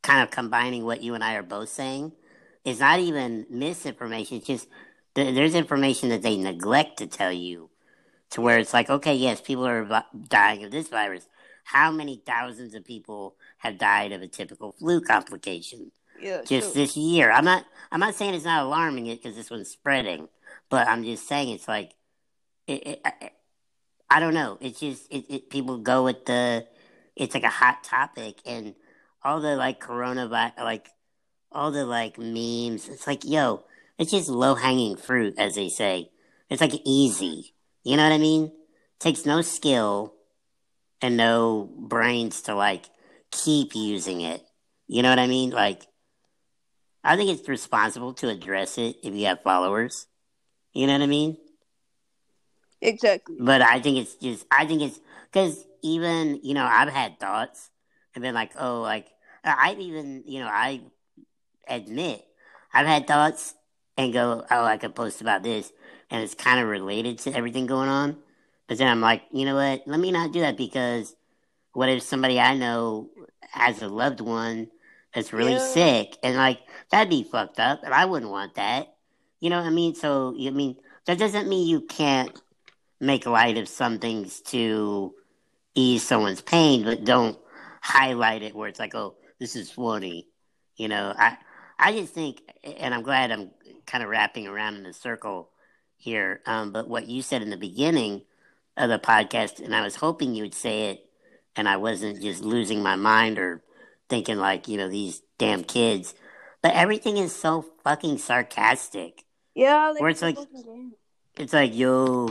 kind 0.03 0.23
of 0.23 0.31
combining 0.31 0.85
what 0.85 1.03
you 1.03 1.15
and 1.15 1.25
i 1.25 1.35
are 1.35 1.43
both 1.43 1.69
saying 1.69 2.13
is 2.65 2.81
not 2.81 2.99
even 2.99 3.47
misinformation 3.49 4.39
it's 4.39 4.47
just 4.47 4.69
th- 5.15 5.35
there's 5.35 5.55
information 5.55 6.09
that 6.09 6.23
they 6.23 6.37
neglect 6.37 6.99
to 6.99 7.07
tell 7.07 7.33
you 7.33 7.71
to 8.31 8.41
where 8.41 8.59
it's 8.59 8.75
like 8.75 8.91
okay 8.91 9.15
yes 9.15 9.41
people 9.41 9.67
are 9.67 10.05
dying 10.29 10.65
of 10.65 10.71
this 10.71 10.89
virus 10.89 11.29
how 11.65 11.91
many 11.91 12.21
thousands 12.27 12.75
of 12.75 12.85
people 12.85 13.37
have 13.59 13.79
died 13.79 14.13
of 14.13 14.23
a 14.23 14.29
typical 14.29 14.73
flu 14.73 15.01
complication 15.01 15.93
yeah, 16.21 16.43
just 16.45 16.75
this 16.75 16.97
year. 16.97 17.31
I'm 17.31 17.45
not. 17.45 17.65
I'm 17.93 18.01
not 18.01 18.15
saying 18.15 18.35
it's 18.35 18.45
not 18.45 18.65
alarming 18.65 19.07
it 19.07 19.23
because 19.23 19.37
this 19.37 19.51
one's 19.51 19.69
spreading, 19.69 20.29
but 20.69 20.87
I'm 20.87 21.03
just 21.03 21.27
saying 21.27 21.49
it's 21.49 21.67
like, 21.67 21.93
it, 22.67 22.87
it, 22.87 23.01
I, 23.05 23.31
I 24.09 24.21
don't 24.21 24.35
know. 24.35 24.59
It's 24.61 24.81
just 24.81 25.11
it, 25.11 25.25
it 25.29 25.51
people 25.51 25.79
go 25.79 26.05
with 26.05 26.25
the 26.27 26.67
it's 27.17 27.35
like 27.35 27.45
a 27.45 27.49
hot 27.49 27.83
topic 27.83 28.39
and 28.47 28.75
all 29.23 29.41
the 29.41 29.57
like 29.57 29.81
coronavirus 29.81 30.59
like 30.59 30.89
all 31.51 31.71
the 31.71 31.85
like 31.85 32.19
memes. 32.19 32.89
It's 32.89 33.07
like 33.07 33.25
yo, 33.25 33.65
it's 33.99 34.13
just 34.13 34.29
low 34.29 34.55
hanging 34.55 34.97
fruit, 34.97 35.35
as 35.39 35.57
they 35.57 35.69
say. 35.69 36.11
It's 36.49 36.61
like 36.61 36.75
easy. 36.85 37.55
You 37.83 37.97
know 37.97 38.05
what 38.05 38.13
I 38.13 38.19
mean? 38.19 38.53
takes 39.01 39.27
no 39.27 39.41
skill 39.41 40.15
and 41.03 41.17
no 41.17 41.69
brains 41.77 42.43
to 42.43 42.55
like 42.55 42.85
keep 43.33 43.75
using 43.75 44.21
it. 44.21 44.43
You 44.87 45.03
know 45.03 45.11
what 45.11 45.19
I 45.19 45.27
mean? 45.27 45.51
Like, 45.51 45.87
I 47.03 47.17
think 47.17 47.31
it's 47.31 47.49
responsible 47.49 48.15
to 48.15 48.29
address 48.29 48.79
it 48.79 48.97
if 49.03 49.15
you 49.15 49.27
have 49.27 49.43
followers. 49.43 50.07
You 50.73 50.87
know 50.87 50.95
what 50.95 51.03
I 51.03 51.07
mean? 51.07 51.37
Exactly. 52.81 53.37
But 53.39 53.63
I 53.63 53.81
think 53.81 53.99
it's 53.99 54.15
just, 54.15 54.47
I 54.51 54.67
think 54.67 54.83
it's, 54.83 55.01
because 55.31 55.65
even, 55.83 56.41
you 56.43 56.55
know, 56.55 56.65
I've 56.65 56.89
had 56.89 57.19
thoughts 57.19 57.71
and 58.15 58.23
been 58.23 58.35
like, 58.35 58.53
oh, 58.59 58.81
like, 58.81 59.07
uh, 59.45 59.55
I've 59.57 59.81
even, 59.81 60.25
you 60.27 60.41
know, 60.41 60.49
I 60.49 60.81
admit 61.69 62.25
I've 62.73 62.87
had 62.87 63.07
thoughts 63.07 63.55
and 63.97 64.13
go, 64.13 64.45
oh, 64.51 64.65
I 64.65 64.77
could 64.77 64.95
post 64.95 65.21
about 65.21 65.43
this. 65.43 65.73
And 66.11 66.23
it's 66.23 66.35
kind 66.35 66.61
of 66.61 66.69
related 66.69 67.19
to 67.21 67.35
everything 67.35 67.67
going 67.67 67.89
on. 67.89 68.17
But 68.67 68.79
then 68.79 68.89
I'm 68.89 69.01
like, 69.01 69.23
you 69.33 69.45
know 69.45 69.57
what? 69.57 69.83
Let 69.87 70.01
me 70.01 70.11
not 70.11 70.33
do 70.33 70.41
that 70.41 70.57
because 70.57 71.15
what 71.73 71.89
if 71.89 72.03
somebody 72.03 72.41
I 72.41 72.57
know 72.57 73.11
has 73.51 73.83
a 73.83 73.89
loved 73.89 74.21
one 74.21 74.69
that's 75.15 75.33
really 75.33 75.53
Yeah. 75.53 75.59
sick 75.73 76.17
and 76.23 76.37
like 76.37 76.61
that'd 76.91 77.11
be 77.11 77.23
fucked 77.25 77.59
up 77.61 77.81
and 77.83 77.93
I 77.95 78.05
wouldn't 78.05 78.31
want 78.31 78.55
that. 78.55 78.95
You 79.41 79.51
know 79.51 79.59
what 79.59 79.67
I 79.67 79.71
mean? 79.71 79.95
So 79.95 80.35
I 80.39 80.51
mean 80.51 80.77
that 81.07 81.19
doesn't 81.19 81.49
mean 81.49 81.67
you 81.67 81.81
can't 81.83 82.39
make 83.01 83.27
light 83.27 83.57
of 83.57 83.69
some 83.69 83.99
things 83.99 84.41
to 84.43 85.15
ease 85.75 86.03
someone's 86.03 86.43
pain, 86.43 86.85
but 86.85 87.05
don't 87.05 87.39
highlight 87.81 88.43
it 88.43 88.55
where 88.55 88.69
it's 88.69 88.79
like, 88.79 88.95
oh, 88.95 89.17
this 89.39 89.57
is 89.57 89.71
funny. 89.71 90.27
You 90.77 90.89
know, 90.89 91.15
I 91.17 91.39
I 91.79 91.93
just 91.93 92.13
think, 92.13 92.43
and 92.63 92.93
I'm 92.95 93.03
glad 93.03 93.31
I'm 93.33 93.51
kind 93.87 94.05
of 94.05 94.11
wrapping 94.11 94.47
around 94.47 94.77
in 94.77 94.85
a 94.87 94.93
circle 94.93 95.49
here. 95.97 96.43
Um, 96.47 96.73
but 96.73 96.89
what 96.89 97.07
you 97.09 97.23
said 97.23 97.41
in 97.41 97.49
the 97.51 97.57
beginning 97.57 98.23
of 98.77 98.91
the 98.91 98.99
podcast, 98.99 99.65
and 99.65 99.75
I 99.75 99.83
was 99.83 99.97
hoping 99.97 100.35
you 100.35 100.43
would 100.43 100.55
say 100.55 100.91
it, 100.91 101.07
and 101.57 101.67
I 101.69 101.79
wasn't 101.79 102.21
just 102.21 102.43
losing 102.43 102.83
my 102.83 102.97
mind 102.97 103.39
or 103.39 103.63
thinking 104.11 104.37
like, 104.37 104.69
you 104.69 104.77
know, 104.77 104.89
these 104.89 105.23
damn 105.39 105.65
kids. 105.65 106.15
But 106.63 106.75
everything 106.75 107.17
is 107.17 107.35
so 107.35 107.65
fucking 107.85 108.19
sarcastic. 108.19 109.25
Yeah, 109.55 109.91
like, 109.91 110.01
Where 110.01 110.11
it's 110.11 110.21
like- 110.21 110.37
It's 111.39 111.53
like, 111.55 111.75
yo, 111.75 112.29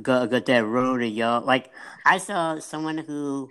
got, 0.00 0.30
got 0.30 0.46
that 0.46 0.64
Rona, 0.64 1.06
y'all. 1.06 1.44
Like, 1.44 1.72
I 2.04 2.18
saw 2.18 2.60
someone 2.60 2.98
who 2.98 3.50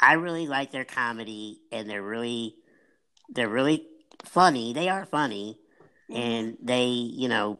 I 0.00 0.14
really 0.14 0.48
like 0.48 0.72
their 0.72 0.84
comedy, 0.86 1.60
and 1.70 1.88
they're 1.88 2.02
really, 2.02 2.56
they're 3.28 3.48
really 3.48 3.86
funny. 4.24 4.72
They 4.72 4.88
are 4.88 5.04
funny, 5.04 5.58
and 6.12 6.56
they, 6.60 6.86
you 6.86 7.28
know, 7.28 7.58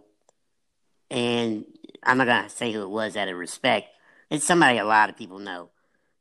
and 1.11 1.65
I'm 2.03 2.19
not 2.19 2.27
gonna 2.27 2.49
say 2.49 2.73
who 2.73 2.83
it 2.83 2.91
was 2.91 3.17
out 3.17 3.29
of 3.29 3.37
respect. 3.37 3.89
It's 4.31 4.47
somebody 4.47 4.79
a 4.79 4.85
lot 4.85 5.11
of 5.11 5.17
people 5.17 5.39
know, 5.39 5.71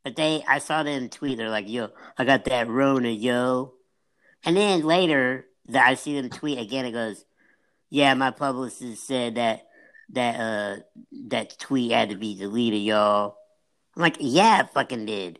but 0.03 0.15
they, 0.15 0.43
I 0.47 0.59
saw 0.59 0.83
them 0.83 1.09
tweet. 1.09 1.37
They're 1.37 1.49
like, 1.49 1.69
yo, 1.69 1.89
I 2.17 2.25
got 2.25 2.45
that 2.45 2.67
Rona, 2.67 3.09
yo. 3.09 3.73
And 4.45 4.55
then 4.55 4.83
later, 4.83 5.45
that 5.69 5.87
I 5.87 5.95
see 5.95 6.19
them 6.19 6.29
tweet 6.29 6.57
again. 6.57 6.85
It 6.85 6.91
goes, 6.91 7.25
yeah, 7.89 8.13
my 8.13 8.31
publicist 8.31 9.05
said 9.05 9.35
that 9.35 9.67
that 10.11 10.39
uh 10.39 10.81
that 11.27 11.57
tweet 11.59 11.91
had 11.91 12.09
to 12.09 12.15
be 12.15 12.35
deleted, 12.35 12.81
y'all. 12.81 13.37
I'm 13.95 14.01
like, 14.01 14.17
yeah, 14.19 14.61
it 14.61 14.69
fucking 14.73 15.05
did. 15.05 15.39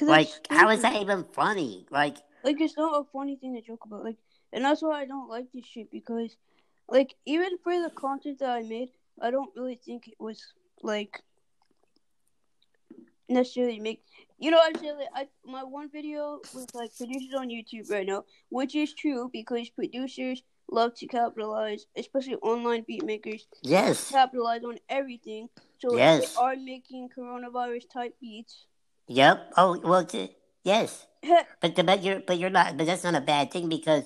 Like, 0.00 0.28
how 0.50 0.68
is 0.70 0.82
that 0.82 1.00
even 1.00 1.24
funny? 1.24 1.86
Like, 1.90 2.16
Like, 2.44 2.60
it's 2.60 2.76
not 2.76 3.00
a 3.00 3.04
funny 3.12 3.36
thing 3.36 3.54
to 3.54 3.62
joke 3.62 3.84
about. 3.84 4.04
Like, 4.04 4.16
and 4.52 4.64
that's 4.64 4.82
why 4.82 5.00
I 5.00 5.06
don't 5.06 5.28
like 5.28 5.46
this 5.52 5.66
shit 5.66 5.90
because, 5.90 6.36
like, 6.88 7.14
even 7.26 7.58
for 7.64 7.72
the 7.72 7.90
content 7.90 8.38
that 8.38 8.50
I 8.50 8.62
made, 8.62 8.90
I 9.20 9.30
don't 9.30 9.50
really 9.56 9.80
think 9.84 10.06
it 10.06 10.14
was 10.20 10.52
like 10.82 11.20
necessarily 13.28 13.80
make. 13.80 14.02
You 14.38 14.50
know, 14.52 14.60
I'm 14.62 14.74
saying 14.76 14.96
like, 14.96 15.08
I 15.14 15.28
my 15.44 15.64
one 15.64 15.90
video 15.90 16.40
with 16.54 16.72
like 16.74 16.96
producers 16.96 17.34
on 17.36 17.48
YouTube 17.48 17.90
right 17.90 18.06
now, 18.06 18.24
which 18.50 18.74
is 18.76 18.94
true 18.94 19.28
because 19.32 19.68
producers 19.70 20.42
love 20.70 20.94
to 20.94 21.06
capitalize, 21.06 21.86
especially 21.96 22.36
online 22.36 22.84
beat 22.86 23.04
makers 23.04 23.46
yes, 23.62 24.10
capitalize 24.10 24.62
on 24.64 24.78
everything. 24.88 25.48
So 25.78 25.96
Yes. 25.96 26.34
they 26.34 26.40
are 26.40 26.56
making 26.56 27.08
coronavirus 27.16 27.90
type 27.92 28.14
beats. 28.20 28.66
yep. 29.06 29.52
Oh, 29.56 29.78
well, 29.82 30.04
t- 30.04 30.36
yes. 30.62 31.06
But 31.60 31.74
the, 31.74 31.82
but 31.82 32.04
you're 32.04 32.20
but 32.20 32.38
you're 32.38 32.50
not. 32.50 32.76
But 32.76 32.86
that's 32.86 33.02
not 33.04 33.16
a 33.16 33.20
bad 33.20 33.50
thing 33.50 33.68
because 33.68 34.04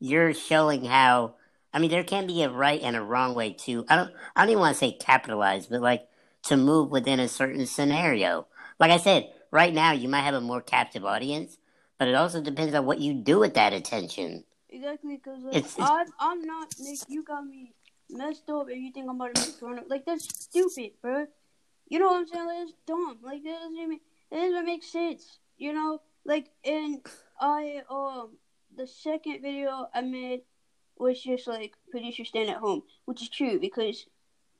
you're 0.00 0.32
showing 0.32 0.84
how. 0.86 1.34
I 1.74 1.78
mean, 1.80 1.90
there 1.90 2.04
can 2.04 2.26
be 2.26 2.42
a 2.42 2.48
right 2.48 2.80
and 2.80 2.94
a 2.96 3.02
wrong 3.02 3.34
way 3.34 3.52
to. 3.64 3.84
I 3.90 3.96
don't. 3.96 4.10
I 4.34 4.42
don't 4.42 4.50
even 4.50 4.60
want 4.60 4.74
to 4.76 4.78
say 4.78 4.92
capitalize, 4.92 5.66
but 5.66 5.82
like 5.82 6.08
to 6.44 6.56
move 6.56 6.90
within 6.90 7.20
a 7.20 7.28
certain 7.28 7.66
scenario. 7.66 8.46
Like 8.78 8.90
I 8.90 8.96
said, 8.98 9.30
right 9.50 9.72
now 9.72 9.92
you 9.92 10.08
might 10.08 10.22
have 10.22 10.34
a 10.34 10.40
more 10.40 10.60
captive 10.60 11.04
audience, 11.04 11.58
but 11.98 12.08
it 12.08 12.14
also 12.14 12.40
depends 12.40 12.74
on 12.74 12.86
what 12.86 13.00
you 13.00 13.14
do 13.14 13.38
with 13.38 13.54
that 13.54 13.72
attention. 13.72 14.44
Exactly, 14.68 15.16
because 15.16 15.42
like, 15.42 15.54
It's- 15.56 15.74
it's- 15.78 16.10
I'm, 16.18 16.42
not 16.42 16.74
make 16.80 16.98
you 17.08 17.22
got 17.22 17.46
me 17.46 17.72
messed 18.10 18.48
up 18.50 18.68
and 18.68 18.82
you 18.82 18.90
think 18.92 19.08
I'm 19.08 19.16
about 19.16 19.34
to 19.34 19.40
make 19.46 19.58
corona. 19.60 19.82
Like 19.88 20.04
that's 20.04 20.24
stupid, 20.44 20.92
bro. 21.00 21.26
You 21.88 21.98
know 21.98 22.06
what 22.06 22.16
I'm 22.16 22.26
saying? 22.26 22.46
Like 22.46 22.58
that's 22.58 22.72
dumb. 22.86 23.18
Like 23.22 23.42
that 23.44 23.60
doesn't 23.60 23.76
even 23.76 24.00
that 24.30 24.36
doesn't 24.38 24.66
make 24.66 24.82
sense. 24.82 25.38
You 25.56 25.72
know, 25.72 26.00
like 26.24 26.50
and 26.64 27.00
I 27.40 27.82
um 27.88 28.36
the 28.76 28.86
second 28.86 29.42
video 29.42 29.86
I 29.94 30.00
made 30.00 30.40
was 30.98 31.22
just 31.22 31.46
like 31.46 31.74
producer 31.90 32.24
staying 32.24 32.50
at 32.50 32.56
home, 32.56 32.82
which 33.04 33.22
is 33.22 33.28
true 33.28 33.60
because 33.60 34.06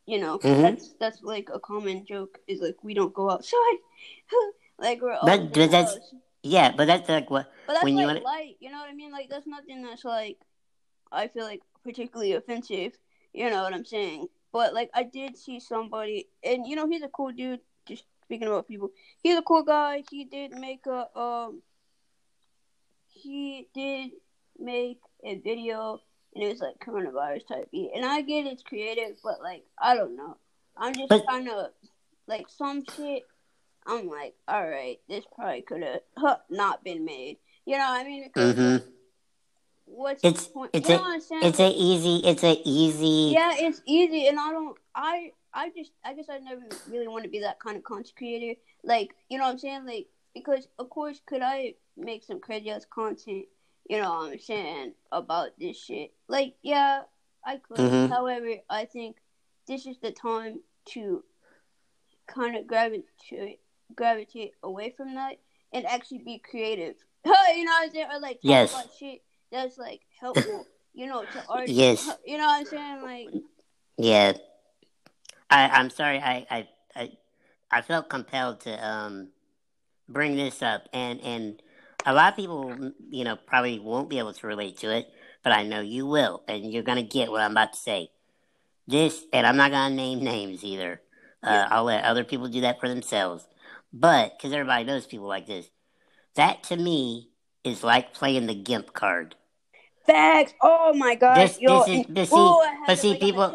you 0.06 0.18
know 0.18 0.38
Mhm. 0.38 0.62
that's 0.62 0.92
that's 1.00 1.22
like 1.22 1.48
a 1.52 1.58
common 1.60 2.04
joke 2.06 2.38
is 2.46 2.60
like 2.60 2.76
we 2.82 2.94
don't 2.94 3.14
go 3.14 3.30
outside, 3.30 3.78
like 4.78 5.00
we're 5.02 5.12
all 5.14 5.26
But- 5.26 5.52
but 5.52 5.70
that's- 5.70 5.98
Yeah, 6.46 6.72
but 6.76 6.84
that's 6.86 7.08
like 7.08 7.30
what. 7.30 7.50
But 7.66 7.72
that's 7.74 7.84
when 7.84 7.96
you 7.96 8.06
like 8.06 8.16
wanna- 8.22 8.24
light, 8.36 8.56
you 8.60 8.70
know 8.70 8.76
what 8.78 8.90
I 8.90 8.92
mean? 8.92 9.10
Like 9.10 9.30
that's 9.30 9.46
nothing 9.46 9.82
that's 9.82 10.04
like 10.04 10.38
I 11.10 11.28
feel 11.28 11.44
like 11.44 11.62
particularly 11.82 12.32
offensive. 12.34 12.92
You 13.32 13.48
know 13.48 13.62
what 13.62 13.72
I'm 13.72 13.86
saying? 13.86 14.28
But 14.52 14.74
like 14.74 14.90
I 14.92 15.04
did 15.04 15.38
see 15.38 15.58
somebody, 15.58 16.28
and 16.44 16.66
you 16.66 16.76
know 16.76 16.86
he's 16.86 17.02
a 17.02 17.08
cool 17.08 17.32
dude. 17.32 17.60
Just 17.88 18.04
speaking 18.24 18.46
about 18.48 18.68
people, 18.68 18.90
he's 19.22 19.38
a 19.38 19.42
cool 19.42 19.62
guy. 19.62 20.04
He 20.10 20.24
did 20.24 20.52
make 20.52 20.84
a 20.86 21.08
um. 21.18 21.62
He 23.08 23.68
did 23.74 24.10
make 24.58 25.00
a 25.24 25.36
video, 25.38 26.00
and 26.34 26.44
it 26.44 26.48
was 26.48 26.60
like 26.60 26.78
coronavirus 26.80 27.46
type 27.46 27.70
beat. 27.70 27.92
And 27.94 28.04
I 28.04 28.20
get 28.22 28.46
it's 28.46 28.62
creative, 28.62 29.16
but 29.22 29.40
like 29.42 29.64
I 29.80 29.94
don't 29.94 30.16
know. 30.16 30.36
I'm 30.76 30.94
just 30.94 31.08
But- 31.08 31.26
kind 31.28 31.48
of 31.48 31.70
like 32.26 32.48
some 32.48 32.84
shit. 32.96 33.22
I'm 33.86 34.08
like, 34.08 34.34
all 34.48 34.66
right, 34.66 34.98
this 35.08 35.24
probably 35.34 35.60
could 35.62 35.82
have 35.82 36.00
huh, 36.16 36.38
not 36.48 36.82
been 36.82 37.04
made. 37.04 37.36
You 37.66 37.76
know 37.78 37.86
I 37.86 38.04
mean? 38.04 38.24
Because 38.24 38.54
hmm 38.54 38.76
what's 39.86 40.24
It's- 40.24 40.46
the 40.46 40.52
point? 40.52 40.70
it's 40.72 40.88
you 40.88 40.94
a- 40.94 40.98
know 40.98 41.04
what 41.04 41.12
I'm 41.14 41.20
saying? 41.20 41.42
It's 41.44 41.60
a 41.60 41.70
easy. 41.70 42.16
It's 42.26 42.42
a 42.44 42.60
easy. 42.64 43.32
yeah, 43.34 43.52
it's 43.56 43.82
easy, 43.86 44.26
and 44.28 44.38
I 44.40 44.50
don't. 44.50 44.76
I 44.94 45.32
I 45.52 45.70
just 45.70 45.92
I 46.04 46.14
guess 46.14 46.26
I 46.30 46.38
never 46.38 46.62
really 46.88 47.08
want 47.08 47.24
to 47.24 47.30
be 47.30 47.40
that 47.40 47.60
kind 47.60 47.76
of 47.76 47.84
content 47.84 48.14
creator. 48.16 48.58
Like 48.82 49.14
you 49.28 49.38
know 49.38 49.44
what 49.44 49.50
I'm 49.52 49.58
saying? 49.58 49.84
Like 49.86 50.06
because 50.34 50.66
of 50.78 50.90
course 50.90 51.20
could 51.26 51.42
I 51.42 51.74
make 51.96 52.24
some 52.24 52.40
crazy 52.40 52.70
ass 52.70 52.86
content? 52.88 53.46
You 53.88 54.00
know 54.00 54.14
what 54.14 54.32
I'm 54.32 54.38
saying 54.38 54.94
about 55.12 55.50
this 55.58 55.82
shit? 55.82 56.12
Like 56.28 56.54
yeah, 56.62 57.02
I 57.44 57.56
could. 57.58 57.78
Mhm. 57.78 58.08
However, 58.08 58.54
I 58.70 58.84
think 58.86 59.16
this 59.66 59.86
is 59.86 59.98
the 59.98 60.10
time 60.12 60.60
to 60.86 61.22
kind 62.26 62.56
of 62.56 62.66
gravitate 62.66 63.60
gravitate 63.94 64.52
away 64.62 64.90
from 64.96 65.14
that 65.14 65.38
and 65.72 65.84
actually 65.86 66.18
be 66.18 66.38
creative. 66.38 66.96
you 67.24 67.30
know 67.64 67.72
what 67.72 67.84
I'm 67.84 67.90
saying? 67.92 68.06
Or 68.12 68.20
like 68.20 68.40
talk 68.40 68.42
Yes. 68.50 68.70
about 68.72 68.90
shit 68.98 69.22
that's 69.52 69.78
like 69.78 70.00
helpful. 70.18 70.66
you 70.94 71.06
know, 71.06 71.24
to 71.24 71.44
artists. 71.48 71.76
Yes. 71.78 72.08
You 72.26 72.38
know 72.38 72.44
what 72.46 72.60
I'm 72.60 72.66
saying? 72.66 73.02
Like, 73.02 73.28
Yeah. 73.98 74.32
I, 75.50 75.68
I'm 75.68 75.90
sorry. 75.90 76.18
I, 76.20 76.46
I, 76.50 76.68
I, 76.96 77.12
I 77.70 77.82
felt 77.82 78.08
compelled 78.08 78.60
to 78.60 78.86
um, 78.88 79.28
bring 80.08 80.36
this 80.36 80.62
up, 80.62 80.88
and 80.92 81.20
and 81.20 81.62
a 82.06 82.12
lot 82.12 82.32
of 82.32 82.36
people, 82.36 82.92
you 83.10 83.24
know, 83.24 83.36
probably 83.36 83.78
won't 83.78 84.10
be 84.10 84.18
able 84.18 84.32
to 84.32 84.46
relate 84.46 84.78
to 84.78 84.90
it, 84.90 85.06
but 85.42 85.52
I 85.52 85.62
know 85.62 85.80
you 85.80 86.06
will, 86.06 86.42
and 86.48 86.72
you're 86.72 86.82
gonna 86.82 87.02
get 87.02 87.30
what 87.30 87.40
I'm 87.40 87.52
about 87.52 87.72
to 87.72 87.78
say. 87.78 88.10
This, 88.86 89.24
and 89.32 89.46
I'm 89.46 89.56
not 89.56 89.70
gonna 89.70 89.94
name 89.94 90.22
names 90.22 90.62
either. 90.64 91.00
Uh. 91.42 91.66
I'll 91.70 91.84
let 91.84 92.04
other 92.04 92.24
people 92.24 92.48
do 92.48 92.62
that 92.62 92.80
for 92.80 92.88
themselves. 92.88 93.46
But 93.92 94.36
because 94.36 94.52
everybody 94.52 94.84
knows 94.84 95.06
people 95.06 95.28
like 95.28 95.46
this, 95.46 95.66
that 96.34 96.64
to 96.64 96.76
me 96.76 97.30
is 97.62 97.84
like 97.84 98.12
playing 98.12 98.46
the 98.46 98.54
gimp 98.54 98.92
card. 98.92 99.36
Facts. 100.06 100.52
Oh 100.62 100.92
my 100.94 101.14
god. 101.14 101.36
This, 101.36 101.56
this 101.56 101.88
is, 101.88 102.06
but 102.08 102.28
see, 102.28 102.34
oh, 102.34 102.62
had 102.62 102.86
but 102.86 102.98
see, 102.98 103.16
people, 103.16 103.54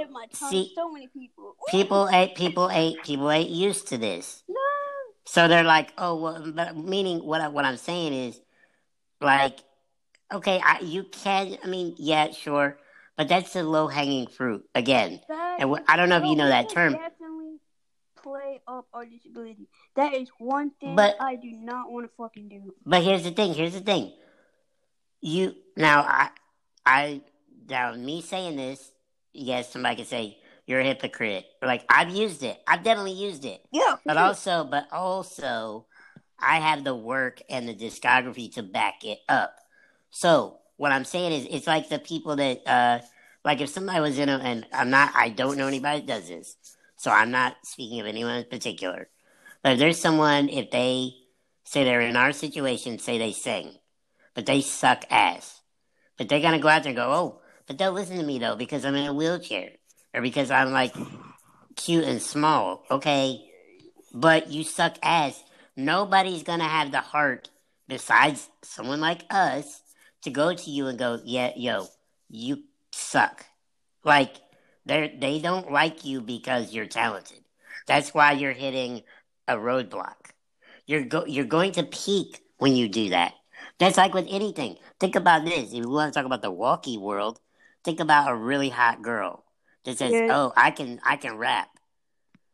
see, 0.49 0.71
so 0.75 0.91
many 0.91 1.07
people. 1.07 1.43
Ooh, 1.49 1.69
people 1.69 2.09
ain't, 2.09 2.35
people 2.35 2.69
ain't, 2.71 3.03
people 3.03 3.29
ain't 3.29 3.49
used 3.49 3.87
to 3.89 3.97
this. 3.97 4.43
No. 4.47 4.55
So 5.31 5.47
they're 5.47 5.63
like, 5.63 5.93
oh, 5.95 6.15
well, 6.15 6.51
but 6.51 6.75
meaning 6.75 7.19
what 7.23 7.39
I, 7.39 7.49
what 7.49 7.63
I'm 7.63 7.77
saying 7.77 8.13
is, 8.13 8.41
like, 9.21 9.59
okay, 10.33 10.59
I, 10.59 10.79
you 10.79 11.03
can, 11.03 11.55
I 11.63 11.67
mean, 11.67 11.93
yeah, 11.99 12.31
sure, 12.31 12.79
but 13.15 13.27
that's 13.27 13.53
the 13.53 13.61
low 13.61 13.87
hanging 13.87 14.25
fruit 14.25 14.67
again. 14.73 15.21
Facts. 15.27 15.61
And 15.61 15.79
I 15.87 15.97
don't 15.97 16.09
know 16.09 16.17
if 16.17 16.25
you 16.25 16.35
know 16.35 16.47
that 16.47 16.71
term, 16.71 16.93
Definitely 16.93 17.59
play 18.23 18.59
up 18.67 18.87
our 18.91 19.05
disability. 19.05 19.67
That 19.95 20.15
is 20.15 20.29
one 20.39 20.71
thing 20.81 20.95
But- 20.95 21.17
I 21.19 21.35
do 21.35 21.51
not 21.51 21.91
want 21.91 22.07
to 22.07 22.11
fucking 22.17 22.49
do. 22.49 22.73
but 22.83 23.03
here's 23.03 23.23
the 23.23 23.29
thing. 23.29 23.53
Here's 23.53 23.73
the 23.73 23.81
thing. 23.81 24.11
You 25.21 25.53
now, 25.77 26.01
I, 26.01 26.29
I 26.87 27.21
now 27.69 27.93
me 27.93 28.23
saying 28.23 28.55
this, 28.55 28.91
yes, 29.31 29.71
somebody 29.71 29.97
could 29.97 30.07
say 30.07 30.39
you're 30.69 30.81
a 30.81 30.83
hypocrite. 30.83 31.47
Like 31.63 31.83
I've 31.89 32.11
used 32.11 32.43
it. 32.43 32.61
I've 32.67 32.83
definitely 32.83 33.13
used 33.13 33.43
it. 33.43 33.65
Yeah. 33.71 33.95
But 34.05 34.13
sure. 34.13 34.23
also, 34.23 34.63
but 34.63 34.87
also, 34.91 35.87
I 36.37 36.59
have 36.59 36.83
the 36.83 36.95
work 36.95 37.41
and 37.49 37.67
the 37.67 37.73
discography 37.73 38.53
to 38.53 38.61
back 38.61 39.03
it 39.03 39.17
up. 39.27 39.55
So 40.11 40.59
what 40.77 40.91
I'm 40.91 41.05
saying 41.05 41.31
is, 41.31 41.47
it's 41.49 41.65
like 41.65 41.89
the 41.89 41.97
people 41.97 42.35
that, 42.35 42.67
uh, 42.67 42.99
like 43.43 43.61
if 43.61 43.69
somebody 43.69 43.99
was 43.99 44.19
in 44.19 44.29
a, 44.29 44.37
and 44.37 44.63
I'm 44.71 44.91
not, 44.91 45.11
I 45.15 45.29
don't 45.29 45.57
know 45.57 45.65
anybody 45.65 46.01
that 46.01 46.07
does 46.07 46.29
this, 46.29 46.55
so 46.97 47.09
I'm 47.09 47.31
not 47.31 47.55
speaking 47.63 47.99
of 47.99 48.05
anyone 48.05 48.35
in 48.35 48.45
particular. 48.45 49.09
But 49.63 49.73
if 49.73 49.79
there's 49.79 49.99
someone, 49.99 50.49
if 50.49 50.69
they 50.69 51.13
say 51.63 51.83
they're 51.83 52.01
in 52.01 52.15
our 52.15 52.31
situation, 52.31 52.99
say 52.99 53.17
they 53.17 53.31
sing, 53.31 53.73
but 54.35 54.45
they 54.45 54.61
suck 54.61 55.03
ass, 55.09 55.61
but 56.15 56.29
they're 56.29 56.41
gonna 56.41 56.59
go 56.59 56.67
out 56.67 56.83
there 56.83 56.91
and 56.91 56.97
go, 56.97 57.11
oh, 57.11 57.41
but 57.65 57.79
they'll 57.79 57.91
listen 57.91 58.17
to 58.17 58.23
me 58.23 58.37
though 58.37 58.55
because 58.55 58.85
I'm 58.85 58.95
in 58.95 59.07
a 59.07 59.13
wheelchair 59.13 59.71
or 60.13 60.21
because 60.21 60.51
I'm 60.51 60.71
like 60.71 60.95
cute 61.75 62.05
and 62.05 62.21
small. 62.21 62.83
Okay, 62.89 63.49
but 64.13 64.49
you 64.49 64.63
suck 64.63 64.97
ass. 65.03 65.43
Nobody's 65.75 66.43
gonna 66.43 66.67
have 66.67 66.91
the 66.91 67.01
heart 67.01 67.49
besides 67.87 68.49
someone 68.61 69.01
like 69.01 69.23
us 69.29 69.81
to 70.21 70.29
go 70.29 70.53
to 70.53 70.69
you 70.69 70.87
and 70.87 70.99
go, 70.99 71.19
yeah, 71.23 71.51
yo, 71.55 71.87
you 72.29 72.63
suck. 72.91 73.45
Like 74.03 74.35
they 74.85 75.15
they 75.19 75.39
don't 75.39 75.71
like 75.71 76.05
you 76.05 76.21
because 76.21 76.73
you're 76.73 76.87
talented. 76.87 77.39
That's 77.87 78.13
why 78.13 78.33
you're 78.33 78.53
hitting 78.53 79.03
a 79.47 79.55
roadblock. 79.55 80.31
You're 80.85 81.05
go 81.05 81.25
you're 81.25 81.45
going 81.45 81.73
to 81.73 81.83
peak 81.83 82.41
when 82.57 82.75
you 82.75 82.89
do 82.89 83.09
that. 83.09 83.33
That's 83.77 83.97
like 83.97 84.13
with 84.13 84.27
anything. 84.29 84.77
Think 84.99 85.15
about 85.15 85.45
this. 85.45 85.69
If 85.69 85.73
you 85.73 85.89
want 85.89 86.13
to 86.13 86.17
talk 86.17 86.25
about 86.25 86.41
the 86.41 86.51
walkie 86.51 86.97
world, 86.97 87.39
think 87.83 87.99
about 87.99 88.31
a 88.31 88.35
really 88.35 88.69
hot 88.69 89.01
girl 89.01 89.45
that 89.85 89.97
says, 89.97 90.11
Yeah. 90.13 90.27
"Oh, 90.31 90.53
I 90.55 90.71
can 90.71 90.99
I 91.03 91.17
can 91.17 91.37
rap." 91.37 91.69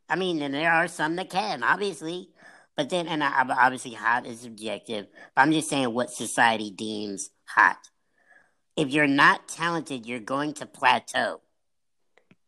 I 0.10 0.16
mean, 0.16 0.42
and 0.42 0.54
there 0.54 0.72
are 0.72 0.88
some 0.88 1.16
that 1.16 1.30
can, 1.30 1.64
obviously, 1.64 2.30
but 2.76 2.90
then, 2.90 3.08
and 3.08 3.24
I, 3.24 3.44
obviously, 3.50 3.94
hot 3.94 4.26
is 4.26 4.42
subjective. 4.42 5.08
But 5.36 5.42
I'm 5.42 5.52
just 5.52 5.70
saying 5.70 5.94
what 5.94 6.12
society 6.12 6.70
deems 6.70 7.32
hot. 7.46 7.90
If 8.76 8.90
you're 8.92 9.08
not 9.08 9.48
talented, 9.48 10.06
you're 10.06 10.20
going 10.20 10.54
to 10.56 10.66
plateau. 10.66 11.42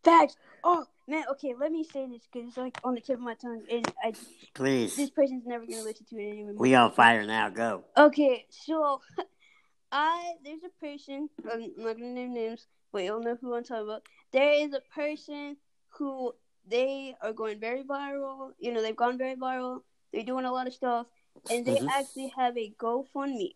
Facts. 0.04 0.36
Oh 0.64 0.86
man. 1.08 1.24
Okay. 1.32 1.54
Let 1.58 1.72
me 1.72 1.84
say 1.84 2.06
this 2.08 2.28
because 2.32 2.50
it's 2.50 2.58
like 2.58 2.78
on 2.84 2.96
the 2.96 3.02
tip 3.02 3.16
of 3.18 3.22
my 3.22 3.36
tongue, 3.36 3.64
and 3.72 3.92
I, 4.04 4.14
please 4.54 4.96
this 4.96 5.10
person's 5.10 5.46
never 5.46 5.66
gonna 5.66 5.84
listen 5.84 6.06
to 6.10 6.18
it 6.18 6.30
anymore. 6.30 6.54
we 6.58 6.76
on 6.76 6.92
fire 6.92 7.26
now. 7.26 7.50
Go. 7.50 7.86
Okay, 7.98 8.46
so 8.50 9.02
I 9.92 10.34
there's 10.44 10.62
a 10.66 10.80
person 10.86 11.30
I'm 11.52 11.72
not 11.78 11.98
gonna 11.98 12.12
name 12.12 12.34
names, 12.34 12.68
but 12.92 13.04
you'll 13.04 13.22
know 13.22 13.38
who 13.40 13.56
I'm 13.56 13.64
talking 13.64 13.86
about. 13.86 14.04
There 14.32 14.52
is 14.54 14.74
a 14.74 14.82
person 14.94 15.58
who 15.90 16.34
they 16.68 17.16
are 17.22 17.34
going 17.34 17.60
very 17.60 17.84
viral. 17.84 18.52
You 18.60 18.74
know, 18.74 18.82
they've 18.82 18.96
gone 18.96 19.18
very 19.18 19.36
viral. 19.36 19.82
They're 20.12 20.24
doing 20.24 20.46
a 20.46 20.52
lot 20.52 20.68
of 20.68 20.74
stuff, 20.74 21.08
and 21.50 21.66
they 21.66 21.78
Mhm. 21.78 21.90
actually 21.90 22.28
have 22.36 22.58
a 22.58 22.72
GoFundMe. 22.78 23.56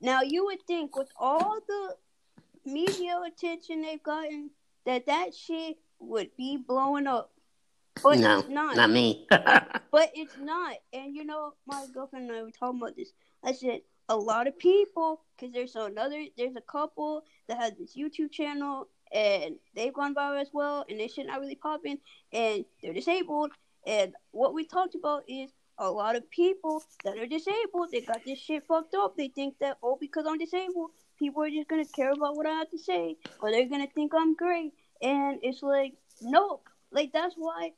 Now 0.00 0.22
you 0.22 0.44
would 0.44 0.62
think 0.66 0.96
with 0.96 1.10
all 1.16 1.58
the 1.66 1.96
media 2.64 3.20
attention 3.26 3.82
they've 3.82 4.02
gotten 4.02 4.50
that 4.84 5.06
that 5.06 5.34
shit 5.34 5.78
would 5.98 6.36
be 6.36 6.56
blowing 6.58 7.06
up, 7.06 7.32
but 8.02 8.18
no, 8.18 8.40
it's 8.40 8.48
not. 8.48 8.76
not 8.76 8.90
me. 8.90 9.26
But 9.90 10.10
it's 10.14 10.36
not. 10.36 10.76
And 10.92 11.14
you 11.14 11.24
know, 11.24 11.54
my 11.66 11.86
girlfriend 11.94 12.28
and 12.28 12.38
I 12.38 12.42
were 12.42 12.50
talking 12.50 12.80
about 12.82 12.96
this. 12.96 13.12
I 13.42 13.52
said 13.52 13.80
a 14.08 14.16
lot 14.16 14.46
of 14.46 14.58
people, 14.58 15.22
because 15.36 15.52
there's 15.54 15.74
another, 15.74 16.26
there's 16.36 16.56
a 16.56 16.60
couple 16.60 17.24
that 17.48 17.58
has 17.58 17.72
this 17.78 17.96
YouTube 17.96 18.30
channel, 18.30 18.88
and 19.16 19.56
they've 19.74 19.94
gone 19.94 20.14
viral 20.14 20.40
as 20.40 20.50
well, 20.52 20.84
and 20.88 21.00
they 21.00 21.08
not 21.24 21.40
really 21.40 21.54
popping, 21.54 21.98
and 22.32 22.64
they're 22.82 22.92
disabled. 22.92 23.52
And 23.86 24.12
what 24.32 24.52
we 24.52 24.66
talked 24.66 24.94
about 24.94 25.22
is 25.26 25.50
a 25.78 25.90
lot 25.90 26.16
of 26.16 26.28
people 26.30 26.82
that 27.04 27.16
are 27.16 27.26
disabled, 27.26 27.88
they 27.92 28.02
got 28.02 28.24
this 28.26 28.38
shit 28.38 28.66
fucked 28.66 28.94
up. 28.94 29.16
They 29.16 29.28
think 29.28 29.58
that 29.60 29.78
oh, 29.82 29.96
because 29.98 30.26
I'm 30.28 30.38
disabled, 30.38 30.90
people 31.18 31.42
are 31.42 31.50
just 31.50 31.68
gonna 31.68 31.86
care 31.86 32.12
about 32.12 32.36
what 32.36 32.46
I 32.46 32.58
have 32.58 32.70
to 32.70 32.78
say, 32.78 33.16
or 33.40 33.50
they're 33.50 33.68
gonna 33.68 33.88
think 33.94 34.12
I'm 34.14 34.34
great. 34.34 34.72
And 35.00 35.38
it's 35.42 35.62
like 35.62 35.94
no, 36.20 36.60
like 36.92 37.12
that's 37.12 37.34
why 37.36 37.72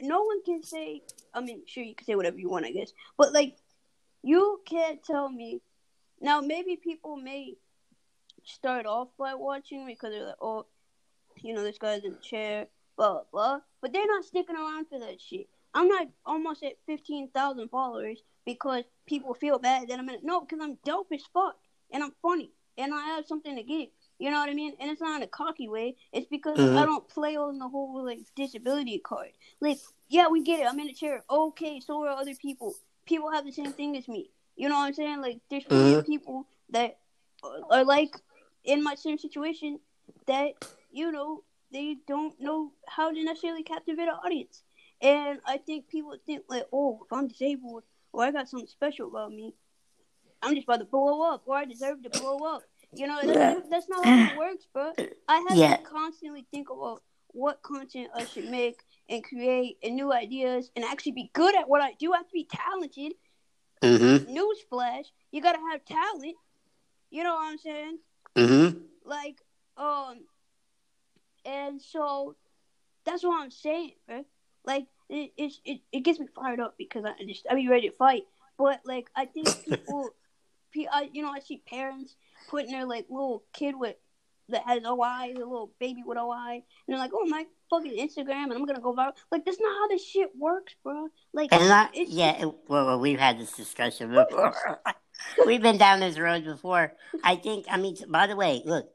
no 0.00 0.24
one 0.24 0.42
can 0.44 0.62
say 0.62 1.02
I 1.32 1.40
mean, 1.40 1.62
sure, 1.66 1.84
you 1.84 1.94
can 1.94 2.06
say 2.06 2.14
whatever 2.14 2.38
you 2.38 2.48
want, 2.48 2.66
I 2.66 2.72
guess. 2.72 2.92
But 3.16 3.32
like, 3.32 3.56
you 4.22 4.60
can't 4.68 5.02
tell 5.04 5.28
me. 5.28 5.60
Now, 6.20 6.40
maybe 6.40 6.76
people 6.76 7.16
may 7.16 7.56
start 8.46 8.86
off 8.86 9.08
by 9.18 9.34
watching 9.34 9.86
because 9.86 10.12
they're 10.12 10.26
like, 10.26 10.36
oh, 10.40 10.66
you 11.42 11.54
know, 11.54 11.62
this 11.62 11.78
guy's 11.78 12.04
in 12.04 12.12
a 12.12 12.16
chair, 12.16 12.66
blah 12.96 13.12
blah 13.12 13.22
blah. 13.32 13.60
But 13.82 13.92
they're 13.92 14.06
not 14.06 14.24
sticking 14.24 14.56
around 14.56 14.86
for 14.88 14.98
that 14.98 15.20
shit. 15.20 15.48
I'm 15.74 15.88
not 15.88 16.08
almost 16.24 16.62
at 16.62 16.74
fifteen 16.86 17.28
thousand 17.28 17.68
followers 17.68 18.22
because 18.44 18.84
people 19.06 19.34
feel 19.34 19.58
bad 19.58 19.88
that 19.88 19.98
I'm 19.98 20.08
in. 20.08 20.16
it. 20.16 20.24
No, 20.24 20.40
because 20.40 20.60
I'm 20.62 20.78
dope 20.84 21.08
as 21.12 21.22
fuck 21.34 21.56
and 21.92 22.02
I'm 22.02 22.12
funny 22.22 22.52
and 22.78 22.94
I 22.94 23.02
have 23.16 23.26
something 23.26 23.56
to 23.56 23.62
give. 23.62 23.88
You 24.18 24.30
know 24.30 24.38
what 24.40 24.48
I 24.48 24.54
mean? 24.54 24.72
And 24.80 24.90
it's 24.90 25.00
not 25.02 25.16
in 25.16 25.22
a 25.22 25.26
cocky 25.26 25.68
way. 25.68 25.96
It's 26.12 26.26
because 26.26 26.58
Mhm. 26.58 26.76
I 26.78 26.86
don't 26.86 27.06
play 27.08 27.36
on 27.36 27.58
the 27.58 27.68
whole 27.68 28.02
like 28.02 28.20
disability 28.34 28.98
card. 28.98 29.32
Like, 29.60 29.78
yeah, 30.08 30.28
we 30.28 30.42
get 30.42 30.60
it. 30.60 30.66
I'm 30.66 30.80
in 30.80 30.88
a 30.88 30.94
chair. 30.94 31.22
Okay, 31.28 31.80
so 31.80 32.02
are 32.04 32.08
other 32.08 32.34
people. 32.34 32.74
People 33.04 33.30
have 33.30 33.44
the 33.44 33.52
same 33.52 33.72
thing 33.72 33.96
as 33.96 34.08
me. 34.08 34.30
You 34.56 34.70
know 34.70 34.76
what 34.76 34.86
I'm 34.86 34.94
saying? 34.94 35.20
Like, 35.20 35.40
there's 35.50 35.66
of 35.66 36.06
people 36.06 36.46
that 36.70 36.98
are 37.70 37.84
like 37.84 38.16
in 38.66 38.82
my 38.82 38.94
same 38.94 39.18
situation 39.18 39.78
that 40.26 40.52
you 40.92 41.10
know 41.12 41.42
they 41.72 41.96
don't 42.06 42.38
know 42.40 42.72
how 42.86 43.10
to 43.10 43.24
necessarily 43.24 43.62
captivate 43.62 44.04
an 44.04 44.14
audience. 44.24 44.62
And 45.02 45.40
I 45.46 45.58
think 45.58 45.88
people 45.88 46.14
think 46.24 46.44
like, 46.48 46.64
oh, 46.72 47.00
if 47.04 47.12
I'm 47.12 47.28
disabled 47.28 47.82
or 48.12 48.24
I 48.24 48.30
got 48.30 48.48
something 48.48 48.68
special 48.68 49.08
about 49.08 49.30
me, 49.30 49.54
I'm 50.42 50.54
just 50.54 50.64
about 50.64 50.78
to 50.78 50.84
blow 50.84 51.22
up 51.32 51.42
or 51.46 51.56
I 51.56 51.64
deserve 51.64 52.02
to 52.04 52.10
blow 52.10 52.38
up. 52.38 52.62
You 52.94 53.06
know, 53.08 53.20
that's, 53.22 53.68
that's 53.68 53.88
not 53.88 54.04
how 54.06 54.32
it 54.32 54.36
works, 54.38 54.66
bro. 54.72 54.92
I 55.28 55.44
have 55.48 55.58
Yeah. 55.58 55.76
to 55.76 55.82
constantly 55.82 56.46
think 56.50 56.70
about 56.70 57.02
what 57.28 57.62
content 57.62 58.08
I 58.14 58.24
should 58.24 58.48
make 58.48 58.80
and 59.10 59.22
create 59.22 59.76
and 59.82 59.96
new 59.96 60.12
ideas 60.12 60.70
and 60.76 60.84
actually 60.84 61.12
be 61.12 61.30
good 61.34 61.54
at 61.56 61.68
what 61.68 61.82
I 61.82 61.92
do. 61.98 62.14
I 62.14 62.18
have 62.18 62.28
to 62.28 62.32
be 62.32 62.48
talented. 62.50 63.12
mm-hmm. 63.82 64.32
Newsflash, 64.34 65.06
you 65.30 65.42
gotta 65.42 65.58
have 65.72 65.84
talent. 65.84 66.36
You 67.10 67.22
know 67.24 67.34
what 67.34 67.50
I'm 67.52 67.58
saying? 67.58 67.98
Mm-hmm. 68.36 68.78
Like, 69.04 69.40
um, 69.76 70.20
and 71.44 71.80
so 71.80 72.36
that's 73.04 73.22
what 73.22 73.40
I'm 73.42 73.50
saying, 73.50 73.92
right? 74.08 74.26
Like, 74.64 74.86
it 75.08 75.32
it 75.36 75.52
it, 75.64 75.80
it 75.92 76.00
gets 76.00 76.18
me 76.18 76.26
fired 76.34 76.60
up 76.60 76.74
because 76.76 77.04
I 77.04 77.12
just 77.24 77.46
I 77.50 77.54
be 77.54 77.68
ready 77.68 77.88
to 77.88 77.94
fight. 77.94 78.24
But 78.58 78.80
like, 78.84 79.08
I 79.14 79.26
think 79.26 79.48
people, 79.68 80.10
pe- 80.72 80.86
I, 80.90 81.08
you 81.12 81.22
know, 81.22 81.30
I 81.30 81.40
see 81.40 81.62
parents 81.68 82.16
putting 82.48 82.72
their 82.72 82.86
like 82.86 83.06
little 83.08 83.44
kid 83.52 83.74
with 83.78 83.96
that 84.48 84.62
has 84.62 84.84
OI, 84.84 85.32
the 85.34 85.40
little 85.40 85.72
baby 85.80 86.02
with 86.06 86.18
OI, 86.18 86.54
and 86.54 86.62
they're 86.88 86.98
like, 86.98 87.10
oh 87.14 87.26
my 87.26 87.44
fucking 87.70 87.92
Instagram, 87.92 88.44
and 88.44 88.52
I'm 88.54 88.64
gonna 88.64 88.80
go 88.80 88.94
viral. 88.94 89.12
Like, 89.30 89.44
that's 89.44 89.60
not 89.60 89.72
how 89.72 89.88
this 89.88 90.04
shit 90.06 90.30
works, 90.38 90.74
bro. 90.84 91.08
Like, 91.32 91.52
And 91.52 91.90
it's 91.94 92.10
yeah, 92.12 92.44
it- 92.46 92.54
well, 92.68 92.98
we've 93.00 93.18
had 93.18 93.38
this 93.38 93.52
discussion 93.52 94.10
before. 94.10 94.54
we've 95.46 95.62
been 95.62 95.78
down 95.78 96.00
this 96.00 96.18
road 96.18 96.44
before. 96.44 96.92
I 97.22 97.36
think. 97.36 97.66
I 97.70 97.76
mean, 97.76 97.96
by 98.08 98.26
the 98.26 98.36
way, 98.36 98.62
look, 98.64 98.88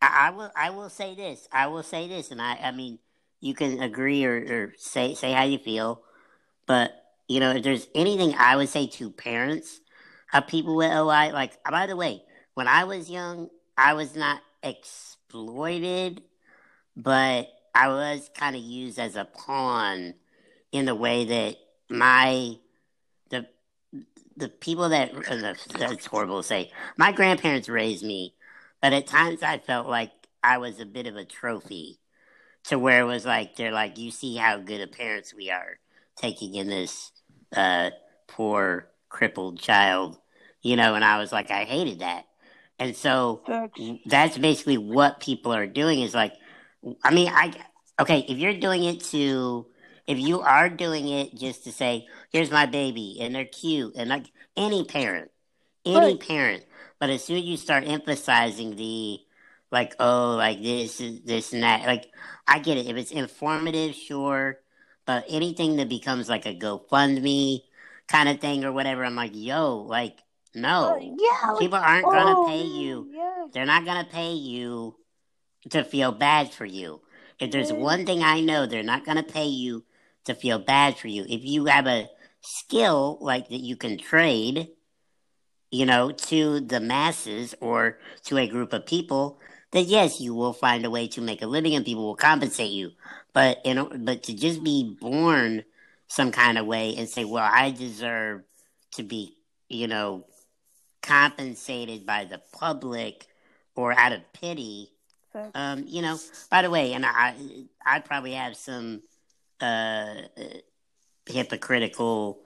I, 0.00 0.28
I 0.28 0.30
will. 0.30 0.50
I 0.56 0.70
will 0.70 0.90
say 0.90 1.14
this. 1.14 1.48
I 1.52 1.66
will 1.68 1.82
say 1.82 2.08
this, 2.08 2.30
and 2.30 2.40
I. 2.40 2.56
I 2.56 2.70
mean, 2.70 2.98
you 3.40 3.54
can 3.54 3.80
agree 3.82 4.24
or, 4.24 4.36
or 4.36 4.74
say 4.76 5.14
say 5.14 5.32
how 5.32 5.44
you 5.44 5.58
feel, 5.58 6.02
but 6.66 6.92
you 7.28 7.40
know, 7.40 7.52
if 7.52 7.62
there's 7.62 7.88
anything 7.94 8.34
I 8.38 8.56
would 8.56 8.68
say 8.68 8.86
to 8.86 9.10
parents 9.10 9.80
of 10.32 10.46
people 10.46 10.76
with 10.76 10.92
OI, 10.92 11.30
like 11.32 11.62
by 11.64 11.86
the 11.86 11.96
way, 11.96 12.22
when 12.54 12.68
I 12.68 12.84
was 12.84 13.10
young, 13.10 13.48
I 13.76 13.94
was 13.94 14.14
not 14.14 14.40
exploited, 14.62 16.22
but 16.96 17.48
I 17.74 17.88
was 17.88 18.30
kind 18.34 18.56
of 18.56 18.62
used 18.62 18.98
as 18.98 19.16
a 19.16 19.24
pawn 19.24 20.14
in 20.72 20.84
the 20.84 20.94
way 20.94 21.24
that 21.24 21.56
my 21.88 22.56
the 24.36 24.48
people 24.48 24.88
that 24.90 25.12
uh, 25.30 25.54
that's 25.78 26.06
horrible 26.06 26.42
to 26.42 26.46
say. 26.46 26.70
My 26.96 27.12
grandparents 27.12 27.68
raised 27.68 28.04
me, 28.04 28.34
but 28.80 28.92
at 28.92 29.06
times 29.06 29.42
I 29.42 29.58
felt 29.58 29.88
like 29.88 30.12
I 30.42 30.58
was 30.58 30.80
a 30.80 30.86
bit 30.86 31.06
of 31.06 31.16
a 31.16 31.24
trophy 31.24 31.98
to 32.64 32.78
where 32.78 33.00
it 33.00 33.06
was 33.06 33.24
like 33.24 33.56
they're 33.56 33.72
like, 33.72 33.98
you 33.98 34.10
see 34.10 34.36
how 34.36 34.58
good 34.58 34.80
of 34.80 34.92
parents 34.92 35.34
we 35.34 35.50
are 35.50 35.78
taking 36.16 36.54
in 36.54 36.68
this 36.68 37.12
uh, 37.54 37.90
poor 38.28 38.88
crippled 39.08 39.58
child, 39.58 40.18
you 40.62 40.76
know. 40.76 40.94
And 40.94 41.04
I 41.04 41.18
was 41.18 41.32
like, 41.32 41.50
I 41.50 41.64
hated 41.64 42.00
that, 42.00 42.26
and 42.78 42.96
so 42.96 43.42
Facts. 43.46 43.80
that's 44.06 44.38
basically 44.38 44.78
what 44.78 45.20
people 45.20 45.52
are 45.52 45.66
doing. 45.66 46.00
Is 46.00 46.14
like, 46.14 46.34
I 47.02 47.12
mean, 47.12 47.28
I 47.28 47.52
okay 48.00 48.24
if 48.28 48.38
you're 48.38 48.58
doing 48.58 48.84
it 48.84 49.00
to 49.06 49.66
if 50.06 50.18
you 50.18 50.40
are 50.40 50.68
doing 50.68 51.08
it 51.08 51.34
just 51.34 51.64
to 51.64 51.72
say 51.72 52.06
here's 52.32 52.50
my 52.50 52.66
baby 52.66 53.18
and 53.20 53.34
they're 53.34 53.44
cute 53.44 53.94
and 53.96 54.08
like 54.10 54.26
any 54.56 54.84
parent 54.84 55.30
any 55.84 56.14
Right. 56.14 56.20
parent 56.20 56.64
but 56.98 57.10
as 57.10 57.24
soon 57.24 57.38
as 57.38 57.44
you 57.44 57.56
start 57.56 57.84
emphasizing 57.86 58.76
the 58.76 59.20
like 59.70 59.94
oh 60.00 60.34
like 60.36 60.62
this 60.62 61.00
is 61.00 61.22
this 61.22 61.52
and 61.52 61.62
that 61.62 61.86
like 61.86 62.10
i 62.46 62.58
get 62.58 62.76
it 62.76 62.86
if 62.86 62.96
it's 62.96 63.12
informative 63.12 63.94
sure 63.94 64.58
but 65.06 65.24
anything 65.28 65.76
that 65.76 65.88
becomes 65.88 66.28
like 66.28 66.46
a 66.46 66.54
gofundme 66.54 67.62
kind 68.08 68.28
of 68.28 68.40
thing 68.40 68.64
or 68.64 68.72
whatever 68.72 69.04
i'm 69.04 69.14
like 69.14 69.32
yo 69.34 69.78
like 69.78 70.18
no 70.54 70.96
Uh, 70.96 70.98
yeah. 71.18 71.50
Like, 71.52 71.58
people 71.60 71.78
aren't 71.78 72.10
gonna 72.10 72.34
oh, 72.36 72.44
pay 72.46 72.62
you 72.64 73.08
Yeah. 73.12 73.46
they're 73.52 73.66
not 73.66 73.84
going 73.84 74.04
to 74.04 74.10
pay 74.10 74.32
you 74.32 74.96
to 75.70 75.84
feel 75.84 76.12
bad 76.12 76.52
for 76.52 76.64
you. 76.64 77.00
If 77.38 77.50
there's 77.50 77.72
one 77.72 78.06
thing 78.06 78.22
I 78.22 78.40
know, 78.40 78.66
they're 78.66 78.82
not 78.82 79.04
going 79.04 79.16
to 79.16 79.22
pay 79.22 79.46
you 79.46 79.84
to 80.34 80.40
feel 80.40 80.58
bad 80.58 80.96
for 80.96 81.08
you. 81.08 81.24
If 81.28 81.44
you 81.44 81.66
have 81.66 81.86
a 81.86 82.08
skill 82.40 83.18
like 83.20 83.48
that 83.48 83.60
you 83.60 83.76
can 83.76 83.98
trade, 83.98 84.68
you 85.70 85.86
know, 85.86 86.10
to 86.10 86.60
the 86.60 86.80
masses 86.80 87.54
or 87.60 87.98
to 88.24 88.38
a 88.38 88.48
group 88.48 88.72
of 88.72 88.86
people, 88.86 89.38
then 89.72 89.84
yes, 89.86 90.20
you 90.20 90.34
will 90.34 90.52
find 90.52 90.84
a 90.84 90.90
way 90.90 91.06
to 91.08 91.20
make 91.20 91.42
a 91.42 91.46
living 91.46 91.74
and 91.74 91.84
people 91.84 92.04
will 92.04 92.16
compensate 92.16 92.72
you. 92.72 92.92
But 93.32 93.60
in 93.64 94.04
but 94.04 94.24
to 94.24 94.34
just 94.34 94.64
be 94.64 94.96
born 95.00 95.64
some 96.08 96.32
kind 96.32 96.58
of 96.58 96.66
way 96.66 96.96
and 96.96 97.08
say, 97.08 97.24
"Well, 97.24 97.48
I 97.48 97.70
deserve 97.70 98.42
to 98.92 99.04
be," 99.04 99.36
you 99.68 99.86
know, 99.86 100.24
compensated 101.02 102.04
by 102.04 102.24
the 102.24 102.40
public 102.52 103.26
or 103.76 103.92
out 103.92 104.12
of 104.12 104.32
pity. 104.32 104.90
Um, 105.54 105.84
you 105.86 106.02
know, 106.02 106.18
by 106.50 106.62
the 106.62 106.70
way, 106.70 106.92
and 106.92 107.06
I, 107.06 107.34
I 107.86 108.00
probably 108.00 108.32
have 108.32 108.56
some 108.56 109.02
uh, 109.60 110.14
hypocritical 111.26 112.40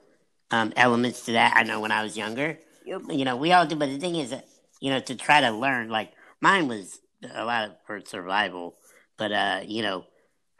um, 0.51 0.73
elements 0.75 1.25
to 1.25 1.33
that. 1.33 1.53
I 1.55 1.63
know 1.63 1.79
when 1.79 1.91
I 1.91 2.03
was 2.03 2.17
younger, 2.17 2.59
Yep. 2.85 3.01
you 3.09 3.25
know, 3.25 3.35
we 3.35 3.51
all 3.51 3.65
do. 3.65 3.75
But 3.75 3.89
the 3.89 3.97
thing 3.97 4.15
is, 4.15 4.29
that, 4.29 4.45
you 4.79 4.91
know, 4.91 4.99
to 4.99 5.15
try 5.15 5.41
to 5.41 5.51
learn, 5.51 5.89
like 5.89 6.13
mine 6.41 6.67
was 6.67 6.99
a 7.33 7.43
lot 7.43 7.69
of 7.69 7.75
for 7.87 7.99
survival, 8.05 8.75
but 9.17 9.31
uh, 9.31 9.61
you 9.65 9.81
know, 9.81 10.05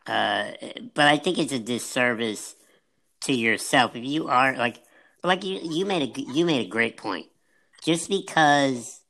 uh, 0.08 0.52
but 0.94 1.08
I 1.08 1.18
think 1.18 1.38
it's 1.38 1.54
a 1.54 1.60
disservice 1.60 2.56
to 3.22 3.34
yourself 3.34 3.96
if 3.96 4.04
you 4.04 4.28
are 4.28 4.56
like, 4.56 4.82
like 5.24 5.44
you, 5.44 5.60
you 5.62 5.86
made 5.86 6.18
a 6.18 6.22
you 6.22 6.46
made 6.46 6.66
a 6.66 6.70
great 6.70 6.98
point. 6.98 7.28
Just 7.84 8.10
because 8.10 9.02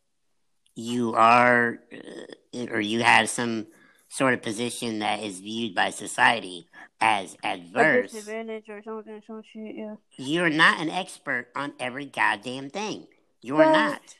you 0.75 1.13
are 1.13 1.79
uh, 1.93 2.65
or 2.69 2.81
you 2.81 3.03
have 3.03 3.29
some 3.29 3.67
sort 4.09 4.33
of 4.33 4.41
position 4.41 4.99
that 4.99 5.23
is 5.23 5.39
viewed 5.39 5.73
by 5.75 5.89
society 5.89 6.67
as 7.01 7.35
A 7.43 7.47
adverse, 7.47 8.11
disadvantage 8.11 8.69
or 8.69 8.81
something, 8.83 9.21
some 9.27 9.41
shit. 9.51 9.75
Yeah. 9.75 9.95
you're 10.17 10.49
not 10.49 10.79
an 10.79 10.89
expert 10.89 11.47
on 11.55 11.73
every 11.79 12.05
goddamn 12.05 12.69
thing. 12.69 13.07
You're 13.41 13.57
Well, 13.57 13.71
not. 13.73 14.15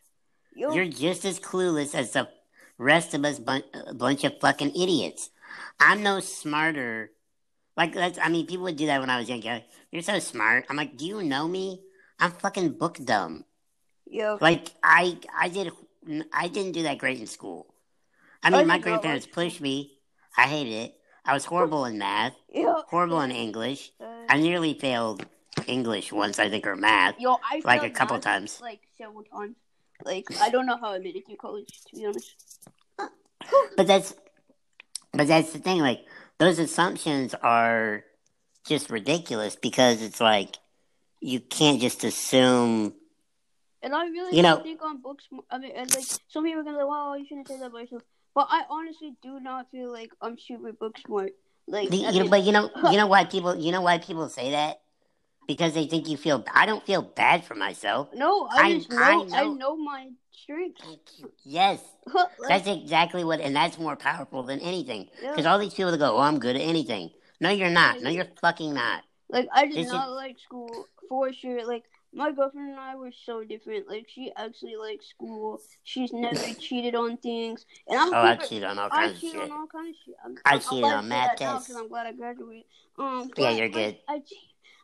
Yo. 0.55 0.73
You're 0.73 0.87
just 0.87 1.25
as 1.25 1.39
clueless 1.39 1.95
as 1.95 2.11
the 2.11 2.29
rest 2.77 3.13
of 3.13 3.25
us, 3.25 3.39
bun- 3.39 3.63
uh, 3.73 3.93
bunch 3.93 4.23
of 4.23 4.39
fucking 4.39 4.75
idiots. 4.75 5.29
I'm 5.79 6.03
no 6.03 6.19
smarter. 6.19 7.11
Like 7.77 7.93
that's, 7.93 8.19
I 8.19 8.29
mean, 8.29 8.45
people 8.45 8.63
would 8.65 8.77
do 8.77 8.85
that 8.85 9.01
when 9.01 9.09
I 9.09 9.19
was 9.19 9.29
younger. 9.29 9.63
You're 9.91 10.01
so 10.01 10.19
smart. 10.19 10.65
I'm 10.69 10.77
like, 10.77 10.95
do 10.97 11.05
you 11.05 11.23
know 11.23 11.47
me? 11.47 11.81
I'm 12.19 12.31
fucking 12.31 12.77
book 12.77 12.97
dumb. 13.03 13.43
Yo. 14.05 14.37
Like 14.39 14.71
I, 14.83 15.17
I 15.37 15.49
did, 15.49 15.71
I 16.31 16.47
didn't 16.47 16.73
do 16.73 16.83
that 16.83 16.99
great 16.99 17.19
in 17.19 17.27
school. 17.27 17.73
I 18.43 18.47
I 18.47 18.51
mean, 18.51 18.55
oh, 18.55 18.59
did 18.59 18.67
my 18.67 18.79
grandparents 18.79 19.25
pushed 19.27 19.59
me. 19.59 19.97
I 20.37 20.43
hated 20.43 20.71
it. 20.71 20.95
I 21.25 21.33
was 21.33 21.45
horrible 21.45 21.85
in 21.85 21.97
math, 21.97 22.33
horrible 22.89 23.21
in 23.21 23.31
English. 23.31 23.91
Uh, 23.99 24.05
I 24.29 24.37
nearly 24.37 24.73
failed 24.75 25.25
English 25.67 26.11
once, 26.11 26.37
I 26.39 26.49
think, 26.49 26.67
or 26.67 26.75
math, 26.75 27.15
yo, 27.19 27.37
I 27.43 27.61
like 27.63 27.83
a 27.83 27.89
couple 27.89 28.17
math, 28.17 28.23
times. 28.23 28.59
Like 28.61 28.81
several 28.97 29.23
times. 29.23 29.55
Like 30.03 30.25
I 30.41 30.49
don't 30.49 30.65
know 30.65 30.77
how 30.77 30.91
I 30.93 30.99
made 30.99 31.15
it 31.15 31.25
through 31.25 31.37
college. 31.37 31.69
To 31.89 31.95
be 31.95 32.05
honest. 32.05 32.35
But 33.77 33.87
that's 33.87 34.13
but 35.13 35.27
that's 35.27 35.53
the 35.53 35.59
thing, 35.59 35.79
like 35.79 36.05
those 36.39 36.59
assumptions 36.59 37.33
are 37.35 38.03
just 38.67 38.89
ridiculous 38.89 39.55
because 39.55 40.01
it's 40.01 40.19
like 40.19 40.57
you 41.21 41.39
can't 41.39 41.79
just 41.79 42.03
assume 42.03 42.93
And 43.81 43.93
I 43.95 44.05
really 44.07 44.35
You 44.35 44.43
know- 44.43 44.57
think 44.61 44.81
on 44.83 44.97
books. 45.01 45.25
I 45.51 45.57
mean, 45.59 45.71
and 45.75 45.93
like 45.93 46.05
some 46.27 46.43
people 46.43 46.61
are 46.61 46.63
gonna 46.63 46.77
like, 46.77 46.87
"Wow, 46.87 47.13
you 47.15 47.25
shouldn't 47.27 47.47
say 47.47 47.57
that 47.59 47.67
about 47.67 47.81
yourself." 47.81 48.01
But 48.35 48.47
I 48.51 48.63
honestly 48.69 49.15
do 49.23 49.39
not 49.39 49.71
feel 49.71 49.91
like 49.91 50.11
I'm 50.21 50.37
super 50.37 50.71
book 50.73 50.97
smart. 51.05 51.31
Like, 51.67 51.89
the, 51.89 51.97
you 51.97 52.23
know, 52.23 52.29
but 52.29 52.43
you 52.43 52.51
know 52.51 52.69
you 52.91 52.97
know 52.97 53.07
why 53.07 53.25
people 53.25 53.55
you 53.55 53.71
know 53.71 53.81
why 53.81 53.97
people 53.97 54.29
say 54.29 54.51
that? 54.51 54.81
Because 55.47 55.73
they 55.73 55.85
think 55.87 56.07
you 56.09 56.17
feel 56.17 56.43
I 56.53 56.65
don't 56.65 56.85
feel 56.85 57.01
bad 57.01 57.43
for 57.45 57.55
myself. 57.55 58.09
no, 58.13 58.47
I, 58.51 58.61
I- 58.67 58.73
just 58.73 58.91
know, 58.91 58.97
I 58.97 59.11
I 59.41 59.43
know- 59.45 59.53
know, 59.53 59.75
my 59.77 60.09
strengths. 60.31 60.83
Yes. 61.43 61.81
like, 62.13 62.27
That's 62.49 62.67
exactly 62.67 63.23
what 63.23 63.39
and 63.39 63.55
that's 63.55 63.79
more 63.79 63.95
powerful 63.95 64.43
than 64.43 64.59
anything. 64.59 65.09
yeah. 65.23 65.31
Because 65.31 65.45
all 65.45 65.57
these 65.57 65.73
people 65.73 65.91
that 65.91 65.97
go, 65.97 66.17
Oh, 66.17 66.21
I'm 66.21 66.39
good 66.39 66.55
at 66.55 66.61
anything. 66.61 67.09
No, 67.39 67.49
you're 67.49 67.69
not. 67.69 68.01
No, 68.01 68.09
you're 68.09 68.27
fucking 68.41 68.73
not. 68.73 69.03
Like 69.29 69.47
I 69.53 69.65
did 69.65 69.75
This 69.75 69.85
is- 69.87 69.93
not 69.93 70.11
like 70.11 70.37
school 70.39 70.87
for 71.09 71.31
sure. 71.33 71.65
Like 71.65 71.83
my 72.15 72.31
girlfriend 72.31 72.69
and 72.71 72.79
I 72.79 72.95
were 72.95 73.11
so 73.25 73.43
different. 73.43 73.87
Like 73.87 74.07
she 74.09 74.31
actually 74.35 74.75
likes 74.77 75.07
school. 75.09 75.59
She's 75.83 76.11
never 76.13 76.53
cheated 76.59 76.95
on 76.95 77.17
things, 77.17 77.65
and 77.87 77.99
I'm. 77.99 78.13
Oh, 78.13 78.17
I 78.17 78.35
cheat 78.37 78.63
on 78.63 78.79
all 78.79 78.87
I 78.91 79.07
kinds 79.07 79.13
of 79.15 79.19
cheat 79.21 79.31
shit. 79.33 79.41
on 79.41 79.51
all 79.51 79.67
kinds 79.67 79.89
of 79.89 79.95
shit. 80.05 80.15
I'm, 80.23 80.35
I 80.45 80.57
glad 80.57 80.93
on 80.95 81.07
math 81.09 81.35
tests. 81.37 81.69
I'm 81.75 81.87
glad 81.89 82.07
I 82.07 82.13
graduated. 82.13 82.63
Um, 82.97 83.29
Yeah, 83.37 83.49
you're 83.51 83.69
good. 83.69 83.97
I, 84.07 84.13
I, 84.15 84.21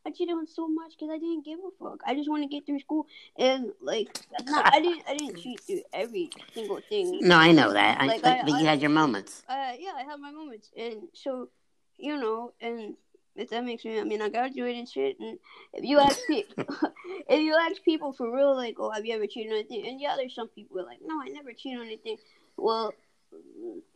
I 0.04 0.10
cheated 0.12 0.34
on 0.36 0.48
so 0.48 0.68
much 0.68 0.92
because 0.98 1.10
I 1.14 1.20
didn't 1.20 1.46
give 1.46 1.60
a 1.60 1.72
fuck. 1.84 2.02
I 2.06 2.16
just 2.16 2.28
want 2.30 2.44
to 2.44 2.48
get 2.50 2.66
through 2.66 2.80
school, 2.80 3.06
and 3.38 3.72
like, 3.82 4.10
no, 4.46 4.62
I 4.64 4.82
didn't. 4.82 5.04
I 5.08 5.16
didn't 5.16 5.38
cheat 5.42 5.60
through 5.62 5.82
every 5.94 6.30
single 6.54 6.82
thing. 6.90 7.20
No, 7.22 7.38
I 7.38 7.52
know 7.52 7.72
that. 7.72 8.02
I, 8.02 8.06
Like, 8.08 8.22
but, 8.24 8.32
I- 8.40 8.42
but 8.42 8.50
you 8.52 8.56
I- 8.68 8.70
had 8.72 8.82
your 8.82 8.90
moments. 8.92 9.44
uh, 9.48 9.74
yeah, 9.80 9.92
I 9.96 10.04
had 10.04 10.20
my 10.20 10.32
moments, 10.32 10.70
and 10.78 11.04
so, 11.14 11.50
you 11.98 12.18
know, 12.18 12.52
and 12.60 12.96
if 13.36 13.50
that 13.50 13.64
makes 13.64 13.86
me, 13.86 14.00
I 14.00 14.04
mean, 14.04 14.22
I 14.22 14.30
graduated 14.30 14.80
and 14.80 14.90
shit, 14.90 15.20
and 15.20 15.40
if 15.74 15.84
you 15.86 16.00
ask 16.00 16.20
people, 16.28 16.66
if 17.30 17.40
you 17.40 17.56
ask 17.56 17.84
people 17.84 18.14
for 18.14 18.34
real, 18.34 18.56
like, 18.56 18.76
oh, 18.80 18.92
have 18.92 19.06
you 19.06 19.16
ever 19.16 19.28
cheated 19.28 19.52
on 19.52 19.60
anything? 19.60 19.88
And 19.88 20.02
yeah, 20.02 20.16
there's 20.18 20.36
some 20.36 20.50
people 20.50 20.78
who 20.78 20.84
are 20.84 20.86
like, 20.88 21.00
no, 21.04 21.22
I 21.22 21.30
never 21.30 21.54
cheated 21.54 21.80
on 21.80 21.86
anything. 21.86 22.18
Well, 22.58 22.94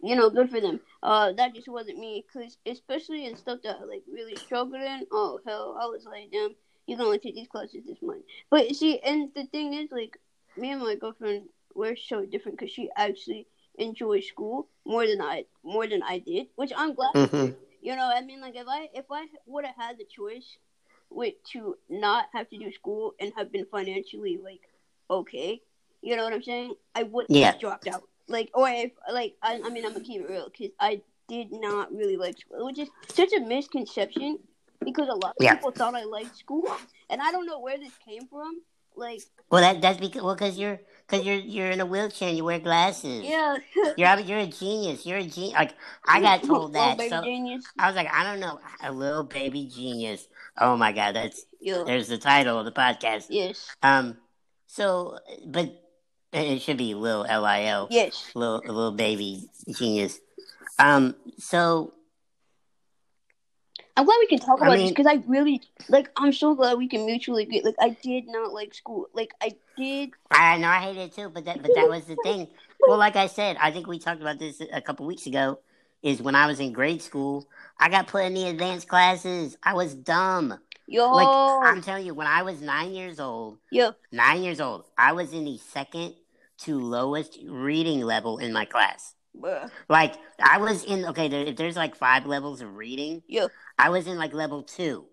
you 0.02 0.16
know, 0.16 0.30
good 0.30 0.50
for 0.50 0.62
them. 0.62 0.80
Uh, 1.04 1.34
that 1.34 1.54
just 1.54 1.68
wasn't 1.68 2.00
me, 2.00 2.24
cause 2.32 2.58
especially 2.66 3.26
in 3.26 3.36
stuff 3.36 3.60
that 3.64 3.78
I 3.82 3.84
like 3.84 4.04
really 4.12 4.36
struggled 4.36 4.82
in. 4.82 5.06
Oh 5.12 5.40
hell, 5.46 5.78
I 5.80 5.86
was 5.88 6.06
like, 6.06 6.32
damn, 6.32 6.56
you 6.88 6.96
can 6.96 7.06
only 7.06 7.20
take 7.20 7.36
these 7.36 7.48
classes 7.48 7.84
this 7.86 8.02
month. 8.02 8.24
But 8.50 8.74
see, 8.76 9.00
and 9.00 9.30
the 9.36 9.46
thing 9.48 9.74
is, 9.74 9.92
like, 9.92 10.18
me 10.58 10.72
and 10.72 10.82
my 10.82 10.96
girlfriend, 10.96 11.50
we're 11.74 11.98
so 11.98 12.26
different, 12.26 12.60
cause 12.60 12.72
she 12.72 12.90
actually 12.96 13.48
enjoys 13.78 14.26
school 14.26 14.70
more 14.86 15.06
than 15.06 15.22
I 15.22 15.44
more 15.64 15.86
than 15.86 16.02
I 16.02 16.20
did, 16.20 16.48
which 16.56 16.72
I'm 16.76 16.94
glad. 16.94 17.30
hmm 17.30 17.65
You 17.86 17.96
know, 17.96 18.12
I 18.12 18.22
mean, 18.22 18.42
like 18.42 18.56
if 18.56 18.66
I 18.68 18.90
if 18.96 19.06
I 19.12 19.28
would 19.46 19.64
have 19.64 19.76
had 19.78 20.00
the 20.00 20.06
choice 20.06 20.58
with 21.12 21.36
to 21.54 21.78
not 21.88 22.26
have 22.34 22.50
to 22.50 22.58
do 22.58 22.72
school 22.72 23.14
and 23.20 23.32
have 23.38 23.52
been 23.52 23.68
financially 23.72 24.40
like 24.44 24.62
okay, 25.08 25.62
you 26.02 26.16
know 26.16 26.24
what 26.24 26.34
I'm 26.34 26.42
saying? 26.42 26.74
I 26.96 27.04
would 27.04 27.28
Yeah. 27.30 27.52
have 27.52 27.60
dropped 27.60 27.88
out. 27.88 28.02
Like, 28.28 28.50
or 28.56 28.68
if 28.68 28.92
like 29.14 29.36
I, 29.44 29.62
I 29.64 29.70
mean, 29.70 29.86
I'm 29.86 29.94
gonna 29.94 30.04
keep 30.04 30.22
it 30.22 30.28
real 30.28 30.50
because 30.50 30.74
I 30.80 31.04
did 31.28 31.50
not 31.52 31.94
really 31.94 32.18
like 32.18 32.40
school, 32.40 32.66
which 32.66 32.80
is 32.80 32.90
such 33.10 33.30
a 33.38 33.40
misconception 33.42 34.40
because 34.84 35.08
a 35.08 35.14
lot 35.14 35.36
of 35.38 35.44
Yeah. 35.44 35.54
people 35.54 35.70
thought 35.70 35.94
I 35.94 36.06
liked 36.06 36.36
school, 36.36 36.68
and 37.12 37.22
I 37.22 37.32
don't 37.32 37.46
know 37.46 37.60
where 37.60 37.78
this 37.78 37.94
came 38.04 38.26
from. 38.28 38.62
Like, 38.96 39.22
Well, 39.52 39.62
that 39.62 39.80
that's 39.80 40.00
because 40.00 40.24
well, 40.24 40.36
cause 40.36 40.58
you're 40.58 40.80
cause 41.08 41.24
you're 41.26 41.36
you're 41.36 41.72
in 41.72 41.80
a 41.82 41.86
wheelchair 41.86 42.30
and 42.30 42.38
you 42.38 42.44
wear 42.44 42.60
glasses. 42.60 43.24
yeah, 43.24 43.58
You're 43.98 44.08
a- 44.10 44.22
you're 44.22 44.40
a 44.40 44.48
genius. 44.48 45.06
You're 45.06 45.18
a 45.20 45.24
genius. 45.24 45.54
Like 45.54 45.74
I 46.08 46.22
got 46.22 46.44
told 46.48 46.74
that, 46.74 47.00
so 47.00 47.22
genius. 47.24 47.66
I 47.80 47.88
was 47.88 47.96
like, 47.96 48.08
I 48.12 48.24
don't 48.24 48.40
know, 48.40 48.60
a 48.84 48.92
little 48.92 49.24
baby 49.24 49.66
genius. 49.74 50.28
Oh 50.58 50.78
my 50.78 50.92
god, 50.92 51.16
that's 51.16 51.46
Yeah. 51.60 51.84
there's 51.86 52.08
the 52.08 52.18
title 52.18 52.58
of 52.60 52.66
the 52.66 52.72
podcast. 52.72 53.26
Yes. 53.30 53.76
Um, 53.84 54.18
so 54.68 55.18
but 55.46 55.82
it 56.34 56.62
should 56.62 56.78
be 56.78 56.94
Lil 56.96 57.26
L 57.28 57.46
I 57.46 57.64
L. 57.66 57.88
Yes. 57.92 58.32
little 58.36 58.60
little 58.66 58.92
baby 58.92 59.48
genius. 59.78 60.20
Um, 60.80 61.16
so 61.38 61.94
I'm 63.98 64.06
glad 64.06 64.18
we 64.20 64.28
can 64.28 64.40
talk 64.40 64.62
I 64.62 64.68
about 64.68 64.78
this 64.78 64.90
because 64.90 65.08
I 65.08 65.24
really 65.26 65.62
like. 65.88 66.10
I'm 66.18 66.34
so 66.34 66.54
glad 66.54 66.78
we 66.78 66.88
can 66.88 67.06
mutually 67.06 67.44
agree. 67.44 67.62
Like, 67.64 67.76
I 67.80 67.90
did 68.02 68.28
not 68.28 68.54
like 68.54 68.74
school. 68.74 69.08
Like, 69.14 69.34
I 69.42 69.56
did. 69.78 70.12
I 70.32 70.58
know 70.58 70.68
I 70.68 70.80
hated 70.80 71.02
it 71.02 71.16
too, 71.16 71.30
but 71.30 71.46
that 71.46 71.62
but 71.62 71.72
that 71.76 71.88
was 71.90 72.06
the 72.06 72.18
thing. 72.24 72.48
Well, 72.88 72.98
like 72.98 73.16
I 73.16 73.28
said, 73.28 73.58
I 73.60 73.72
think 73.72 73.88
we 73.88 74.00
talked 74.00 74.22
about 74.22 74.38
this 74.38 74.62
a 74.72 74.82
couple 74.82 75.06
weeks 75.06 75.28
ago. 75.28 75.60
Is 76.04 76.22
when 76.22 76.36
I 76.36 76.46
was 76.46 76.60
in 76.60 76.72
grade 76.72 77.02
school, 77.02 77.48
I 77.80 77.90
got 77.90 78.08
put 78.08 78.26
in 78.26 78.34
the 78.36 78.48
advanced 78.48 78.88
classes. 78.88 79.58
I 79.64 79.74
was 79.74 79.96
dumb. 79.96 80.60
Yo, 80.88 81.12
Like 81.12 81.28
I'm 81.68 81.82
telling 81.82 82.06
you, 82.06 82.14
when 82.14 82.28
I 82.28 82.44
was 82.44 82.62
nine 82.62 82.92
years 82.92 83.20
old, 83.20 83.58
yo, 83.72 83.94
nine 84.12 84.44
years 84.44 84.62
old, 84.62 84.86
I 84.98 85.14
was 85.14 85.34
in 85.34 85.46
the 85.46 85.58
second 85.58 86.14
to 86.60 86.80
lowest 86.80 87.40
reading 87.48 88.02
level 88.02 88.38
in 88.38 88.54
my 88.54 88.66
class. 88.66 89.16
bruh. 89.36 89.70
Like 89.90 90.14
I 90.40 90.60
was 90.60 90.84
in 90.84 91.06
okay, 91.06 91.28
there, 91.28 91.46
if 91.46 91.56
there's 91.56 91.76
like 91.76 91.96
five 91.96 92.28
levels 92.28 92.62
of 92.62 92.76
reading, 92.76 93.24
yo, 93.28 93.48
I 93.78 93.90
was 93.90 94.08
in 94.08 94.18
like 94.18 94.34
level 94.34 94.64
two. 94.64 95.06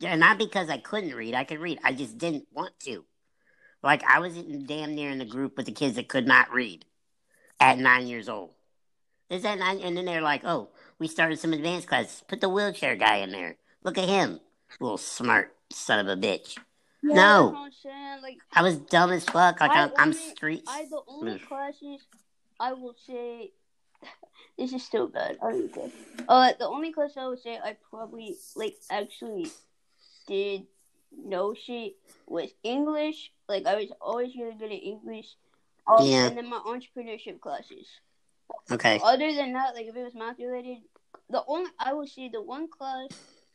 Yeah, 0.00 0.14
not 0.14 0.38
because 0.38 0.70
I 0.70 0.78
couldn't 0.78 1.14
read, 1.14 1.34
I 1.34 1.44
could 1.44 1.58
read. 1.58 1.80
I 1.82 1.92
just 1.92 2.18
didn't 2.18 2.46
want 2.52 2.78
to. 2.80 3.04
Like 3.82 4.02
I 4.04 4.20
was 4.20 4.36
in, 4.36 4.66
damn 4.66 4.94
near 4.94 5.10
in 5.10 5.18
the 5.18 5.24
group 5.24 5.56
with 5.56 5.66
the 5.66 5.72
kids 5.72 5.96
that 5.96 6.08
could 6.08 6.26
not 6.26 6.52
read 6.52 6.84
at 7.60 7.78
nine 7.78 8.06
years 8.06 8.28
old. 8.28 8.50
Is 9.30 9.42
that 9.42 9.58
nine? 9.58 9.80
And 9.80 9.96
then 9.96 10.04
they're 10.04 10.22
like, 10.22 10.42
"Oh, 10.44 10.70
we 10.98 11.06
started 11.06 11.38
some 11.38 11.52
advanced 11.52 11.88
classes. 11.88 12.22
Put 12.26 12.40
the 12.40 12.48
wheelchair 12.48 12.96
guy 12.96 13.16
in 13.16 13.30
there. 13.30 13.56
Look 13.84 13.98
at 13.98 14.08
him, 14.08 14.40
little 14.80 14.98
smart 14.98 15.54
son 15.70 15.98
of 16.00 16.08
a 16.08 16.20
bitch." 16.20 16.56
Yeah, 17.02 17.14
No. 17.14 17.54
I'm. 17.56 18.22
Like, 18.22 18.38
I 18.52 18.62
was 18.62 18.78
dumb 18.78 19.12
as 19.12 19.24
fuck. 19.24 19.60
Like 19.60 19.70
I 19.70 19.84
I'm, 19.84 19.92
I'm 19.96 20.12
street. 20.12 20.64
I 20.66 20.86
the 20.90 21.00
only 21.06 21.38
classes 21.38 22.00
I 22.58 22.72
will 22.72 22.94
say 23.06 23.52
this 24.58 24.72
is 24.72 24.84
so 24.86 25.06
bad. 25.06 25.38
I 25.42 25.50
don't 25.50 25.72
care. 25.72 25.90
Uh, 26.28 26.52
the 26.58 26.66
only 26.66 26.92
class 26.92 27.16
I 27.16 27.28
would 27.28 27.40
say 27.40 27.58
I 27.62 27.76
probably 27.88 28.36
like 28.56 28.76
actually 28.90 29.50
did 30.26 30.66
know 31.16 31.54
shit 31.54 31.96
was 32.26 32.50
English. 32.62 33.32
Like 33.48 33.66
I 33.66 33.76
was 33.76 33.92
always 34.00 34.34
really 34.36 34.54
good 34.58 34.72
at 34.72 34.82
English. 34.82 35.26
Um, 35.86 36.06
Yeah. 36.06 36.26
And 36.26 36.36
then 36.36 36.50
my 36.50 36.58
entrepreneurship 36.58 37.40
classes. 37.40 37.86
Okay. 38.70 39.00
Other 39.02 39.32
than 39.32 39.52
that, 39.52 39.74
like 39.74 39.86
if 39.86 39.96
it 39.96 40.04
was 40.04 40.14
math 40.14 40.38
related, 40.38 40.78
the 41.30 41.42
only 41.46 41.70
I 41.78 41.92
would 41.94 42.08
say 42.08 42.28
the 42.28 42.42
one 42.42 42.68
class 42.68 43.08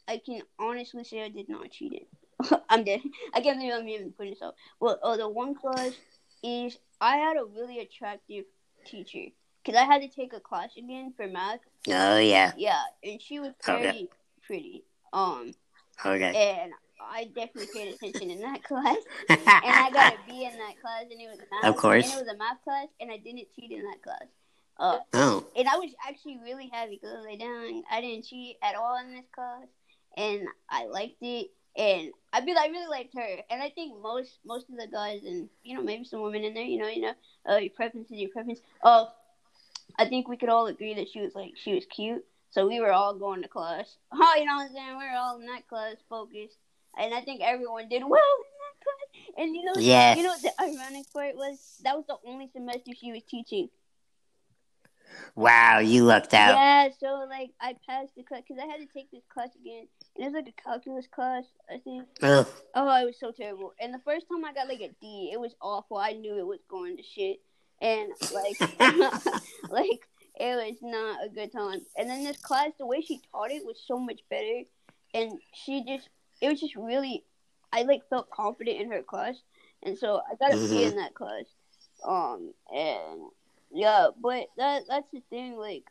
I 0.07 0.21
can 0.23 0.41
honestly 0.59 1.03
say 1.03 1.23
I 1.23 1.29
did 1.29 1.49
not 1.49 1.69
cheat 1.71 1.93
in. 1.93 2.57
I'm 2.69 2.83
dead. 2.83 3.01
I 3.33 3.41
can't 3.41 3.59
believe 3.59 3.73
I'm 3.73 3.87
even 3.87 4.11
putting 4.11 4.33
this 4.33 4.41
up. 4.41 4.55
Well, 4.79 4.99
oh, 5.03 5.17
the 5.17 5.29
one 5.29 5.55
class 5.55 5.91
is 6.43 6.77
I 6.99 7.17
had 7.17 7.37
a 7.37 7.45
really 7.45 7.79
attractive 7.79 8.45
teacher 8.85 9.31
because 9.64 9.80
I 9.80 9.86
had 9.86 10.01
to 10.01 10.07
take 10.07 10.34
a 10.34 10.39
class 10.39 10.70
again 10.78 11.14
for 11.16 11.28
math. 11.28 11.59
Oh 11.89 12.18
yeah. 12.18 12.51
Yeah, 12.57 12.82
and 13.03 13.22
she 13.22 13.39
was 13.39 13.53
Okay. 13.68 14.07
pretty. 14.45 14.84
Um, 15.11 15.51
Okay. 16.05 16.34
and 16.61 16.72
I 17.01 17.26
definitely 17.26 17.68
paid 17.74 17.93
attention 17.93 18.30
in 18.32 18.39
that 18.41 18.64
class, 18.70 18.97
and 19.30 19.39
I 19.45 19.89
got 19.91 20.14
a 20.14 20.18
B 20.28 20.45
in 20.45 20.57
that 20.57 20.80
class, 20.82 21.03
and 21.11 21.20
it 21.22 21.30
was 21.30 21.39
math. 21.51 21.70
Of 21.70 21.78
course. 21.78 22.05
and 22.05 22.14
it 22.14 22.26
was 22.26 22.34
a 22.34 22.38
math 22.38 22.64
class, 22.64 22.88
and 22.99 23.11
I 23.11 23.18
didn't 23.18 23.47
cheat 23.55 23.72
in 23.72 23.84
that 23.84 24.01
class. 24.01 24.24
Uh, 24.80 24.97
oh. 25.14 25.45
and 25.55 25.68
I 25.68 25.76
was 25.78 25.91
actually 26.07 26.39
really 26.43 26.68
happy 26.74 26.99
because 27.01 27.26
I 27.30 27.36
didn't, 27.36 27.86
I 27.91 28.01
didn't 28.01 28.26
cheat 28.26 28.57
at 28.64 28.76
all 28.76 28.97
in 28.97 29.14
this 29.14 29.26
class, 29.34 29.68
and 30.18 30.47
I 30.70 30.86
liked 30.88 31.22
it. 31.22 31.51
And 31.76 32.11
I 32.32 32.41
mean, 32.41 32.57
I 32.57 32.68
really 32.68 32.88
liked 32.88 33.14
her, 33.16 33.38
and 33.49 33.61
I 33.61 33.70
think 33.70 33.99
most 34.01 34.39
most 34.45 34.70
of 34.70 34.78
the 34.78 34.88
guys, 34.88 35.22
and 35.26 35.49
you 35.64 35.76
know, 35.76 35.84
maybe 35.84 36.03
some 36.05 36.22
women 36.22 36.43
in 36.43 36.53
there, 36.53 36.64
you 36.64 36.78
know, 36.80 36.88
you 36.88 37.01
know, 37.01 37.14
uh, 37.49 37.57
your 37.57 37.72
preference 37.72 38.09
is 38.11 38.20
your 38.20 38.30
preference. 38.30 38.59
Oh, 38.84 39.09
I 39.97 40.05
think 40.07 40.27
we 40.27 40.38
could 40.38 40.49
all 40.49 40.67
agree 40.67 40.93
that 40.95 41.09
she 41.11 41.21
was 41.21 41.34
like 41.36 41.51
she 41.55 41.73
was 41.73 41.86
cute, 41.86 42.23
so 42.51 42.67
we 42.67 42.79
were 42.79 42.91
all 42.91 43.13
going 43.15 43.41
to 43.43 43.47
class. 43.47 43.95
Oh, 44.13 44.36
you 44.38 44.45
know 44.45 44.55
what 44.55 44.69
I'm 44.69 44.73
saying? 44.73 44.97
We 44.97 45.03
were 45.05 45.17
all 45.17 45.39
in 45.39 45.45
that 45.47 45.67
class 45.67 45.95
focused, 46.09 46.57
and 46.97 47.13
I 47.13 47.21
think 47.21 47.41
everyone 47.41 47.89
did 47.89 48.03
well 48.03 48.11
in 48.11 48.53
that 48.63 48.84
class. 48.84 49.34
And 49.38 49.55
you 49.55 49.63
know, 49.63 49.73
Yes. 49.77 50.17
you 50.17 50.23
know, 50.23 50.29
what 50.29 50.41
the 50.41 50.53
ironic 50.61 51.11
part 51.13 51.36
was 51.36 51.79
that 51.84 51.95
was 51.95 52.05
the 52.07 52.17
only 52.25 52.49
semester 52.53 52.91
she 52.99 53.11
was 53.11 53.23
teaching. 53.23 53.69
Wow, 55.36 55.79
you 55.79 56.03
lucked 56.03 56.34
out. 56.34 56.55
Yeah, 56.55 56.89
so 56.99 57.25
like 57.29 57.51
I 57.61 57.75
passed 57.88 58.15
the 58.15 58.23
class 58.23 58.41
because 58.47 58.61
I 58.63 58.67
had 58.67 58.79
to 58.79 58.88
take 58.93 59.11
this 59.11 59.23
class 59.31 59.49
again, 59.59 59.88
and 60.15 60.25
it 60.25 60.31
was 60.31 60.34
like 60.34 60.47
a 60.57 60.61
calculus 60.61 61.05
class. 61.07 61.43
I 61.69 61.77
think. 61.84 62.07
Ugh. 62.21 62.47
Oh, 62.75 63.01
it 63.01 63.05
was 63.05 63.19
so 63.19 63.31
terrible. 63.31 63.73
And 63.79 63.93
the 63.93 63.99
first 64.05 64.25
time 64.27 64.43
I 64.45 64.53
got 64.53 64.67
like 64.67 64.81
a 64.81 64.89
D, 65.01 65.29
it 65.34 65.39
was 65.39 65.53
awful. 65.61 65.97
I 65.97 66.13
knew 66.13 66.38
it 66.39 66.47
was 66.47 66.59
going 66.69 66.97
to 66.97 67.03
shit, 67.03 67.41
and 67.84 68.11
like, 68.34 68.57
like 69.69 70.07
it 70.36 70.55
was 70.55 70.77
not 70.81 71.23
a 71.25 71.29
good 71.29 71.51
time. 71.51 71.81
And 71.95 72.09
then 72.09 72.23
this 72.23 72.38
class, 72.38 72.71
the 72.79 72.88
way 72.88 73.01
she 73.01 73.21
taught 73.31 73.51
it 73.51 73.63
was 73.65 73.79
so 73.86 73.99
much 73.99 74.21
better, 74.29 74.61
and 75.13 75.39
she 75.53 75.84
just, 75.86 76.09
it 76.41 76.49
was 76.49 76.59
just 76.59 76.75
really, 76.75 77.23
I 77.71 77.84
like 77.84 78.01
felt 78.09 78.31
confident 78.31 78.81
in 78.81 78.91
her 78.91 79.03
class, 79.03 79.36
and 79.84 79.95
so 79.97 80.21
I 80.31 80.36
got 80.36 80.53
a 80.53 80.57
B 80.57 80.61
Mhm. 80.81 80.88
in 80.89 80.95
that 80.95 81.13
class. 81.13 81.45
Um, 82.03 82.53
and 82.73 83.29
yeah, 83.71 84.07
but 84.19 84.47
that 84.57 84.84
that's 84.88 85.09
the 85.13 85.21
thing. 85.29 85.57
Like, 85.57 85.84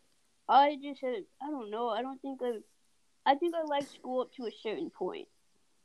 I 0.48 0.76
just 0.82 1.00
had, 1.00 1.24
I 1.40 1.46
don't 1.50 1.70
know. 1.70 1.88
I 1.88 2.02
don't 2.02 2.20
think 2.20 2.40
I, 2.42 2.58
I 3.24 3.34
think 3.36 3.54
I 3.54 3.62
like 3.62 3.88
school 3.88 4.22
up 4.22 4.32
to 4.34 4.46
a 4.46 4.50
certain 4.62 4.90
point. 4.90 5.28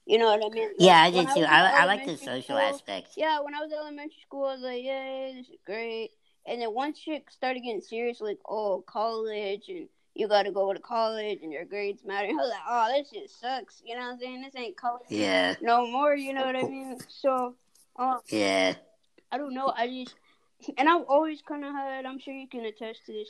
You 0.08 0.18
know 0.18 0.26
what 0.28 0.40
I 0.46 0.50
mean? 0.56 0.64
Like, 0.70 0.76
Yeah, 0.80 1.02
I 1.02 1.12
did 1.12 1.28
too. 1.36 1.44
I, 1.44 1.82
I 1.82 1.86
like 1.86 2.06
the 2.06 2.16
social 2.16 2.42
school- 2.42 2.58
aspect. 2.58 3.10
Yeah, 3.18 3.42
when 3.42 3.54
I 3.54 3.60
was 3.60 3.72
in 3.72 3.78
elementary 3.78 4.22
school, 4.22 4.46
I 4.46 4.54
was 4.54 4.62
like, 4.62 4.82
"Yay, 4.84 5.34
this 5.36 5.50
is 5.50 5.58
great." 5.66 6.12
And 6.46 6.62
then 6.62 6.74
once 6.74 6.98
shit 6.98 7.26
started 7.30 7.60
getting 7.60 7.82
serious, 7.82 8.22
like, 8.22 8.40
"Oh, 8.48 8.84
college," 8.88 9.68
and 9.68 9.90
you 10.16 10.30
got 10.30 10.44
to 10.44 10.52
go 10.52 10.72
to 10.74 10.80
college, 10.80 11.40
and 11.44 11.52
your 11.52 11.66
grades 11.66 12.06
matter. 12.06 12.28
I 12.32 12.34
was 12.34 12.50
like, 12.50 12.68
"Oh, 12.70 12.94
this 12.96 13.10
shit 13.10 13.30
sucks." 13.30 13.82
You 13.86 13.96
know 13.96 14.02
what 14.04 14.14
I'm 14.14 14.20
saying? 14.20 14.42
This 14.44 14.56
ain't 14.56 14.78
college 14.78 15.04
Yeah, 15.10 15.56
no 15.62 15.86
more. 15.86 16.16
You 16.16 16.34
know 16.34 16.46
what 16.46 16.56
I 16.56 16.64
mean? 16.64 16.98
So, 17.10 17.56
um, 17.98 18.20
yeah. 18.30 18.76
I 19.30 19.38
don't 19.38 19.54
know. 19.54 19.74
I 19.76 19.88
just, 19.88 20.16
and 20.78 20.88
I've 20.88 21.04
always 21.10 21.42
kind 21.42 21.66
of 21.66 21.74
had. 21.74 22.06
I'm 22.06 22.20
sure 22.20 22.34
you 22.34 22.48
can 22.48 22.64
attest 22.64 23.06
to 23.08 23.12
this. 23.12 23.28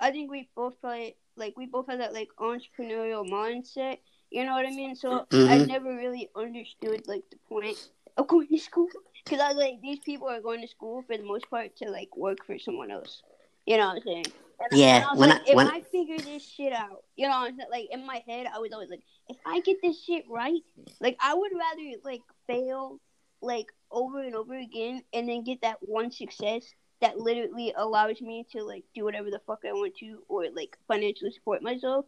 I 0.00 0.10
think 0.12 0.30
we 0.30 0.48
both 0.56 0.80
probably 0.80 1.16
like 1.36 1.58
we 1.58 1.66
both 1.66 1.88
had 1.88 2.00
that 2.00 2.14
like 2.14 2.28
entrepreneurial 2.38 3.28
mindset. 3.28 3.98
You 4.30 4.44
know 4.44 4.52
what 4.52 4.66
I 4.66 4.70
mean? 4.70 4.96
So 4.96 5.26
I 5.32 5.58
Mhm. 5.58 5.66
never 5.68 5.94
really 5.96 6.28
understood 6.34 7.06
like 7.06 7.22
the 7.30 7.36
point 7.48 7.78
of 8.16 8.26
going 8.26 8.48
to 8.48 8.58
school 8.58 8.88
because 9.24 9.40
I 9.40 9.48
was 9.48 9.56
like, 9.56 9.80
these 9.80 10.00
people 10.00 10.28
are 10.28 10.40
going 10.40 10.60
to 10.60 10.68
school 10.68 11.02
for 11.02 11.16
the 11.16 11.22
most 11.24 11.48
part 11.50 11.76
to 11.76 11.90
like 11.90 12.16
work 12.16 12.44
for 12.44 12.58
someone 12.58 12.90
else. 12.90 13.22
You 13.66 13.76
know 13.76 13.88
what 13.88 13.96
I'm 13.96 14.02
saying? 14.02 14.26
And, 14.58 14.78
Yeah, 14.80 14.96
and 14.96 15.04
I 15.04 15.14
when 15.14 15.28
like, 15.30 15.40
I- 15.40 15.44
if 15.50 15.54
when- 15.54 15.68
I 15.68 15.80
figure 15.82 16.18
this 16.18 16.42
shit 16.48 16.72
out, 16.72 17.04
you 17.16 17.28
know, 17.28 17.38
what 17.40 17.50
I'm 17.50 17.56
saying? 17.56 17.70
like 17.70 17.88
in 17.90 18.06
my 18.06 18.22
head, 18.26 18.46
I 18.52 18.58
was 18.58 18.72
always 18.72 18.90
like, 18.90 19.02
if 19.28 19.36
I 19.44 19.60
get 19.60 19.80
this 19.82 20.02
shit 20.02 20.24
right, 20.28 20.62
like 21.00 21.16
I 21.20 21.34
would 21.34 21.52
rather 21.54 21.98
like 22.04 22.22
fail 22.46 23.00
like 23.42 23.66
over 23.90 24.20
and 24.22 24.34
over 24.34 24.54
again 24.56 25.02
and 25.12 25.28
then 25.28 25.44
get 25.44 25.60
that 25.62 25.78
one 25.82 26.10
success 26.10 26.64
that 27.00 27.18
literally 27.18 27.74
allows 27.76 28.20
me 28.22 28.44
to 28.52 28.64
like 28.64 28.84
do 28.94 29.04
whatever 29.04 29.30
the 29.30 29.40
fuck 29.46 29.60
I 29.68 29.72
want 29.72 29.94
to 29.98 30.22
or 30.28 30.46
like 30.50 30.76
financially 30.88 31.30
support 31.32 31.62
myself 31.62 32.06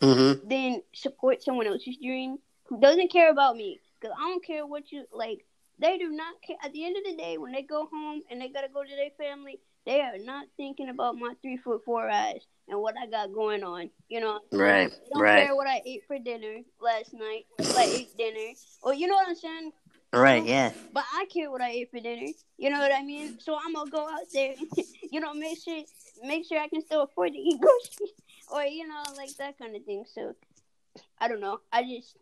Mm-hmm. 0.00 0.48
than 0.48 0.82
support 0.92 1.42
someone 1.42 1.66
else's 1.66 1.96
dream 2.02 2.38
who 2.64 2.80
doesn't 2.80 3.10
care 3.12 3.30
about 3.30 3.56
me. 3.56 3.80
Because 4.00 4.16
I 4.18 4.28
don't 4.28 4.44
care 4.44 4.66
what 4.66 4.90
you 4.92 5.04
like. 5.12 5.44
They 5.78 5.98
do 5.98 6.10
not 6.10 6.34
care. 6.46 6.56
At 6.62 6.72
the 6.72 6.84
end 6.84 6.96
of 6.96 7.04
the 7.04 7.16
day, 7.16 7.38
when 7.38 7.52
they 7.52 7.62
go 7.62 7.86
home 7.92 8.22
and 8.30 8.40
they 8.40 8.48
gotta 8.48 8.68
go 8.72 8.82
to 8.82 8.88
their 8.88 9.10
family, 9.18 9.60
they 9.86 10.00
are 10.00 10.18
not 10.18 10.46
thinking 10.56 10.88
about 10.88 11.16
my 11.16 11.34
three 11.42 11.56
foot 11.56 11.82
four 11.84 12.08
eyes 12.08 12.42
and 12.68 12.80
what 12.80 12.94
I 13.00 13.06
got 13.06 13.32
going 13.32 13.62
on. 13.64 13.90
You 14.08 14.20
know, 14.20 14.40
Right, 14.52 14.90
they 14.90 14.96
don't 15.12 15.22
right. 15.22 15.46
care 15.46 15.56
what 15.56 15.66
I 15.66 15.82
ate 15.84 16.02
for 16.06 16.18
dinner 16.18 16.60
last 16.80 17.12
night. 17.12 17.44
If 17.58 17.76
I 17.76 17.84
ate 17.84 18.16
dinner, 18.18 18.52
or 18.82 18.94
you 18.94 19.06
know 19.06 19.14
what 19.14 19.28
I'm 19.28 19.34
saying. 19.36 19.72
Right, 20.12 20.44
yeah. 20.44 20.70
But 20.92 21.04
I 21.12 21.26
care 21.32 21.50
what 21.50 21.60
I 21.60 21.70
ate 21.70 21.90
for 21.90 21.98
dinner. 21.98 22.28
You 22.56 22.70
know 22.70 22.78
what 22.78 22.94
I 22.94 23.02
mean? 23.02 23.38
So 23.40 23.56
I'm 23.56 23.74
gonna 23.74 23.90
go 23.90 24.08
out 24.08 24.20
there, 24.32 24.54
you 25.10 25.18
know, 25.20 25.34
make 25.34 25.58
sure 25.62 25.82
make 26.22 26.46
sure 26.46 26.58
I 26.60 26.68
can 26.68 26.82
still 26.82 27.02
afford 27.02 27.32
to 27.32 27.38
eat 27.38 27.60
groceries, 27.60 28.14
or 28.52 28.62
you 28.62 28.86
know, 28.86 29.02
like 29.16 29.34
that 29.36 29.58
kind 29.58 29.76
of 29.76 29.84
thing. 29.84 30.04
So 30.14 30.34
I 31.18 31.28
don't 31.28 31.40
know. 31.40 31.60
I 31.72 31.82
just, 31.82 32.16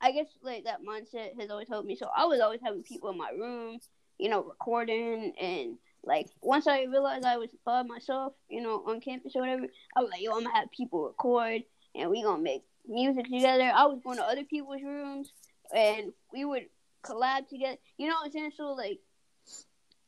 I 0.00 0.12
guess 0.12 0.26
like 0.42 0.64
that 0.64 0.80
mindset 0.82 1.38
has 1.40 1.50
always 1.50 1.68
helped 1.68 1.86
me. 1.86 1.96
So 1.96 2.08
I 2.14 2.24
was 2.26 2.40
always 2.40 2.60
having 2.62 2.82
people 2.82 3.10
in 3.10 3.18
my 3.18 3.30
room, 3.30 3.78
you 4.18 4.28
know, 4.28 4.42
recording 4.42 5.32
and. 5.40 5.78
Like 6.04 6.28
once 6.40 6.68
I 6.68 6.84
realized 6.84 7.24
I 7.24 7.38
was 7.38 7.50
by 7.66 7.82
myself, 7.82 8.32
you 8.48 8.62
know, 8.62 8.84
on 8.86 9.00
campus 9.00 9.34
or 9.34 9.42
whatever, 9.42 9.66
I 9.96 10.00
was 10.00 10.10
like, 10.10 10.22
"Yo, 10.22 10.30
I'm 10.30 10.44
gonna 10.44 10.54
have 10.54 10.70
people 10.70 11.04
record, 11.04 11.62
and 11.94 12.08
we 12.08 12.22
gonna 12.22 12.40
make 12.40 12.62
music 12.86 13.24
together." 13.24 13.70
I 13.74 13.84
was 13.86 14.00
going 14.02 14.16
to 14.16 14.24
other 14.24 14.44
people's 14.44 14.80
rooms, 14.80 15.32
and 15.74 16.12
we 16.32 16.44
would 16.44 16.66
collab 17.02 17.48
together. 17.48 17.76
You 17.98 18.06
know 18.08 18.14
what 18.14 18.26
I'm 18.26 18.30
saying? 18.30 18.52
So 18.56 18.72
like, 18.72 19.00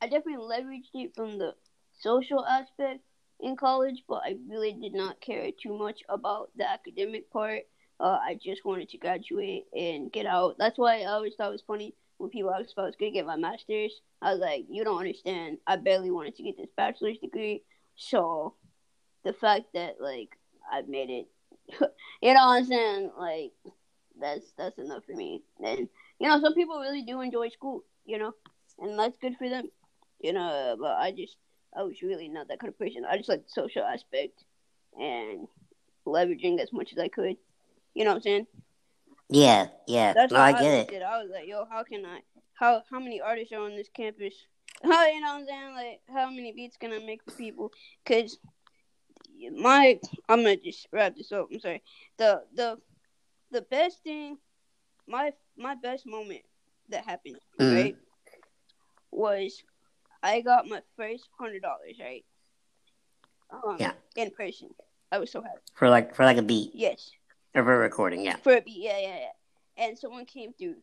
I 0.00 0.06
definitely 0.06 0.46
leveraged 0.46 0.94
it 0.94 1.14
from 1.14 1.38
the 1.38 1.54
social 1.98 2.46
aspect 2.46 3.00
in 3.42 3.56
college, 3.56 4.04
but 4.08 4.22
I 4.24 4.36
really 4.48 4.72
did 4.72 4.94
not 4.94 5.20
care 5.20 5.50
too 5.50 5.76
much 5.76 6.02
about 6.08 6.50
the 6.56 6.68
academic 6.68 7.30
part. 7.30 7.62
Uh, 7.98 8.18
I 8.22 8.38
just 8.42 8.64
wanted 8.64 8.88
to 8.90 8.98
graduate 8.98 9.64
and 9.76 10.12
get 10.12 10.26
out. 10.26 10.56
That's 10.58 10.78
why 10.78 11.02
I 11.02 11.04
always 11.06 11.34
thought 11.34 11.48
it 11.48 11.52
was 11.52 11.64
funny 11.66 11.94
when 12.18 12.30
people 12.30 12.52
asked 12.52 12.72
if 12.72 12.78
I 12.78 12.84
was 12.84 12.96
gonna 12.96 13.12
get 13.12 13.26
my 13.26 13.36
master's. 13.36 14.00
I 14.22 14.32
was 14.32 14.40
like, 14.40 14.66
you 14.70 14.84
don't 14.84 14.98
understand. 14.98 15.58
I 15.66 15.76
barely 15.76 16.10
wanted 16.10 16.36
to 16.36 16.42
get 16.42 16.56
this 16.56 16.70
bachelor's 16.76 17.18
degree. 17.18 17.62
So 17.96 18.54
the 19.24 19.32
fact 19.32 19.74
that 19.74 19.96
like 20.00 20.36
I 20.70 20.82
made 20.82 21.10
it 21.10 21.28
you 22.22 22.34
know 22.34 22.46
what 22.46 22.58
I'm 22.58 22.64
saying? 22.64 23.10
Like 23.18 23.52
that's 24.20 24.52
that's 24.56 24.78
enough 24.78 25.04
for 25.04 25.14
me. 25.14 25.42
And 25.64 25.88
you 26.18 26.28
know, 26.28 26.40
some 26.40 26.54
people 26.54 26.80
really 26.80 27.02
do 27.02 27.20
enjoy 27.20 27.48
school, 27.48 27.84
you 28.04 28.18
know, 28.18 28.32
and 28.78 28.98
that's 28.98 29.16
good 29.18 29.36
for 29.36 29.48
them. 29.48 29.70
You 30.20 30.32
know, 30.32 30.76
but 30.78 30.96
I 30.96 31.12
just 31.12 31.36
I 31.76 31.82
was 31.82 32.02
really 32.02 32.28
not 32.28 32.48
that 32.48 32.58
kind 32.60 32.72
of 32.72 32.78
person. 32.78 33.04
I 33.04 33.16
just 33.16 33.28
like 33.28 33.44
the 33.44 33.50
social 33.52 33.84
aspect 33.84 34.44
and 34.98 35.46
leveraging 36.06 36.58
as 36.60 36.72
much 36.72 36.92
as 36.92 36.98
I 36.98 37.08
could. 37.08 37.36
You 37.94 38.04
know 38.04 38.10
what 38.10 38.16
I'm 38.16 38.22
saying? 38.22 38.46
Yeah, 39.28 39.68
yeah. 39.86 40.12
That's 40.12 40.32
how 40.32 40.40
I 40.42 40.52
get 40.52 40.64
it. 40.64 40.92
it. 40.94 41.02
I 41.02 41.22
was 41.22 41.30
like, 41.32 41.46
yo, 41.46 41.64
how 41.70 41.84
can 41.84 42.04
I? 42.04 42.20
How 42.54 42.82
how 42.90 42.98
many 42.98 43.20
artists 43.20 43.52
are 43.52 43.60
on 43.62 43.76
this 43.76 43.88
campus? 43.94 44.34
How 44.82 45.06
you 45.08 45.20
know 45.20 45.34
what 45.34 45.40
I'm 45.42 45.46
saying? 45.46 45.74
Like, 45.74 46.00
how 46.08 46.30
many 46.30 46.52
beats 46.52 46.78
can 46.78 46.90
I 46.92 46.98
make 47.00 47.22
for 47.22 47.32
people? 47.32 47.70
Cause 48.06 48.38
my 49.52 49.98
I'm 50.28 50.38
gonna 50.42 50.56
just 50.56 50.86
wrap 50.92 51.16
this 51.16 51.32
up. 51.32 51.48
I'm 51.52 51.60
sorry. 51.60 51.82
The 52.16 52.42
the 52.54 52.78
the 53.50 53.62
best 53.62 54.02
thing, 54.02 54.38
my 55.06 55.32
my 55.56 55.74
best 55.74 56.06
moment 56.06 56.40
that 56.88 57.04
happened 57.04 57.36
Mhm. 57.58 57.74
right 57.76 57.96
was 59.10 59.62
I 60.22 60.40
got 60.42 60.68
my 60.68 60.82
first 60.96 61.28
hundred 61.38 61.62
dollars 61.62 61.96
right. 62.00 62.24
Um, 63.50 63.76
Yeah. 63.78 63.92
In 64.16 64.30
person, 64.30 64.70
I 65.10 65.18
was 65.18 65.30
so 65.30 65.40
happy. 65.42 65.58
For 65.74 65.88
like 65.88 66.14
for 66.14 66.24
like 66.24 66.36
a 66.36 66.42
beat 66.42 66.72
Yes. 66.74 67.10
or 67.54 67.64
for 67.64 67.74
a 67.74 67.78
recording, 67.78 68.20
yeah. 68.22 68.36
For 68.36 68.56
a 68.56 68.60
beat, 68.60 68.78
yeah, 68.82 68.98
yeah, 68.98 69.16
yeah. 69.18 69.84
And 69.84 69.98
someone 69.98 70.26
came 70.26 70.52
through. 70.52 70.76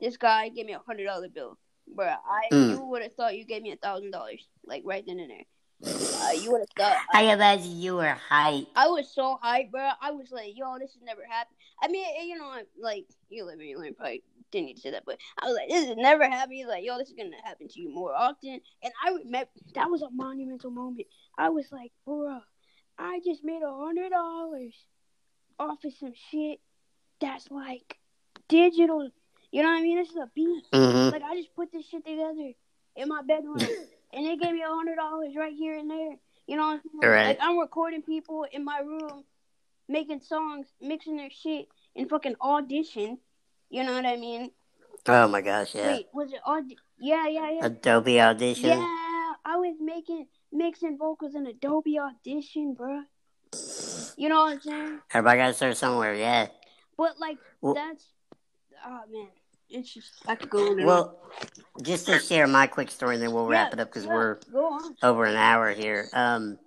This 0.00 0.16
guy 0.16 0.48
gave 0.48 0.66
me 0.66 0.72
a 0.72 0.78
hundred 0.80 1.04
dollar 1.04 1.28
bill, 1.28 1.58
bruh. 1.94 2.16
I 2.24 2.48
Mm. 2.52 2.70
you 2.70 2.84
would 2.86 3.02
have 3.02 3.14
thought 3.14 3.36
you 3.36 3.44
gave 3.44 3.62
me 3.62 3.72
a 3.72 3.76
thousand 3.76 4.10
dollars, 4.10 4.46
like 4.64 4.82
right 4.84 5.04
then 5.06 5.18
and 5.20 5.30
there. 5.30 5.44
Uh, 5.82 6.32
you 6.32 6.50
would 6.52 6.60
have 6.60 6.68
thought. 6.76 6.96
I 7.14 7.22
imagine 7.32 7.80
you 7.80 7.96
were 7.96 8.16
hyped. 8.30 8.66
I 8.76 8.88
was 8.88 9.10
so 9.10 9.38
hyped, 9.42 9.70
bro. 9.70 9.90
I 10.00 10.10
was 10.10 10.30
like, 10.30 10.52
yo, 10.56 10.78
this 10.78 10.92
has 10.92 11.02
never 11.02 11.22
happened. 11.28 11.56
I 11.82 11.88
mean, 11.88 12.04
you 12.28 12.36
know, 12.38 12.48
I'm 12.50 12.66
like, 12.78 13.06
you 13.30 13.44
live 13.46 13.58
and 13.58 13.68
you 13.68 13.78
learn. 13.78 13.94
Probably 13.94 14.22
didn't 14.50 14.66
need 14.66 14.74
to 14.76 14.80
say 14.80 14.90
that, 14.92 15.04
but 15.06 15.18
I 15.40 15.46
was 15.46 15.56
like, 15.56 15.68
this 15.68 15.88
is 15.88 15.96
never 15.96 16.28
happening. 16.28 16.66
Like, 16.66 16.84
yo, 16.84 16.98
this 16.98 17.08
is 17.08 17.14
gonna 17.16 17.30
happen 17.44 17.68
to 17.68 17.80
you 17.80 17.90
more 17.94 18.14
often. 18.14 18.60
And 18.82 18.92
I 19.04 19.10
remember 19.10 19.50
that 19.74 19.90
was 19.90 20.02
a 20.02 20.10
monumental 20.10 20.70
moment. 20.70 21.06
I 21.38 21.48
was 21.50 21.66
like, 21.72 21.92
bro, 22.04 22.40
I 22.98 23.20
just 23.24 23.44
made 23.44 23.62
a 23.62 23.72
hundred 23.74 24.10
dollars 24.10 24.74
off 25.58 25.84
of 25.84 25.92
some 25.94 26.12
shit 26.30 26.60
that's 27.20 27.50
like 27.50 27.98
digital. 28.48 29.10
You 29.52 29.62
know 29.62 29.68
what 29.68 29.78
I 29.78 29.82
mean? 29.82 29.98
This 29.98 30.10
is 30.10 30.16
a 30.16 30.30
beat. 30.34 30.64
hmm 30.72 31.10
Like 31.10 31.22
I 31.22 31.36
just 31.36 31.54
put 31.54 31.72
this 31.72 31.86
shit 31.86 32.04
together 32.04 32.52
in 32.96 33.08
my 33.08 33.22
bedroom, 33.22 33.56
and 34.12 34.26
they 34.26 34.36
gave 34.36 34.52
me 34.52 34.62
a 34.62 34.68
hundred 34.68 34.96
dollars 34.96 35.34
right 35.36 35.52
here 35.54 35.76
and 35.78 35.90
there. 35.90 36.16
You 36.46 36.56
know, 36.56 36.66
what 36.66 36.72
I'm 36.74 36.80
saying? 37.00 37.12
Right. 37.12 37.26
like 37.26 37.38
I'm 37.40 37.58
recording 37.58 38.02
people 38.02 38.44
in 38.50 38.64
my 38.64 38.80
room, 38.80 39.24
making 39.88 40.20
songs, 40.20 40.66
mixing 40.80 41.16
their 41.16 41.30
shit 41.30 41.68
in 41.94 42.08
fucking 42.08 42.36
audition. 42.40 43.18
You 43.70 43.84
know 43.84 43.94
what 43.94 44.04
I 44.04 44.16
mean? 44.16 44.50
Oh 45.06 45.28
my 45.28 45.40
gosh, 45.40 45.74
yeah. 45.74 45.88
Wait, 45.92 46.06
was 46.12 46.32
it 46.32 46.40
aud? 46.44 46.64
Yeah, 46.98 47.26
yeah, 47.28 47.50
yeah. 47.50 47.66
Adobe 47.66 48.20
Audition. 48.20 48.68
Yeah, 48.68 49.32
I 49.44 49.56
was 49.56 49.76
making 49.80 50.26
mixing 50.52 50.98
vocals 50.98 51.34
in 51.34 51.46
Adobe 51.46 51.98
Audition, 51.98 52.76
bruh. 52.78 53.04
You 54.16 54.28
know 54.28 54.40
what 54.42 54.52
I'm 54.54 54.60
saying? 54.60 54.98
Everybody 55.14 55.38
got 55.38 55.46
to 55.48 55.54
start 55.54 55.76
somewhere, 55.76 56.14
yeah. 56.14 56.48
But 56.98 57.18
like 57.18 57.38
Well- 57.60 57.74
that's, 57.74 58.04
oh 58.84 59.00
man, 59.10 59.28
it's 59.70 59.94
just 59.94 60.10
I 60.26 60.34
could 60.34 60.50
go 60.50 60.58
on 60.66 60.72
and 60.72 60.80
on. 60.80 60.86
Well, 60.86 61.18
just 61.80 62.06
to 62.06 62.18
share 62.18 62.46
my 62.46 62.66
quick 62.66 62.90
story, 62.90 63.14
and 63.14 63.22
then 63.22 63.32
we'll 63.32 63.46
wrap 63.46 63.68
Yeah, 63.70 63.74
it 63.74 63.80
up 63.80 63.88
because 63.88 64.04
yeah, 64.04 64.12
we're 64.14 64.38
over 65.02 65.24
an 65.24 65.36
hour 65.36 65.70
here. 65.70 66.08
Um, 66.12 66.58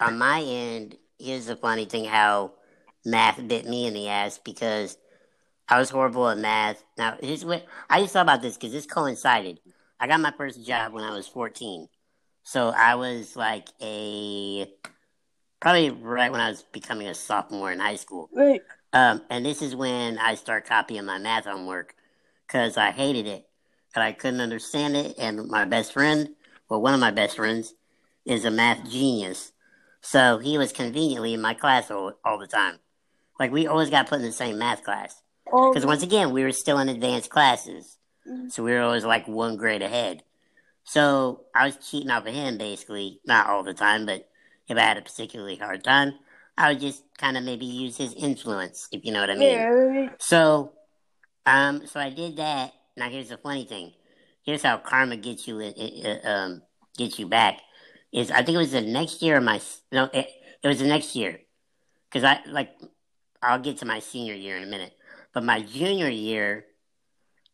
on 0.00 0.18
my 0.18 0.40
end, 0.40 0.96
here's 1.18 1.46
the 1.46 1.56
funny 1.56 1.84
thing: 1.84 2.04
how 2.04 2.52
math 3.04 3.46
bit 3.46 3.66
me 3.66 3.86
in 3.86 3.94
the 3.94 4.08
ass 4.08 4.38
because 4.38 4.96
I 5.68 5.78
was 5.78 5.90
horrible 5.90 6.28
at 6.28 6.38
math. 6.38 6.84
Now, 6.98 7.16
here's 7.20 7.44
what 7.44 7.64
I 7.88 8.00
just 8.02 8.12
thought 8.12 8.22
about 8.22 8.42
this 8.42 8.56
because 8.56 8.72
this 8.72 8.86
coincided. 8.86 9.60
I 9.98 10.06
got 10.06 10.20
my 10.20 10.32
first 10.36 10.66
job 10.66 10.92
when 10.92 11.04
I 11.04 11.14
was 11.14 11.26
14, 11.28 11.88
so 12.42 12.68
I 12.68 12.96
was 12.96 13.36
like 13.36 13.68
a 13.80 14.66
probably 15.60 15.90
right 15.90 16.30
when 16.30 16.40
I 16.40 16.50
was 16.50 16.62
becoming 16.62 17.06
a 17.06 17.14
sophomore 17.14 17.72
in 17.72 17.78
high 17.78 17.96
school. 17.96 18.28
Right. 18.34 18.60
Um, 18.92 19.22
and 19.30 19.46
this 19.46 19.62
is 19.62 19.74
when 19.74 20.18
I 20.18 20.34
start 20.34 20.66
copying 20.66 21.06
my 21.06 21.18
math 21.18 21.46
homework 21.46 21.94
because 22.46 22.76
I 22.76 22.90
hated 22.90 23.26
it 23.26 23.48
and 23.94 24.04
I 24.04 24.12
couldn't 24.12 24.40
understand 24.40 24.96
it. 24.96 25.14
And 25.18 25.48
my 25.48 25.64
best 25.64 25.92
friend, 25.92 26.30
well, 26.68 26.82
one 26.82 26.94
of 26.94 27.00
my 27.00 27.10
best 27.10 27.36
friends, 27.36 27.74
is 28.26 28.44
a 28.44 28.50
math 28.50 28.88
genius. 28.90 29.52
So 30.00 30.38
he 30.38 30.58
was 30.58 30.70
conveniently 30.72 31.34
in 31.34 31.40
my 31.40 31.54
class 31.54 31.90
all, 31.90 32.12
all 32.24 32.38
the 32.38 32.46
time. 32.46 32.78
Like 33.40 33.50
we 33.50 33.66
always 33.66 33.90
got 33.90 34.08
put 34.08 34.20
in 34.20 34.26
the 34.26 34.32
same 34.32 34.58
math 34.58 34.84
class 34.84 35.22
because 35.72 35.86
once 35.86 36.02
again 36.02 36.32
we 36.32 36.42
were 36.42 36.52
still 36.52 36.78
in 36.78 36.88
advanced 36.88 37.30
classes, 37.30 37.98
Mhm. 38.26 38.50
so 38.50 38.62
we 38.62 38.72
were 38.72 38.80
always 38.80 39.04
like 39.04 39.26
one 39.28 39.56
grade 39.56 39.82
ahead. 39.82 40.22
So 40.84 41.44
I 41.54 41.64
was 41.66 41.76
cheating 41.76 42.10
off 42.10 42.26
of 42.26 42.34
him 42.34 42.58
basically, 42.58 43.20
not 43.24 43.46
all 43.46 43.62
the 43.62 43.74
time, 43.74 44.04
but 44.06 44.28
if 44.68 44.76
I 44.76 44.80
had 44.80 44.98
a 44.98 45.02
particularly 45.02 45.56
hard 45.56 45.82
time, 45.82 46.14
I 46.56 46.68
would 46.68 46.80
just 46.80 47.02
kind 47.18 47.36
of 47.36 47.44
maybe 47.44 47.66
use 47.66 47.96
his 47.96 48.14
influence, 48.14 48.88
if 48.92 49.04
you 49.04 49.12
know 49.12 49.20
what 49.20 49.30
I 49.30 49.34
mean. 49.34 49.58
yeah. 49.60 50.08
So, 50.18 50.72
um, 51.46 51.86
so 51.86 52.00
I 52.00 52.10
did 52.10 52.36
that. 52.36 52.72
Now 52.96 53.08
here's 53.08 53.28
the 53.30 53.38
funny 53.38 53.64
thing. 53.64 53.92
Here's 54.42 54.62
how 54.62 54.76
karma 54.78 55.16
gets 55.16 55.48
you, 55.48 55.60
it, 55.60 55.74
it, 55.76 56.24
um, 56.26 56.62
gets 56.96 57.18
you 57.18 57.26
back. 57.26 57.60
Is 58.12 58.30
I 58.30 58.42
think 58.42 58.54
it 58.56 58.58
was 58.58 58.72
the 58.72 58.80
next 58.82 59.22
year 59.22 59.38
of 59.38 59.42
my 59.44 59.60
no, 59.90 60.04
it, 60.12 60.28
it 60.62 60.68
was 60.68 60.78
the 60.78 60.86
next 60.86 61.16
year, 61.16 61.40
because 62.08 62.22
I 62.24 62.40
like 62.46 62.70
I'll 63.42 63.58
get 63.58 63.78
to 63.78 63.86
my 63.86 63.98
senior 63.98 64.34
year 64.34 64.56
in 64.56 64.62
a 64.62 64.66
minute, 64.66 64.92
but 65.34 65.44
my 65.44 65.60
junior 65.60 66.08
year, 66.08 66.64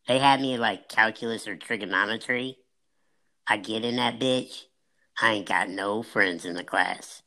they 0.07 0.18
had 0.18 0.41
me 0.41 0.59
like 0.59 0.89
calculus 0.89 1.49
or 1.49 1.57
trigonometry. 1.57 2.59
I 3.47 3.57
get 3.57 3.85
in 3.85 3.97
that 3.97 4.20
bitch. 4.20 4.64
I 5.20 5.33
ain't 5.33 5.49
got 5.49 5.68
no 5.68 6.03
friends 6.03 6.45
in 6.45 6.55
the 6.55 6.64
class. 6.64 7.22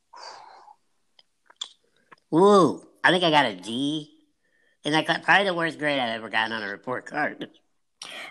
Woo! 2.32 2.82
I 3.04 3.12
think 3.12 3.24
I 3.24 3.30
got 3.30 3.45
a 3.45 3.56
D 3.56 4.10
in 4.84 4.93
that 4.93 5.06
class. 5.06 5.24
Probably 5.24 5.45
the 5.45 5.54
worst 5.54 5.80
grade 5.80 5.99
I've 5.99 6.16
ever 6.16 6.30
gotten 6.30 6.54
on 6.54 6.64
a 6.64 6.70
report 6.70 7.06
card. 7.06 7.47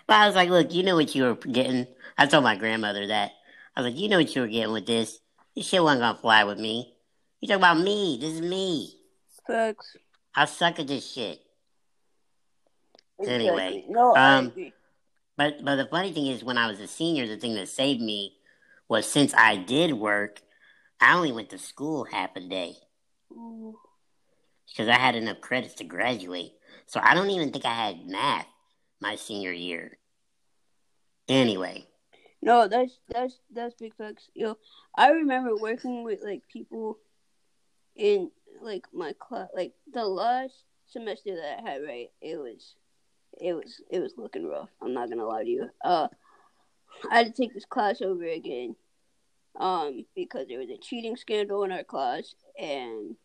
But 0.07 0.13
I 0.13 0.25
was 0.25 0.35
like, 0.35 0.49
look, 0.49 0.73
you 0.73 0.83
know 0.83 0.95
what 0.95 1.13
you 1.15 1.23
were 1.23 1.35
getting. 1.35 1.87
I 2.17 2.25
told 2.25 2.43
my 2.43 2.55
grandmother 2.55 3.07
that. 3.07 3.31
I 3.75 3.81
was 3.81 3.91
like, 3.91 3.99
you 3.99 4.09
know 4.09 4.17
what 4.17 4.35
you 4.35 4.41
were 4.41 4.47
getting 4.47 4.73
with 4.73 4.85
this. 4.85 5.19
This 5.55 5.67
shit 5.67 5.83
wasn't 5.83 6.01
gonna 6.01 6.17
fly 6.17 6.43
with 6.43 6.59
me. 6.59 6.93
You 7.39 7.47
talking 7.47 7.61
about 7.61 7.79
me. 7.79 8.17
This 8.19 8.33
is 8.33 8.41
me. 8.41 8.93
Facts. 9.47 9.97
I 10.35 10.45
suck 10.45 10.79
at 10.79 10.87
this 10.87 11.11
shit. 11.11 11.39
Anyway, 13.25 13.85
no, 13.89 14.15
um. 14.15 14.53
But 15.35 15.63
but 15.63 15.77
the 15.77 15.87
funny 15.87 16.13
thing 16.13 16.27
is, 16.27 16.43
when 16.43 16.57
I 16.57 16.67
was 16.67 16.79
a 16.79 16.87
senior, 16.87 17.27
the 17.27 17.37
thing 17.37 17.55
that 17.55 17.67
saved 17.69 18.01
me 18.01 18.37
was 18.87 19.09
since 19.09 19.33
I 19.33 19.57
did 19.57 19.93
work, 19.93 20.41
I 20.99 21.15
only 21.15 21.31
went 21.31 21.49
to 21.49 21.57
school 21.57 22.05
half 22.05 22.35
a 22.35 22.39
day 22.39 22.75
because 23.29 24.89
I 24.89 24.97
had 24.97 25.15
enough 25.15 25.41
credits 25.41 25.75
to 25.75 25.83
graduate. 25.83 26.53
So 26.85 26.99
I 27.01 27.13
don't 27.13 27.29
even 27.29 27.51
think 27.51 27.65
I 27.65 27.73
had 27.73 28.05
math 28.05 28.47
my 28.99 29.15
senior 29.15 29.51
year. 29.51 29.97
Anyway, 31.27 31.87
No, 32.41 32.67
that's 32.67 32.99
that's 33.07 33.39
that's 33.51 33.73
big 33.75 33.95
facts. 33.95 34.29
Yo, 34.33 34.57
I 34.97 35.11
remember 35.11 35.55
working 35.55 36.03
with 36.03 36.19
like 36.21 36.41
people 36.51 36.97
in 37.95 38.29
like 38.61 38.85
my 38.93 39.13
class, 39.17 39.47
like 39.55 39.73
the 39.91 40.05
last 40.05 40.53
semester 40.87 41.35
that 41.35 41.59
I 41.59 41.69
had. 41.69 41.81
Right, 41.81 42.09
it 42.21 42.37
was, 42.37 42.75
it 43.41 43.53
was, 43.53 43.81
it 43.89 43.99
was 43.99 44.13
looking 44.17 44.47
rough. 44.47 44.69
I'm 44.81 44.93
not 44.93 45.09
gonna 45.09 45.25
lie 45.25 45.43
to 45.43 45.49
you. 45.49 45.69
Uh, 45.83 46.07
I 47.09 47.17
had 47.17 47.27
to 47.27 47.33
take 47.33 47.53
this 47.53 47.65
class 47.65 48.01
over 48.01 48.25
again, 48.25 48.75
um, 49.59 50.05
because 50.15 50.47
there 50.47 50.59
was 50.59 50.69
a 50.69 50.77
cheating 50.77 51.15
scandal 51.15 51.63
in 51.63 51.71
our 51.71 51.83
class, 51.83 52.35
and 52.57 53.15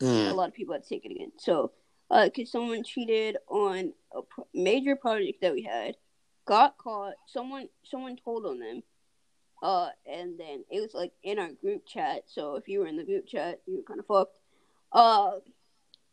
a 0.00 0.04
mm, 0.04 0.34
lot 0.34 0.48
of 0.48 0.54
people 0.54 0.74
had 0.74 0.82
to 0.82 0.88
take 0.88 1.04
it 1.04 1.12
again. 1.12 1.32
So, 1.38 1.72
uh, 2.10 2.28
cause 2.34 2.50
someone 2.50 2.84
cheated 2.84 3.36
on 3.48 3.92
a 4.14 4.22
pro- 4.22 4.46
major 4.54 4.96
project 4.96 5.40
that 5.42 5.52
we 5.52 5.62
had, 5.62 5.96
got 6.46 6.78
caught. 6.78 7.14
Someone, 7.26 7.68
someone 7.84 8.16
told 8.16 8.46
on 8.46 8.58
them. 8.58 8.82
Uh, 9.62 9.88
and 10.06 10.38
then 10.38 10.64
it 10.70 10.80
was 10.80 10.92
like 10.94 11.12
in 11.22 11.38
our 11.38 11.50
group 11.52 11.86
chat. 11.86 12.22
So 12.26 12.56
if 12.56 12.68
you 12.68 12.80
were 12.80 12.86
in 12.86 12.96
the 12.96 13.04
group 13.04 13.26
chat, 13.26 13.60
you 13.66 13.78
were 13.78 13.82
kind 13.82 14.00
of 14.00 14.06
fucked. 14.06 14.38
Uh, 14.92 15.32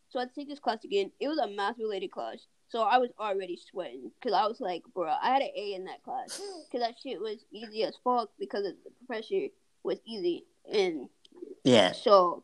so 0.09 0.19
I 0.19 0.23
had 0.23 0.33
to 0.33 0.35
take 0.35 0.49
this 0.49 0.59
class 0.59 0.83
again. 0.83 1.11
It 1.19 1.27
was 1.27 1.37
a 1.37 1.47
math 1.47 1.77
related 1.77 2.11
class. 2.11 2.47
So 2.73 2.81
I 2.81 2.97
was 2.97 3.11
already 3.19 3.55
sweating 3.69 4.09
because 4.19 4.35
I 4.35 4.47
was 4.47 4.59
like, 4.59 4.81
bro, 4.95 5.07
I 5.07 5.31
had 5.31 5.43
an 5.43 5.51
A 5.55 5.75
in 5.75 5.85
that 5.85 6.01
class 6.01 6.41
because 6.71 6.83
that 6.83 6.95
shit 6.99 7.21
was 7.21 7.45
easy 7.51 7.83
as 7.83 7.95
fuck 8.03 8.29
because 8.39 8.63
the 8.63 8.75
professor 9.05 9.45
was 9.83 9.99
easy 10.05 10.45
and 10.73 11.07
yeah, 11.63 11.91
so 11.91 12.43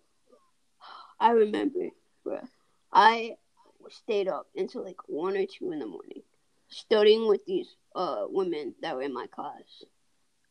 I 1.20 1.32
remember, 1.32 1.88
bruh, 2.24 2.48
I 2.94 3.38
stayed 3.90 4.28
up 4.28 4.46
until 4.56 4.84
like 4.84 4.98
one 5.08 5.36
or 5.36 5.48
two 5.48 5.72
in 5.72 5.80
the 5.80 5.88
morning, 5.88 6.22
studying 6.68 7.28
with 7.28 7.44
these 7.48 7.76
uh 7.96 8.26
women 8.30 8.76
that 8.84 8.96
were 8.96 9.02
in 9.02 9.14
my 9.16 9.26
class 9.26 9.84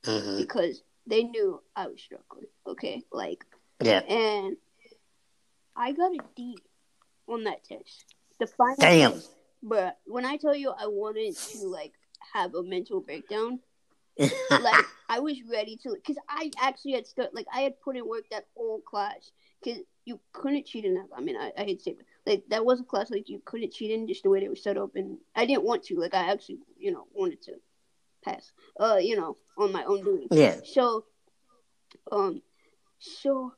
hmm 0.05 0.39
because 0.39 0.83
they 1.07 1.23
knew 1.23 1.63
I 1.77 1.87
was 1.87 2.01
struggling. 2.01 2.47
Okay, 2.67 3.05
like, 3.13 3.45
yeah, 3.81 4.01
and 4.01 4.57
I 5.77 5.93
got 5.93 6.17
a 6.17 6.19
D 6.35 6.59
on 7.29 7.45
that 7.45 7.63
test. 7.63 8.07
The 8.41 8.49
final 8.49 8.77
Damn. 8.81 9.13
test. 9.13 9.38
But 9.63 9.99
when 10.07 10.25
I 10.25 10.37
tell 10.37 10.55
you 10.55 10.71
I 10.71 10.87
wanted 10.87 11.37
to 11.37 11.67
like 11.67 11.93
have 12.33 12.55
a 12.55 12.63
mental 12.63 13.01
breakdown, 13.01 13.61
like 14.51 14.85
I 15.09 15.21
was 15.21 15.37
ready 15.51 15.77
to, 15.83 15.95
because 15.95 16.17
I 16.29 16.51
actually 16.61 16.93
had 16.93 17.07
stu- 17.07 17.29
like 17.33 17.47
I 17.53 17.61
had 17.61 17.81
put 17.81 17.97
in 17.97 18.07
work 18.07 18.25
that 18.31 18.47
whole 18.57 18.81
class 18.81 19.31
because 19.63 19.81
you 20.05 20.21
couldn't 20.33 20.67
cheat 20.67 20.85
in 20.85 20.95
that. 20.95 21.09
I 21.17 21.21
mean, 21.21 21.37
I, 21.37 21.53
I 21.57 21.65
hate 21.65 21.79
to 21.79 21.85
say, 21.85 21.91
it, 21.93 21.99
but 21.99 22.33
like 22.33 22.43
that 22.49 22.65
was 22.65 22.81
a 22.81 22.85
class 22.85 23.11
like 23.11 23.29
you 23.29 23.41
couldn't 23.45 23.73
cheat 23.73 23.91
in 23.91 24.09
just 24.09 24.23
the 24.23 24.31
way 24.31 24.41
they 24.41 24.49
were 24.49 24.57
set 24.57 24.77
up, 24.77 24.97
and 24.97 25.19
I 25.35 25.47
didn't 25.47 25.65
want 25.65 25.85
to. 25.85 25.97
Like 25.97 26.15
I 26.15 26.31
actually, 26.31 26.59
you 26.79 26.93
know, 26.93 27.07
wanted 27.13 27.43
to 27.43 27.55
pass. 28.25 28.53
Uh, 28.79 28.99
you 29.01 29.17
know, 29.17 29.37
on 29.57 29.73
my 29.73 29.85
own 29.85 30.03
doing. 30.03 30.29
yeah. 30.31 30.57
So, 30.65 31.05
um, 32.11 32.43
so 32.99 33.53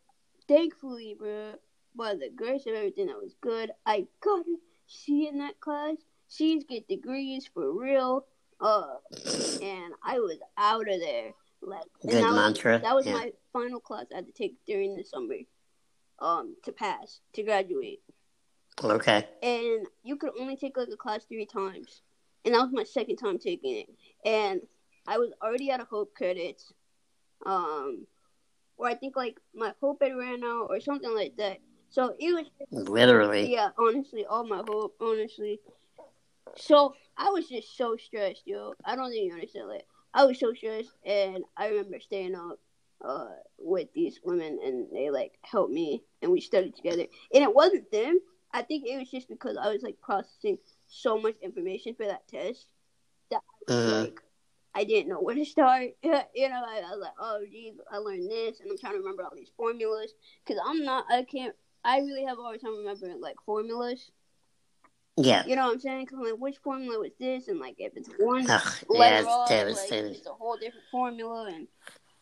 thankfully, 0.48 1.16
bro, 1.18 1.55
by 1.94 2.14
the 2.14 2.30
grace 2.34 2.66
of 2.66 2.74
everything 2.74 3.07
that 3.07 3.16
was 3.16 3.34
good, 3.40 3.70
I 3.86 4.07
got 4.22 4.40
a 4.40 4.57
C 4.91 5.28
in 5.28 5.38
that 5.38 5.61
class. 5.61 5.97
she's 6.28 6.64
get 6.64 6.88
degrees 6.88 7.49
for 7.53 7.72
real. 7.72 8.26
Uh, 8.61 8.97
and 9.62 9.95
I 10.05 10.18
was 10.18 10.38
out 10.59 10.88
of 10.88 11.01
there. 11.01 11.32
Like, 11.62 11.84
Good 12.03 12.12
that 12.12 12.32
was- 12.32 12.82
that 12.82 12.95
was 12.95 13.07
yeah. 13.07 13.12
my 13.12 13.32
final 13.53 13.80
class 13.80 14.07
I 14.12 14.16
had 14.16 14.26
to 14.26 14.32
take 14.32 14.57
during 14.66 14.97
the 14.97 15.05
summer, 15.05 15.36
um, 16.18 16.57
to 16.64 16.72
pass 16.72 17.20
to 17.34 17.43
graduate. 17.43 18.01
Okay. 18.82 19.26
And 19.43 19.86
you 20.03 20.16
could 20.16 20.30
only 20.41 20.57
take 20.57 20.76
like 20.76 20.88
a 20.93 20.97
class 20.97 21.24
three 21.24 21.47
times, 21.47 22.03
and 22.45 22.55
that 22.55 22.62
was 22.62 22.72
my 22.72 22.84
second 22.84 23.16
time 23.16 23.38
taking 23.38 23.76
it. 23.76 23.88
And 24.24 24.62
I 25.07 25.18
was 25.18 25.32
already 25.43 25.70
out 25.70 25.80
of 25.80 25.88
hope 25.88 26.14
credits, 26.14 26.72
um, 27.45 28.07
or 28.78 28.86
I 28.86 28.95
think 28.95 29.16
like 29.16 29.38
my 29.55 29.74
hope 29.80 30.03
had 30.03 30.16
ran 30.16 30.43
out 30.45 30.68
or 30.70 30.80
something 30.80 31.14
like 31.14 31.36
that. 31.36 31.59
So 31.91 32.14
it 32.18 32.32
was 32.32 32.47
Literally. 32.70 33.53
yeah, 33.53 33.70
honestly, 33.78 34.24
all 34.24 34.47
my 34.47 34.62
hope, 34.66 34.95
honestly. 35.01 35.61
So 36.57 36.95
I 37.16 37.30
was 37.30 37.49
just 37.49 37.76
so 37.76 37.97
stressed, 37.97 38.43
yo. 38.47 38.74
I 38.84 38.97
don't 38.97 39.11
think 39.11 39.26
you 39.26 39.32
understand. 39.34 39.68
Like 39.68 39.86
I 40.14 40.24
was 40.24 40.38
so 40.38 40.53
stressed, 40.55 40.93
and 41.05 41.45
I 41.57 41.68
remember 41.68 41.99
staying 42.01 42.34
up 42.34 42.59
uh, 43.05 43.28
with 43.59 43.93
these 43.93 44.20
women, 44.24 44.59
and 44.64 44.86
they 44.93 45.11
like 45.11 45.32
helped 45.43 45.72
me, 45.72 46.03
and 46.22 46.30
we 46.30 46.41
studied 46.41 46.76
together. 46.76 47.07
And 47.34 47.43
it 47.43 47.55
wasn't 47.55 47.91
them. 47.91 48.20
I 48.53 48.62
think 48.62 48.86
it 48.86 48.99
was 48.99 49.11
just 49.11 49.28
because 49.28 49.57
I 49.57 49.72
was 49.72 49.82
like 49.82 50.01
processing 50.01 50.59
so 50.88 51.20
much 51.20 51.36
information 51.43 51.95
for 51.95 52.07
that 52.07 52.26
test 52.28 52.66
that 53.30 53.43
Mhm. 53.68 54.03
like. 54.05 54.20
I 54.72 54.84
didn't 54.84 55.09
know 55.09 55.18
where 55.20 55.34
to 55.34 55.45
start. 55.45 55.97
you 56.03 56.12
know, 56.12 56.62
I, 56.64 56.78
I 56.86 56.91
was 56.93 57.01
like, 57.01 57.14
oh, 57.18 57.45
geez, 57.51 57.74
I 57.91 57.97
learned 57.99 58.30
this, 58.30 58.61
and 58.61 58.70
I'm 58.70 58.78
trying 58.78 58.93
to 58.93 59.01
remember 59.01 59.24
all 59.24 59.34
these 59.34 59.51
formulas 59.57 60.14
because 60.47 60.62
I'm 60.64 60.84
not, 60.84 61.07
I 61.11 61.24
can't 61.24 61.57
I 61.85 61.99
really 62.01 62.24
have 62.24 62.39
a 62.39 62.43
hard 62.43 62.61
time 62.61 62.76
remembering 62.78 63.20
like 63.20 63.37
formulas. 63.47 64.11
Yeah. 65.16 65.45
You 65.47 65.57
know 65.57 65.66
what 65.66 65.74
I'm 65.74 65.81
saying? 65.81 66.07
'Cause 66.07 66.18
I'm 66.18 66.24
like, 66.24 66.39
which 66.39 66.59
formula 66.59 66.99
was 66.99 67.12
this? 67.18 67.49
And 67.49 67.59
like, 67.59 67.76
if 67.78 67.93
it's 67.97 68.09
one 68.18 68.49
Ugh, 68.51 68.61
yeah, 68.91 68.99
letter 68.99 69.16
it's 69.18 69.26
off, 69.28 69.51
like, 69.51 69.93
it's 69.93 70.26
a 70.26 70.31
whole 70.33 70.57
different 70.57 70.87
formula. 70.91 71.51
And 71.53 71.68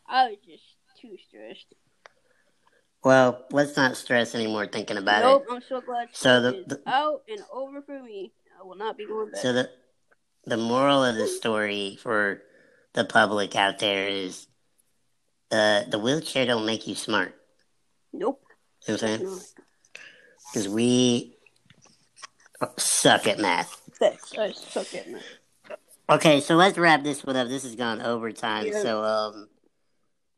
I 0.06 0.30
was 0.30 0.38
just 0.46 0.64
too 1.00 1.16
stressed. 1.28 1.66
Well, 3.04 3.46
let's 3.52 3.76
not 3.76 3.96
stress 3.96 4.34
anymore 4.34 4.66
thinking 4.66 4.96
about 4.96 5.22
nope, 5.22 5.44
it. 5.48 5.52
I'm 5.54 5.62
so 5.62 5.80
glad 5.80 6.08
So 6.12 6.40
the- 6.40 6.64
the- 6.66 6.82
out 6.86 7.22
and 7.28 7.42
over 7.52 7.80
for 7.82 8.02
me. 8.02 8.32
I 8.58 8.64
will 8.64 8.74
not 8.74 8.96
be 8.96 9.06
going 9.06 9.30
back. 9.30 9.40
So 9.40 9.52
the 9.52 9.70
the 10.44 10.56
moral 10.56 11.04
of 11.04 11.14
the 11.14 11.28
story 11.28 11.96
for 12.00 12.42
the 12.94 13.04
public 13.04 13.54
out 13.54 13.78
there 13.78 14.08
is 14.08 14.46
uh, 15.50 15.84
the 15.84 15.98
wheelchair 15.98 16.46
don't 16.46 16.66
make 16.66 16.86
you 16.86 16.94
smart. 16.94 17.34
nope. 18.12 18.42
You 18.88 18.94
know 18.94 19.00
what 19.00 19.10
I'm 19.10 19.18
saying? 19.18 19.40
Because 20.52 20.68
we 20.68 21.36
suck 22.78 23.26
at 23.26 23.38
math. 23.38 23.82
That's, 24.00 24.36
I 24.36 24.52
suck 24.52 24.94
at 24.94 25.10
math. 25.10 25.22
Okay, 26.08 26.40
so 26.40 26.56
let's 26.56 26.78
wrap 26.78 27.04
this 27.04 27.22
one 27.22 27.36
up. 27.36 27.48
This 27.48 27.64
has 27.64 27.76
gone 27.76 28.00
overtime. 28.00 28.66
Yeah. 28.66 28.82
So, 28.82 29.04
um, 29.04 29.48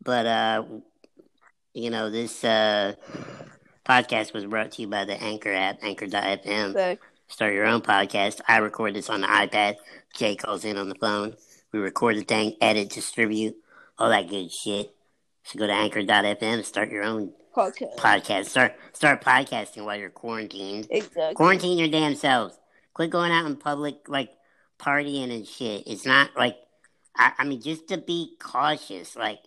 but, 0.02 0.26
uh, 0.26 0.64
you 1.74 1.90
know, 1.90 2.10
this, 2.10 2.42
uh, 2.42 2.94
podcast 3.86 4.32
was 4.32 4.46
brought 4.46 4.72
to 4.72 4.82
you 4.82 4.88
by 4.88 5.04
the 5.04 5.20
Anchor 5.22 5.52
app, 5.52 5.78
anchor.fm. 5.82 6.98
Start 7.28 7.54
your 7.54 7.66
own 7.66 7.82
podcast. 7.82 8.40
I 8.48 8.56
record 8.56 8.94
this 8.94 9.08
on 9.08 9.20
the 9.20 9.28
iPad. 9.28 9.76
Jay 10.16 10.34
calls 10.34 10.64
in 10.64 10.76
on 10.76 10.88
the 10.88 10.96
phone. 10.96 11.36
We 11.72 11.78
record 11.78 12.16
the 12.16 12.24
thing, 12.24 12.56
edit, 12.60 12.90
distribute, 12.90 13.54
all 13.96 14.08
that 14.08 14.28
good 14.28 14.50
shit. 14.50 14.92
So 15.44 15.56
go 15.56 15.68
to 15.68 15.72
anchor.fm, 15.72 16.64
start 16.64 16.90
your 16.90 17.04
own 17.04 17.32
Podcast. 17.54 17.96
podcast. 17.96 18.46
Start, 18.46 18.74
start 18.92 19.22
podcasting 19.24 19.84
while 19.84 19.96
you're 19.96 20.10
quarantined. 20.10 20.86
Exactly. 20.90 21.34
Quarantine 21.34 21.78
your 21.78 21.88
damn 21.88 22.14
selves. 22.14 22.58
Quit 22.94 23.10
going 23.10 23.32
out 23.32 23.46
in 23.46 23.56
public, 23.56 24.08
like 24.08 24.30
partying 24.78 25.32
and 25.34 25.46
shit. 25.46 25.84
It's 25.86 26.06
not 26.06 26.30
like, 26.36 26.56
I, 27.16 27.32
I 27.38 27.44
mean, 27.44 27.60
just 27.60 27.88
to 27.88 27.98
be 27.98 28.36
cautious. 28.40 29.16
Like, 29.16 29.40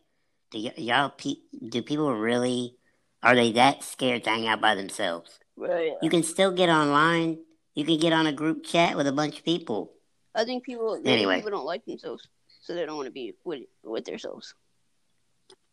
do 0.51 0.59
y- 0.63 0.73
y'all, 0.77 1.09
pe- 1.09 1.35
do 1.69 1.81
people 1.81 2.13
really, 2.13 2.75
are 3.21 3.35
they 3.35 3.53
that 3.53 3.83
scared 3.83 4.23
to 4.25 4.29
hang 4.29 4.47
out 4.47 4.61
by 4.61 4.75
themselves? 4.75 5.39
Right. 5.55 5.93
You 6.01 6.09
can 6.09 6.23
still 6.23 6.51
get 6.51 6.69
online. 6.69 7.37
You 7.75 7.85
can 7.85 7.97
get 7.99 8.13
on 8.13 8.27
a 8.27 8.33
group 8.33 8.65
chat 8.65 8.95
with 8.97 9.07
a 9.07 9.11
bunch 9.11 9.39
of 9.39 9.45
people. 9.45 9.91
I 10.35 10.45
think 10.45 10.63
people, 10.63 10.99
Anyway. 11.05 11.35
people 11.37 11.51
don't 11.51 11.65
like 11.65 11.85
themselves, 11.85 12.27
so 12.61 12.73
they 12.73 12.85
don't 12.85 12.95
want 12.95 13.05
to 13.07 13.11
be 13.11 13.35
with 13.43 13.61
with 13.83 14.05
themselves. 14.05 14.55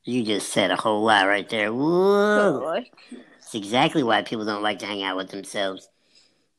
You 0.04 0.22
just 0.24 0.48
said 0.50 0.70
a 0.70 0.76
whole 0.76 1.02
lot 1.04 1.26
right 1.26 1.48
there. 1.48 1.72
Whoa! 1.72 2.82
It's 3.38 3.54
exactly 3.54 4.02
why 4.02 4.22
people 4.22 4.44
don't 4.46 4.62
like 4.62 4.78
to 4.80 4.86
hang 4.86 5.02
out 5.02 5.16
with 5.16 5.30
themselves. 5.30 5.88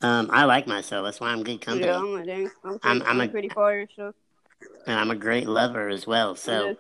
Um, 0.02 0.30
I 0.32 0.46
like 0.46 0.68
myself. 0.68 1.06
That's 1.06 1.20
why 1.20 1.30
I'm 1.30 1.44
good 1.44 1.62
company. 1.62 1.88
yeah, 1.88 1.98
I'm 1.98 2.06
a. 2.06 2.18
I'm 2.20 2.24
pretty, 2.24 2.50
I'm- 2.84 3.04
I'm 3.06 3.22
a- 3.22 3.28
pretty 3.28 3.50
fire, 3.50 3.88
so. 3.96 4.14
And 4.86 5.00
I'm 5.00 5.10
a 5.12 5.16
great 5.16 5.48
lover 5.48 5.90
as 5.90 6.06
well. 6.06 6.36
So, 6.36 6.76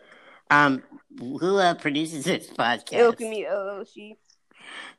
Yeah. 0.51 0.66
um, 0.66 0.84
who 1.20 1.57
uh, 1.57 1.74
produces 1.76 2.26
this 2.26 2.47
podcast? 2.47 2.93
Alchemy 2.99 3.45
LLC. 3.45 4.16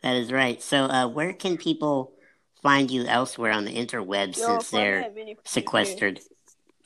That 0.03 0.17
is 0.17 0.33
right. 0.33 0.61
So, 0.61 0.85
uh, 0.85 1.07
where 1.09 1.33
can 1.33 1.57
people 1.57 2.13
find 2.61 2.91
you 2.91 3.05
elsewhere 3.07 3.53
on 3.53 3.65
the 3.65 3.75
interwebs 3.75 4.37
Yo, 4.37 4.47
since 4.47 4.71
they're 4.71 5.03
at 5.05 5.15
Mini 5.15 5.35
Producer. 5.35 5.53
sequestered? 5.53 6.21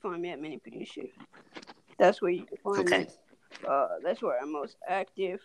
Find 0.02 0.20
me 0.20 0.30
at 0.30 0.40
Mini 0.40 0.58
Producer. 0.58 1.02
That's 1.98 2.20
where 2.20 2.30
you 2.30 2.44
can 2.44 2.56
find 2.58 2.80
Okay. 2.80 2.98
me. 3.04 3.06
Uh, 3.66 3.88
that's 4.02 4.22
where 4.22 4.38
I'm 4.40 4.52
most 4.52 4.76
active. 4.88 5.40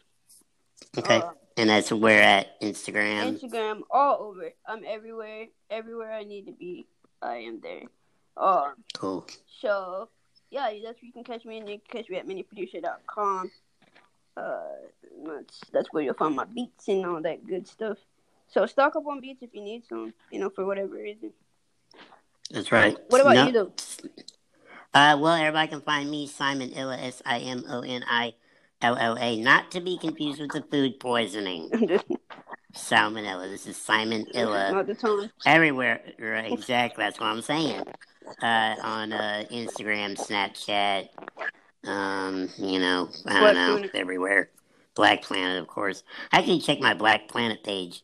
Okay. 0.97 1.17
Uh, 1.17 1.31
and 1.57 1.69
that's 1.69 1.91
where 1.91 2.21
at 2.21 2.59
Instagram. 2.61 3.37
Instagram, 3.39 3.81
all 3.91 4.17
over. 4.21 4.49
I'm 4.65 4.83
everywhere. 4.85 5.45
Everywhere 5.69 6.11
I 6.11 6.23
need 6.23 6.45
to 6.47 6.51
be, 6.51 6.85
I 7.21 7.35
am 7.37 7.59
there. 7.61 7.83
Um, 8.37 8.73
Cool. 8.93 9.27
so 9.59 10.09
yeah, 10.49 10.69
that's 10.83 11.01
where 11.01 11.07
you 11.07 11.13
can 11.13 11.23
catch 11.23 11.45
me, 11.45 11.57
and 11.59 11.69
you 11.69 11.79
can 11.79 12.01
catch 12.01 12.09
me 12.09 12.17
at 12.17 12.27
miniproducer.com. 12.27 13.51
Uh, 14.37 14.59
that's 15.25 15.59
that's 15.71 15.87
where 15.91 16.03
you'll 16.03 16.13
find 16.13 16.35
my 16.35 16.45
beats 16.45 16.87
and 16.87 17.05
all 17.05 17.21
that 17.21 17.45
good 17.45 17.67
stuff. 17.67 17.97
So 18.47 18.65
stock 18.65 18.95
up 18.95 19.05
on 19.05 19.21
beats 19.21 19.43
if 19.43 19.49
you 19.53 19.61
need 19.61 19.83
some, 19.87 20.13
you 20.31 20.39
know, 20.39 20.49
for 20.49 20.65
whatever 20.65 20.95
reason. 20.95 21.31
That's 22.49 22.71
right. 22.71 22.97
What 23.09 23.21
about 23.21 23.35
No- 23.35 23.45
you 23.47 23.51
though? 23.51 23.71
Uh, 24.93 25.17
well, 25.19 25.33
everybody 25.33 25.69
can 25.69 25.81
find 25.81 26.09
me, 26.09 26.27
Simon 26.27 26.71
Illa, 26.71 26.97
S 26.97 27.21
I 27.25 27.39
M 27.39 27.63
O 27.69 27.81
N 27.81 28.03
I 28.07 28.33
L 28.81 28.97
L 28.97 29.17
A, 29.19 29.39
not 29.41 29.71
to 29.71 29.81
be 29.81 29.97
confused 29.97 30.41
with 30.41 30.51
the 30.51 30.61
food 30.61 30.99
poisoning. 30.99 31.69
Salmonella. 32.73 33.49
This 33.49 33.67
is 33.67 33.77
Simon 33.77 34.25
Illa. 34.33 34.71
Not 34.71 34.87
the 34.87 34.95
time. 34.95 35.29
Everywhere. 35.45 36.01
Right, 36.19 36.51
exactly. 36.51 37.03
That's 37.03 37.19
what 37.19 37.27
I'm 37.27 37.41
saying. 37.41 37.83
Uh, 38.41 38.75
on 38.81 39.13
uh, 39.13 39.43
Instagram, 39.51 40.17
Snapchat, 40.17 41.09
um, 41.89 42.49
you 42.57 42.79
know, 42.79 43.09
I 43.25 43.39
don't 43.39 43.55
know, 43.55 43.73
Planet. 43.73 43.91
everywhere. 43.93 44.49
Black 44.95 45.21
Planet, 45.23 45.61
of 45.61 45.67
course. 45.67 46.03
I 46.31 46.39
actually 46.39 46.59
checked 46.59 46.81
my 46.81 46.93
Black 46.93 47.27
Planet 47.27 47.63
page 47.63 48.03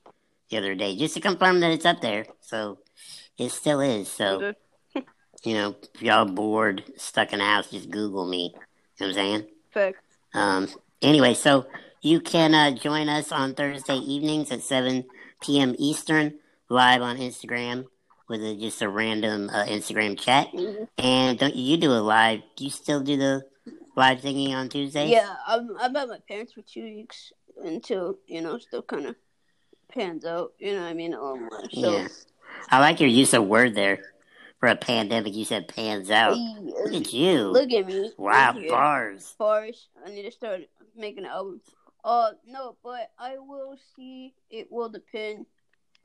the 0.49 0.57
other 0.57 0.76
day 0.76 0.95
just 0.95 1.14
to 1.15 1.22
confirm 1.22 1.59
that 1.61 1.72
it's 1.72 1.85
up 1.85 2.01
there. 2.01 2.26
So 2.41 2.80
it 3.38 3.51
still 3.51 3.80
is. 3.81 4.09
So, 4.09 4.53
you 5.48 5.53
know, 5.53 5.76
if 5.94 6.02
y'all 6.02 6.26
bored, 6.26 6.84
stuck 6.98 7.32
in 7.32 7.40
the 7.40 7.45
house, 7.45 7.72
just 7.72 7.90
Google 7.90 8.28
me. 8.28 8.53
You 8.53 8.60
know 8.60 8.60
what 8.99 9.07
I'm 9.07 9.14
saying? 9.14 9.45
Fact. 9.72 9.98
Um, 10.34 10.68
anyway, 11.02 11.34
so 11.34 11.68
you 12.02 12.19
can 12.19 12.53
uh, 12.53 12.72
join 12.72 13.07
us 13.07 13.32
on 13.32 13.53
Thursday 13.53 13.95
evenings 13.95 14.52
at 14.52 14.61
7 14.61 15.06
p.m. 15.41 15.74
Eastern, 15.78 16.34
live 16.68 17.02
on 17.02 17.18
Instagram 17.18 17.86
with 18.28 18.44
a, 18.44 18.56
just 18.57 18.82
a 18.82 18.90
random 18.90 19.49
uh, 19.49 19.64
Instagram 19.65 20.19
chat. 20.19 20.52
Mhm. 20.53 20.88
And 20.98 21.40
don't 21.40 21.56
you 21.56 21.78
do 21.78 21.91
a 21.91 22.03
live? 22.03 22.41
Do 22.57 22.65
you 22.65 22.72
still 22.72 22.99
do 22.99 23.15
the 23.15 23.45
live 23.95 24.19
thingy 24.19 24.52
on 24.52 24.68
Tuesdays? 24.68 25.10
Yeah, 25.11 25.34
I'm 25.48 25.78
I'm 25.80 25.95
at 25.95 26.10
my 26.10 26.19
parents 26.28 26.53
for 26.53 26.61
two 26.61 26.84
weeks 26.84 27.32
until 27.64 28.18
you 28.28 28.41
know 28.41 28.57
still 28.57 28.82
kind 28.82 29.06
of 29.06 29.15
pans 29.88 30.26
out. 30.26 30.52
You 30.60 30.74
know 30.74 30.82
what 30.82 30.90
I 30.90 30.94
mean? 30.94 31.14
Um, 31.14 31.49
so 31.72 31.91
Yeah. 31.94 32.07
I 32.69 32.80
like 32.80 32.99
your 32.99 33.10
use 33.10 33.34
of 33.34 33.45
word 33.45 33.76
there. 33.76 33.99
For 34.59 34.69
a 34.69 34.75
pandemic, 34.75 35.35
you 35.35 35.45
said 35.45 35.67
pans 35.67 36.09
out. 36.09 36.35
Look 36.35 36.93
at 36.93 37.13
you. 37.13 37.47
look 37.49 37.71
at 37.71 37.85
me. 37.85 38.11
wow, 38.17 38.55
bars. 38.67 39.35
Bars. 39.38 39.88
I 40.03 40.09
need 40.09 40.23
to 40.23 40.31
start 40.31 40.61
making 40.95 41.25
an 41.25 41.29
album. 41.29 41.61
Uh, 42.03 42.31
no, 42.47 42.75
but 42.84 43.11
I 43.19 43.38
will 43.38 43.77
see. 43.95 44.34
It 44.49 44.71
will 44.71 44.89
depend 44.89 45.45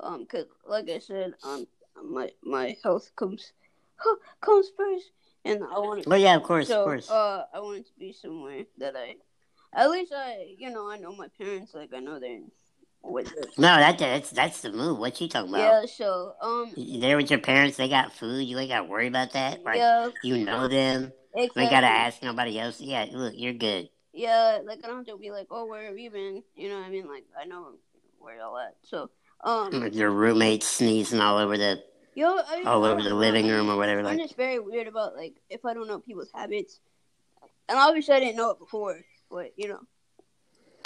Um, 0.00 0.26
cause 0.26 0.46
like 0.66 0.90
I 0.90 0.98
said, 0.98 1.34
um, 1.44 1.66
my 2.04 2.30
my 2.42 2.76
health 2.82 3.10
comes 3.16 3.52
comes 4.40 4.70
first, 4.76 5.12
and 5.44 5.62
I 5.64 5.78
want. 5.78 6.06
Well, 6.06 6.18
yeah, 6.18 6.36
of 6.36 6.42
course, 6.42 6.68
so, 6.68 6.80
of 6.80 6.84
course. 6.84 7.10
uh, 7.10 7.44
I 7.54 7.60
want 7.60 7.78
it 7.78 7.86
to 7.86 7.98
be 7.98 8.12
somewhere 8.12 8.64
that 8.78 8.94
I, 8.96 9.16
at 9.72 9.90
least 9.90 10.12
I, 10.14 10.56
you 10.58 10.70
know, 10.70 10.90
I 10.90 10.98
know 10.98 11.14
my 11.14 11.28
parents. 11.38 11.72
Like 11.74 11.94
I 11.94 12.00
know 12.00 12.18
they're 12.18 12.40
with 13.04 13.32
no, 13.58 13.76
that 13.76 13.98
that's 13.98 14.30
that's 14.30 14.60
the 14.60 14.72
move. 14.72 14.98
What 14.98 15.20
you 15.20 15.28
talking 15.28 15.50
about? 15.50 15.82
Yeah. 15.82 15.86
So, 15.86 16.34
um, 16.40 16.72
You 16.76 17.00
there 17.00 17.16
with 17.16 17.30
your 17.30 17.40
parents, 17.40 17.76
they 17.76 17.88
got 17.88 18.12
food. 18.12 18.42
You 18.42 18.58
ain't 18.58 18.70
got 18.70 18.82
to 18.82 18.84
worry 18.84 19.08
about 19.08 19.32
that. 19.32 19.64
Like 19.64 19.76
yeah, 19.76 20.10
you 20.22 20.44
know 20.44 20.68
them. 20.68 21.12
Exactly. 21.34 21.62
ain't 21.62 21.70
got 21.72 21.80
to 21.80 21.86
ask 21.86 22.22
nobody 22.22 22.58
else. 22.58 22.80
Yeah, 22.80 23.06
look, 23.10 23.34
you're 23.36 23.54
good. 23.54 23.88
Yeah, 24.12 24.58
like 24.64 24.80
I 24.84 24.88
don't 24.88 24.98
have 24.98 25.06
to 25.06 25.16
be 25.16 25.30
like, 25.30 25.46
oh, 25.50 25.64
where 25.64 25.86
have 25.86 25.98
you 25.98 26.10
been? 26.10 26.42
You 26.54 26.68
know 26.68 26.76
what 26.76 26.86
I 26.86 26.90
mean? 26.90 27.08
Like 27.08 27.24
I 27.38 27.46
know 27.46 27.72
where 28.18 28.36
y'all 28.36 28.58
at. 28.58 28.76
So, 28.82 29.10
um, 29.42 29.88
Your 29.92 30.10
roommates 30.10 30.68
sneezing 30.68 31.20
all 31.20 31.38
over 31.38 31.56
the 31.56 31.82
yo, 32.14 32.36
I, 32.36 32.62
all 32.66 32.84
over 32.84 33.02
the 33.02 33.14
living 33.14 33.48
room 33.48 33.70
or 33.70 33.76
whatever. 33.76 34.00
I'm 34.00 34.06
Like, 34.06 34.18
just 34.18 34.36
very 34.36 34.58
weird 34.58 34.86
about 34.86 35.16
like 35.16 35.34
if 35.50 35.64
I 35.64 35.74
don't 35.74 35.88
know 35.88 35.98
people's 35.98 36.30
habits, 36.34 36.78
and 37.68 37.78
obviously 37.78 38.14
I 38.14 38.20
didn't 38.20 38.36
know 38.36 38.50
it 38.50 38.58
before, 38.58 39.00
but 39.30 39.52
you 39.56 39.68
know, 39.68 39.80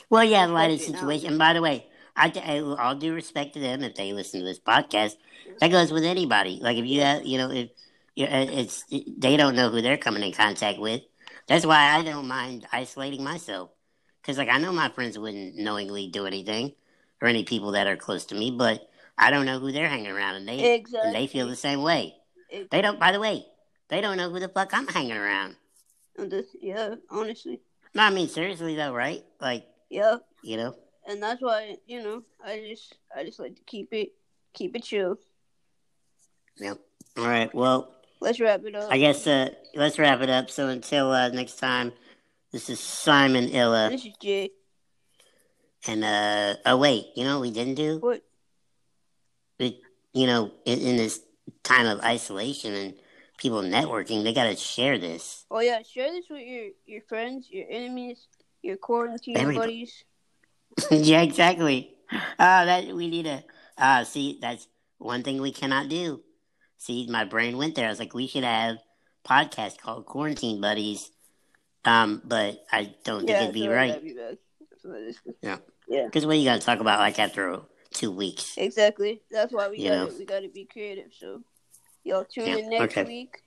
well, 0.08 0.24
yeah, 0.24 0.46
a 0.46 0.48
lot 0.48 0.70
of 0.70 0.80
situations. 0.80 1.30
And 1.30 1.38
by 1.38 1.52
the 1.52 1.60
way, 1.60 1.86
I, 2.16 2.32
I 2.44 2.60
all 2.60 2.94
due 2.94 3.14
respect 3.14 3.54
to 3.54 3.60
them 3.60 3.82
if 3.82 3.94
they 3.94 4.12
listen 4.12 4.40
to 4.40 4.46
this 4.46 4.58
podcast. 4.58 5.16
That 5.60 5.70
goes 5.70 5.92
with 5.92 6.04
anybody. 6.04 6.58
Like 6.62 6.76
if 6.76 6.86
you 6.86 7.02
have, 7.02 7.24
you 7.24 7.38
know, 7.38 7.50
if 7.50 7.68
uh, 8.18 8.46
it's 8.50 8.84
they 8.90 9.36
don't 9.36 9.54
know 9.54 9.70
who 9.70 9.82
they're 9.82 9.98
coming 9.98 10.22
in 10.22 10.32
contact 10.32 10.78
with. 10.78 11.02
That's 11.46 11.66
why 11.66 11.96
I 11.96 12.02
don't 12.02 12.26
mind 12.26 12.66
isolating 12.72 13.22
myself 13.22 13.70
because, 14.20 14.38
like, 14.38 14.48
I 14.48 14.58
know 14.58 14.72
my 14.72 14.88
friends 14.88 15.16
wouldn't 15.16 15.56
knowingly 15.56 16.08
do 16.08 16.26
anything 16.26 16.72
or 17.22 17.28
any 17.28 17.44
people 17.44 17.72
that 17.72 17.86
are 17.86 17.96
close 17.96 18.24
to 18.26 18.34
me, 18.34 18.50
but 18.50 18.88
I 19.16 19.30
don't 19.30 19.46
know 19.46 19.60
who 19.60 19.70
they're 19.70 19.88
hanging 19.88 20.10
around, 20.10 20.34
and 20.34 20.48
they 20.48 20.74
exactly. 20.74 21.06
and 21.06 21.14
they 21.14 21.28
feel 21.28 21.46
the 21.46 21.54
same 21.54 21.82
way. 21.82 22.16
They 22.70 22.82
don't. 22.82 22.98
By 22.98 23.12
the 23.12 23.20
way, 23.20 23.46
they 23.88 24.00
don't 24.00 24.16
know 24.16 24.30
who 24.30 24.40
the 24.40 24.48
fuck 24.48 24.70
I'm 24.72 24.88
hanging 24.88 25.16
around. 25.16 25.56
and 26.18 26.30
this- 26.30 26.56
yeah, 26.60 26.96
honestly, 27.10 27.60
No, 27.94 28.02
I 28.02 28.10
mean 28.10 28.28
seriously 28.28 28.74
though, 28.74 28.92
right? 28.92 29.24
Like, 29.40 29.66
yeah, 29.90 30.16
you 30.42 30.56
know. 30.56 30.74
And 31.08 31.22
that's 31.22 31.40
why 31.42 31.76
you 31.86 32.02
know 32.02 32.22
I 32.44 32.64
just 32.68 32.96
I 33.16 33.24
just 33.24 33.38
like 33.38 33.56
to 33.56 33.62
keep 33.62 33.92
it 33.92 34.12
keep 34.52 34.74
it 34.76 34.84
chill. 34.84 35.18
Yep. 36.58 36.78
All 37.18 37.26
right. 37.26 37.54
Well, 37.54 37.92
Let's 38.20 38.40
wrap 38.40 38.64
it 38.64 38.74
up. 38.74 38.90
I 38.90 38.98
guess 38.98 39.26
uh, 39.26 39.50
let's 39.74 39.98
wrap 39.98 40.20
it 40.22 40.30
up. 40.30 40.50
So 40.50 40.68
until 40.68 41.10
uh, 41.10 41.28
next 41.28 41.58
time, 41.58 41.92
this 42.50 42.70
is 42.70 42.80
Simon 42.80 43.48
Illa, 43.50 43.90
this 43.90 44.06
is 44.06 44.14
Jay. 44.20 44.50
and 45.86 46.02
uh, 46.02 46.54
oh 46.64 46.78
wait, 46.78 47.08
you 47.14 47.24
know 47.24 47.34
what 47.34 47.42
we 47.42 47.50
didn't 47.50 47.74
do? 47.74 47.98
What? 47.98 48.22
We, 49.60 49.80
you 50.14 50.26
know, 50.26 50.50
in, 50.64 50.78
in 50.80 50.96
this 50.96 51.20
time 51.62 51.86
of 51.86 52.00
isolation 52.00 52.74
and 52.74 52.94
people 53.36 53.60
networking, 53.62 54.24
they 54.24 54.32
got 54.32 54.44
to 54.44 54.56
share 54.56 54.98
this. 54.98 55.44
Oh 55.50 55.60
yeah, 55.60 55.82
share 55.82 56.10
this 56.10 56.24
with 56.30 56.42
your 56.42 56.70
your 56.86 57.02
friends, 57.02 57.48
your 57.50 57.66
enemies, 57.68 58.28
your 58.62 58.76
quarantine 58.78 59.36
Everybody. 59.36 59.68
buddies. 59.72 60.04
yeah, 60.90 61.22
exactly. 61.22 61.94
Uh, 62.38 62.64
that 62.64 62.86
we 62.94 63.08
need 63.08 63.24
to 63.24 63.42
uh, 63.78 64.04
see. 64.04 64.38
That's 64.40 64.66
one 64.98 65.22
thing 65.22 65.40
we 65.40 65.52
cannot 65.52 65.88
do. 65.88 66.22
See, 66.78 67.06
my 67.10 67.24
brain 67.24 67.56
went 67.56 67.74
there. 67.74 67.86
I 67.86 67.90
was 67.90 67.98
like, 67.98 68.14
we 68.14 68.26
should 68.26 68.44
have 68.44 68.76
podcast 69.26 69.78
called 69.78 70.06
Quarantine 70.06 70.60
Buddies. 70.60 71.10
Um, 71.84 72.20
but 72.24 72.64
I 72.70 72.94
don't 73.04 73.20
think 73.20 73.30
Yeah, 73.30 73.42
it'd 73.42 73.54
be 73.54 73.64
so 73.64 73.72
right. 73.72 74.02
be 74.02 74.12
bad. 74.14 74.38
So 74.82 74.88
that 74.88 75.02
is- 75.08 75.18
Yeah. 75.42 75.58
Yeah. 75.88 76.04
Because 76.06 76.26
what 76.26 76.32
are 76.34 76.38
you 76.38 76.44
gonna 76.44 76.60
talk 76.60 76.80
about 76.80 76.98
like 76.98 77.18
after 77.18 77.60
two 77.92 78.10
weeks? 78.10 78.54
Exactly. 78.56 79.22
That's 79.30 79.52
why 79.52 79.68
we 79.68 79.78
You 79.78 79.88
got 79.90 79.94
know. 79.96 80.06
to 80.10 80.18
we 80.18 80.24
got 80.24 80.40
to 80.40 80.48
be 80.48 80.64
creative. 80.64 81.12
So, 81.18 81.42
y'all 82.04 82.24
tune 82.24 82.46
Yeah, 82.48 82.56
in 82.56 82.70
next 82.70 82.96
okay. 82.96 83.04
week. 83.04 83.38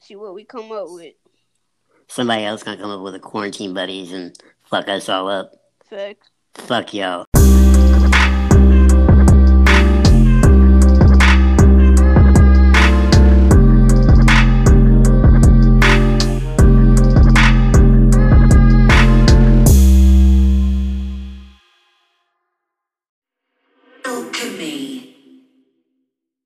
See 0.00 0.16
what 0.16 0.34
we 0.34 0.44
come 0.44 0.72
up 0.72 0.86
with. 0.88 1.14
Somebody 2.08 2.44
else 2.44 2.62
gonna 2.62 2.76
come 2.80 2.90
up 2.90 3.00
with 3.02 3.14
a 3.14 3.18
quarantine 3.20 3.74
buddies 3.74 4.12
and 4.12 4.36
fuck 4.64 4.88
us 4.88 5.08
all 5.08 5.28
up. 5.28 5.52
Facts. 5.88 6.28
Fuck 6.54 6.94
y'all. 6.94 7.23